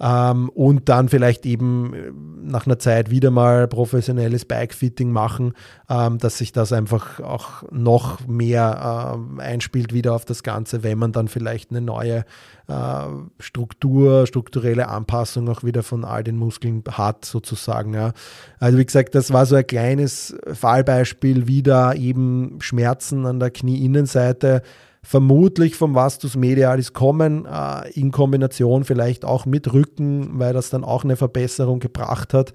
Ähm, 0.00 0.48
und 0.50 0.88
dann 0.88 1.08
vielleicht 1.08 1.44
eben 1.44 1.94
äh, 1.94 2.12
nach 2.42 2.66
einer 2.66 2.78
Zeit 2.78 3.10
wieder 3.10 3.30
mal 3.30 3.66
professionelles 3.66 4.44
Bikefitting 4.44 5.10
machen, 5.10 5.54
ähm, 5.88 6.18
dass 6.18 6.38
sich 6.38 6.52
das 6.52 6.72
einfach 6.72 7.20
auch 7.20 7.64
noch 7.70 8.26
mehr 8.26 9.18
äh, 9.38 9.42
einspielt 9.42 9.92
wieder 9.92 10.14
auf 10.14 10.24
das 10.24 10.42
Ganze, 10.42 10.82
wenn 10.82 10.98
man 10.98 11.12
dann 11.12 11.26
vielleicht 11.26 11.70
eine 11.70 11.80
neue 11.80 12.24
äh, 12.68 13.06
Struktur, 13.40 14.26
strukturelle 14.26 14.88
Anpassung 14.88 15.48
auch 15.48 15.64
wieder 15.64 15.82
von 15.82 16.04
all 16.04 16.22
den 16.22 16.36
Muskeln 16.36 16.84
hat, 16.90 17.24
sozusagen. 17.24 17.94
Ja. 17.94 18.12
Also 18.60 18.78
wie 18.78 18.86
gesagt, 18.86 19.14
das 19.14 19.32
war 19.32 19.46
so 19.46 19.56
ein 19.56 19.66
kleines 19.66 20.36
Fallbeispiel, 20.52 21.48
wie 21.48 21.62
da 21.62 21.92
eben 21.92 22.58
Schmerzen 22.60 23.26
an 23.26 23.40
der 23.40 23.50
Knieinnenseite 23.50 24.62
vermutlich 25.02 25.76
vom 25.76 25.94
Vastus 25.94 26.36
medialis 26.36 26.92
kommen, 26.92 27.46
äh, 27.46 27.90
in 27.92 28.10
Kombination 28.10 28.84
vielleicht 28.84 29.24
auch 29.24 29.46
mit 29.46 29.72
Rücken, 29.72 30.38
weil 30.38 30.52
das 30.52 30.70
dann 30.70 30.84
auch 30.84 31.04
eine 31.04 31.16
Verbesserung 31.16 31.80
gebracht 31.80 32.34
hat. 32.34 32.52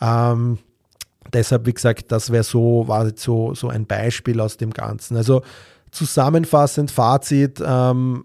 Ähm, 0.00 0.58
deshalb, 1.32 1.66
wie 1.66 1.74
gesagt, 1.74 2.12
das 2.12 2.30
wäre 2.30 2.44
so, 2.44 2.86
so, 3.16 3.54
so 3.54 3.68
ein 3.68 3.86
Beispiel 3.86 4.40
aus 4.40 4.56
dem 4.56 4.70
Ganzen. 4.70 5.16
Also 5.16 5.42
zusammenfassend, 5.90 6.90
Fazit, 6.90 7.62
ähm, 7.64 8.24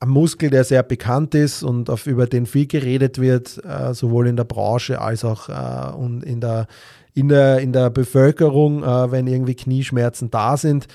ein 0.00 0.08
Muskel, 0.08 0.50
der 0.50 0.64
sehr 0.64 0.82
bekannt 0.82 1.34
ist 1.34 1.62
und 1.62 1.88
auf, 1.88 2.06
über 2.06 2.26
den 2.26 2.46
viel 2.46 2.66
geredet 2.66 3.20
wird, 3.20 3.64
äh, 3.64 3.94
sowohl 3.94 4.26
in 4.26 4.36
der 4.36 4.44
Branche 4.44 5.00
als 5.00 5.24
auch 5.24 5.48
äh, 5.48 5.94
und 5.94 6.24
in 6.24 6.40
der, 6.40 6.66
in 7.14 7.28
der, 7.28 7.60
in 7.60 7.72
der 7.72 7.90
Bevölkerung, 7.90 8.82
äh, 8.82 9.12
wenn 9.12 9.28
irgendwie 9.28 9.54
Knieschmerzen 9.54 10.30
da 10.30 10.56
sind. 10.56 10.88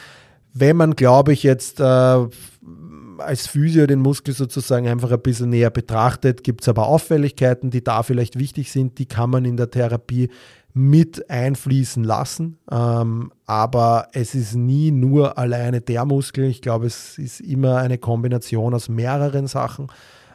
Wenn 0.59 0.77
man, 0.77 0.95
glaube 0.95 1.33
ich, 1.33 1.43
jetzt 1.43 1.79
äh, 1.79 1.83
als 1.83 3.47
Physio 3.47 3.87
den 3.87 3.99
Muskel 3.99 4.33
sozusagen 4.33 4.87
einfach 4.87 5.11
ein 5.11 5.21
bisschen 5.21 5.49
näher 5.49 5.69
betrachtet, 5.69 6.43
gibt 6.43 6.61
es 6.61 6.69
aber 6.69 6.87
Auffälligkeiten, 6.87 7.69
die 7.69 7.83
da 7.83 8.03
vielleicht 8.03 8.37
wichtig 8.39 8.71
sind, 8.71 8.99
die 8.99 9.05
kann 9.05 9.29
man 9.29 9.45
in 9.45 9.57
der 9.57 9.69
Therapie 9.69 10.29
mit 10.73 11.29
einfließen 11.29 12.03
lassen. 12.03 12.59
Ähm, 12.69 13.31
aber 13.45 14.09
es 14.13 14.35
ist 14.35 14.55
nie 14.55 14.91
nur 14.91 15.37
alleine 15.37 15.81
der 15.81 16.05
Muskel. 16.05 16.45
Ich 16.45 16.61
glaube, 16.61 16.85
es 16.85 17.17
ist 17.17 17.39
immer 17.39 17.77
eine 17.77 17.97
Kombination 17.97 18.73
aus 18.75 18.87
mehreren 18.87 19.47
Sachen, 19.47 19.87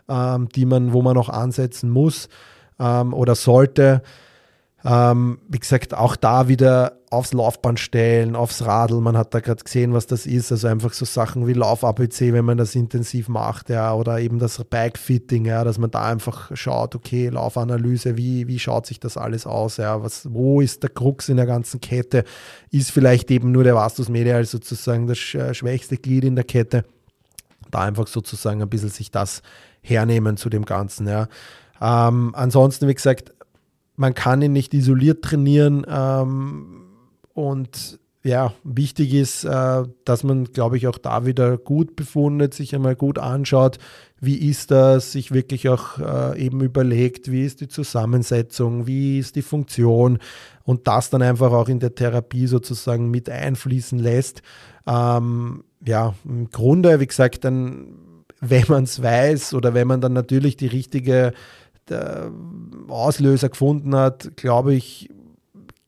ähm, 0.09 0.49
die 0.49 0.67
man, 0.67 0.93
wo 0.93 1.01
man 1.03 1.15
noch 1.15 1.29
ansetzen 1.29 1.91
muss 1.91 2.29
ähm, 2.81 3.15
oder 3.15 3.37
sollte. 3.37 4.03
Ähm, 4.85 5.39
wie 5.49 5.61
gesagt, 5.61 5.95
auch 5.95 6.17
da 6.17 6.49
wieder 6.49 6.99
aufs 7.09 7.33
Laufband 7.33 7.79
stellen, 7.79 8.35
aufs 8.35 8.65
Radl. 8.65 9.01
Man 9.01 9.17
hat 9.17 9.33
da 9.35 9.41
gerade 9.41 9.63
gesehen, 9.63 9.93
was 9.93 10.07
das 10.07 10.27
ist. 10.27 10.51
Also 10.51 10.67
einfach 10.67 10.93
so 10.93 11.05
Sachen 11.05 11.47
wie 11.47 11.53
Lauf-ABC, 11.53 12.33
wenn 12.33 12.45
man 12.45 12.57
das 12.57 12.75
intensiv 12.75 13.29
macht, 13.29 13.69
ja, 13.69 13.95
oder 13.95 14.19
eben 14.19 14.39
das 14.39 14.65
Bike-Fitting, 14.65 15.45
ja, 15.45 15.63
dass 15.63 15.79
man 15.79 15.91
da 15.91 16.05
einfach 16.05 16.51
schaut, 16.55 16.97
okay, 16.97 17.29
Laufanalyse, 17.29 18.17
wie, 18.17 18.49
wie 18.49 18.59
schaut 18.59 18.87
sich 18.87 18.99
das 18.99 19.17
alles 19.17 19.47
aus, 19.47 19.77
ja, 19.77 20.03
was, 20.03 20.33
wo 20.33 20.61
ist 20.61 20.83
der 20.83 20.91
Krux 20.91 21.29
in 21.29 21.37
der 21.37 21.47
ganzen 21.47 21.81
Kette? 21.81 22.25
Ist 22.71 22.91
vielleicht 22.91 23.31
eben 23.31 23.53
nur 23.53 23.63
der 23.63 23.75
Vastus 23.75 24.09
medial 24.09 24.45
sozusagen 24.45 25.07
das 25.07 25.19
schwächste 25.19 25.99
Glied 25.99 26.25
in 26.25 26.35
der 26.35 26.45
Kette? 26.45 26.85
Da 27.71 27.81
einfach 27.81 28.07
sozusagen 28.07 28.63
ein 28.63 28.69
bisschen 28.69 28.91
sich 28.91 29.11
das 29.11 29.43
hernehmen 29.83 30.37
zu 30.37 30.49
dem 30.49 30.65
Ganzen, 30.65 31.07
ja. 31.07 31.29
Ähm, 31.81 32.33
ansonsten, 32.35 32.89
wie 32.89 32.95
gesagt, 32.95 33.33
man 33.97 34.15
kann 34.15 34.43
ihn 34.43 34.53
nicht 34.53 34.75
isoliert 34.75 35.23
trainieren. 35.23 35.87
Ähm, 35.89 36.87
und 37.35 38.01
ja, 38.25 38.53
wichtig 38.63 39.15
ist, 39.15 39.45
äh, 39.45 39.83
dass 40.05 40.23
man, 40.23 40.45
glaube 40.45 40.77
ich, 40.77 40.87
auch 40.87 40.99
da 40.99 41.27
wieder 41.27 41.59
gut 41.59 41.97
befundet, 41.97 42.55
sich 42.55 42.75
einmal 42.75 42.95
gut 42.95 43.19
anschaut, 43.19 43.79
wie 44.21 44.37
ist 44.37 44.71
das, 44.71 45.11
sich 45.11 45.33
wirklich 45.33 45.69
auch 45.69 45.99
äh, 45.99 46.41
eben 46.41 46.61
überlegt, 46.61 47.33
wie 47.33 47.45
ist 47.45 47.61
die 47.61 47.67
Zusammensetzung, 47.67 48.87
wie 48.87 49.19
ist 49.19 49.35
die 49.35 49.43
Funktion 49.43 50.19
und 50.63 50.87
das 50.87 51.11
dann 51.11 51.23
einfach 51.23 51.51
auch 51.51 51.69
in 51.69 51.81
der 51.81 51.97
Therapie 51.97 52.47
sozusagen 52.47 53.11
mit 53.11 53.29
einfließen 53.29 53.99
lässt. 53.99 54.43
Ähm, 54.87 55.65
ja, 55.85 56.15
im 56.25 56.49
Grunde, 56.51 57.01
wie 57.01 57.07
gesagt, 57.09 57.45
dann, 57.45 57.89
wenn 58.41 58.65
man 58.69 58.85
es 58.85 59.03
weiß 59.03 59.55
oder 59.55 59.75
wenn 59.75 59.89
man 59.89 60.01
dann 60.01 60.13
natürlich 60.13 60.57
die 60.57 60.69
richtige 60.69 61.33
Auslöser 62.89 63.49
gefunden 63.49 63.95
hat, 63.95 64.37
glaube 64.37 64.75
ich, 64.75 65.09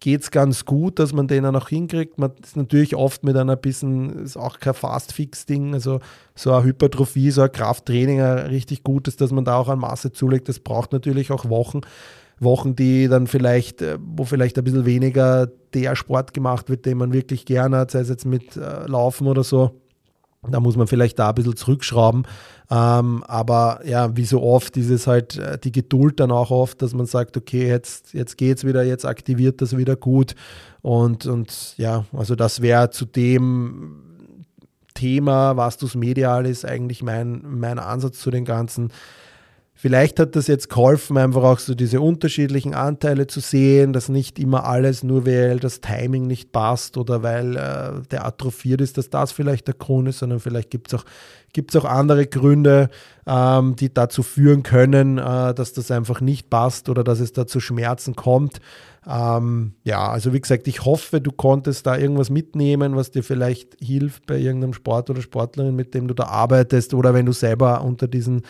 geht 0.04 0.20
es 0.20 0.30
ganz 0.30 0.66
gut, 0.66 0.98
dass 0.98 1.14
man 1.14 1.28
den 1.28 1.46
auch 1.46 1.68
hinkriegt. 1.68 2.18
Man 2.18 2.32
ist 2.42 2.58
natürlich 2.58 2.94
oft 2.94 3.24
mit 3.24 3.36
einer 3.36 3.56
bisschen, 3.56 4.24
ist 4.24 4.36
auch 4.36 4.58
kein 4.60 4.74
Fast-Fix-Ding, 4.74 5.72
also 5.72 6.00
so 6.34 6.52
eine 6.52 6.64
Hypertrophie, 6.64 7.30
so 7.30 7.40
ein 7.40 7.50
Krafttraining 7.50 8.20
ein 8.20 8.38
richtig 8.48 8.82
gut 8.82 9.08
ist, 9.08 9.22
dass 9.22 9.32
man 9.32 9.46
da 9.46 9.56
auch 9.56 9.70
an 9.70 9.78
Masse 9.78 10.12
zulegt. 10.12 10.50
Das 10.50 10.60
braucht 10.60 10.92
natürlich 10.92 11.30
auch 11.30 11.48
Wochen. 11.48 11.80
Wochen, 12.38 12.76
die 12.76 13.08
dann 13.08 13.26
vielleicht, 13.26 13.80
äh, 13.80 13.96
wo 13.98 14.24
vielleicht 14.24 14.58
ein 14.58 14.64
bisschen 14.64 14.84
weniger 14.84 15.46
der 15.72 15.96
Sport 15.96 16.34
gemacht 16.34 16.68
wird, 16.68 16.84
den 16.84 16.98
man 16.98 17.12
wirklich 17.12 17.46
gerne 17.46 17.78
hat, 17.78 17.92
sei 17.92 18.00
es 18.00 18.08
jetzt 18.10 18.26
mit 18.26 18.56
äh, 18.56 18.86
Laufen 18.86 19.26
oder 19.26 19.44
so. 19.44 19.80
Da 20.52 20.60
muss 20.60 20.76
man 20.76 20.86
vielleicht 20.86 21.18
da 21.18 21.28
ein 21.28 21.34
bisschen 21.34 21.56
zurückschrauben. 21.56 22.26
Ähm, 22.70 23.22
aber 23.24 23.80
ja, 23.84 24.16
wie 24.16 24.24
so 24.24 24.42
oft 24.42 24.76
ist 24.76 24.90
es 24.90 25.06
halt 25.06 25.36
äh, 25.36 25.58
die 25.58 25.72
Geduld 25.72 26.20
dann 26.20 26.30
auch 26.30 26.50
oft, 26.50 26.80
dass 26.80 26.94
man 26.94 27.06
sagt, 27.06 27.36
okay, 27.36 27.68
jetzt, 27.68 28.14
jetzt 28.14 28.38
geht 28.38 28.58
es 28.58 28.64
wieder, 28.64 28.82
jetzt 28.82 29.04
aktiviert 29.04 29.60
das 29.60 29.76
wieder 29.76 29.96
gut. 29.96 30.34
Und, 30.80 31.26
und 31.26 31.74
ja, 31.76 32.04
also 32.12 32.34
das 32.34 32.62
wäre 32.62 32.90
zu 32.90 33.04
dem 33.04 34.00
Thema, 34.94 35.56
was 35.56 35.76
das 35.76 35.94
medial 35.94 36.46
ist, 36.46 36.64
eigentlich 36.64 37.02
mein, 37.02 37.42
mein 37.44 37.78
Ansatz 37.78 38.20
zu 38.20 38.30
den 38.30 38.44
ganzen 38.44 38.90
Vielleicht 39.76 40.20
hat 40.20 40.36
das 40.36 40.46
jetzt 40.46 40.70
geholfen, 40.70 41.18
einfach 41.18 41.42
auch 41.42 41.58
so 41.58 41.74
diese 41.74 42.00
unterschiedlichen 42.00 42.74
Anteile 42.74 43.26
zu 43.26 43.40
sehen, 43.40 43.92
dass 43.92 44.08
nicht 44.08 44.38
immer 44.38 44.64
alles 44.64 45.02
nur 45.02 45.26
weil 45.26 45.58
das 45.58 45.80
Timing 45.80 46.28
nicht 46.28 46.52
passt 46.52 46.96
oder 46.96 47.24
weil 47.24 47.56
äh, 47.56 48.00
der 48.10 48.24
atrophiert 48.24 48.80
ist, 48.80 48.98
dass 48.98 49.10
das 49.10 49.32
vielleicht 49.32 49.66
der 49.66 49.74
Grund 49.74 50.08
ist, 50.08 50.20
sondern 50.20 50.38
vielleicht 50.38 50.70
gibt 50.70 50.92
es 50.92 51.00
auch, 51.00 51.04
gibt's 51.52 51.74
auch 51.74 51.84
andere 51.84 52.26
Gründe, 52.26 52.88
ähm, 53.26 53.74
die 53.74 53.92
dazu 53.92 54.22
führen 54.22 54.62
können, 54.62 55.18
äh, 55.18 55.52
dass 55.54 55.72
das 55.72 55.90
einfach 55.90 56.20
nicht 56.20 56.50
passt 56.50 56.88
oder 56.88 57.02
dass 57.02 57.18
es 57.18 57.32
da 57.32 57.44
zu 57.44 57.58
Schmerzen 57.58 58.14
kommt. 58.14 58.60
Ähm, 59.06 59.74
ja, 59.82 60.08
also 60.08 60.32
wie 60.32 60.40
gesagt, 60.40 60.68
ich 60.68 60.84
hoffe, 60.84 61.20
du 61.20 61.32
konntest 61.32 61.86
da 61.86 61.98
irgendwas 61.98 62.30
mitnehmen, 62.30 62.94
was 62.94 63.10
dir 63.10 63.24
vielleicht 63.24 63.76
hilft 63.80 64.26
bei 64.26 64.38
irgendeinem 64.38 64.72
Sport 64.72 65.10
oder 65.10 65.20
Sportlerin, 65.20 65.74
mit 65.74 65.94
dem 65.94 66.06
du 66.06 66.14
da 66.14 66.24
arbeitest 66.24 66.94
oder 66.94 67.12
wenn 67.12 67.26
du 67.26 67.32
selber 67.32 67.82
unter 67.82 68.06
diesen 68.06 68.42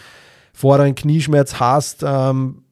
vorderen 0.55 0.95
Knieschmerz 0.95 1.61
hast, 1.61 2.03
ähm, 2.07 2.63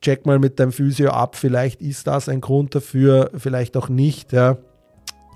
check 0.00 0.26
mal 0.26 0.38
mit 0.38 0.58
deinem 0.58 0.72
Physio 0.72 1.10
ab, 1.10 1.36
vielleicht 1.36 1.80
ist 1.80 2.06
das 2.06 2.28
ein 2.28 2.40
Grund 2.40 2.74
dafür, 2.74 3.30
vielleicht 3.36 3.76
auch 3.76 3.88
nicht. 3.88 4.32
Ja. 4.32 4.56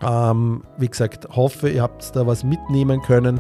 Ähm, 0.03 0.65
wie 0.79 0.89
gesagt, 0.89 1.29
hoffe, 1.37 1.69
ihr 1.69 1.83
habt 1.83 2.17
da 2.17 2.27
was 2.27 2.43
mitnehmen 2.43 3.03
können 3.03 3.39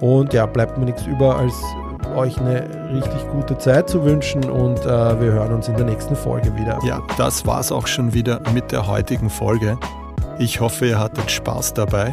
Und 0.00 0.34
ja, 0.34 0.44
bleibt 0.44 0.76
mir 0.76 0.86
nichts 0.86 1.06
über, 1.06 1.38
als 1.38 1.54
euch 2.16 2.36
eine 2.38 2.68
richtig 2.92 3.28
gute 3.30 3.56
Zeit 3.58 3.88
zu 3.88 4.04
wünschen 4.04 4.44
und 4.44 4.80
äh, 4.80 5.20
wir 5.20 5.32
hören 5.32 5.54
uns 5.54 5.68
in 5.68 5.76
der 5.76 5.86
nächsten 5.86 6.16
Folge 6.16 6.54
wieder. 6.56 6.78
Ja, 6.84 7.00
das 7.16 7.46
war's 7.46 7.72
auch 7.72 7.86
schon 7.86 8.12
wieder 8.12 8.40
mit 8.52 8.72
der 8.72 8.86
heutigen 8.86 9.30
Folge. 9.30 9.78
Ich 10.38 10.60
hoffe, 10.60 10.86
ihr 10.86 10.98
hattet 10.98 11.30
Spaß 11.30 11.74
dabei. 11.74 12.12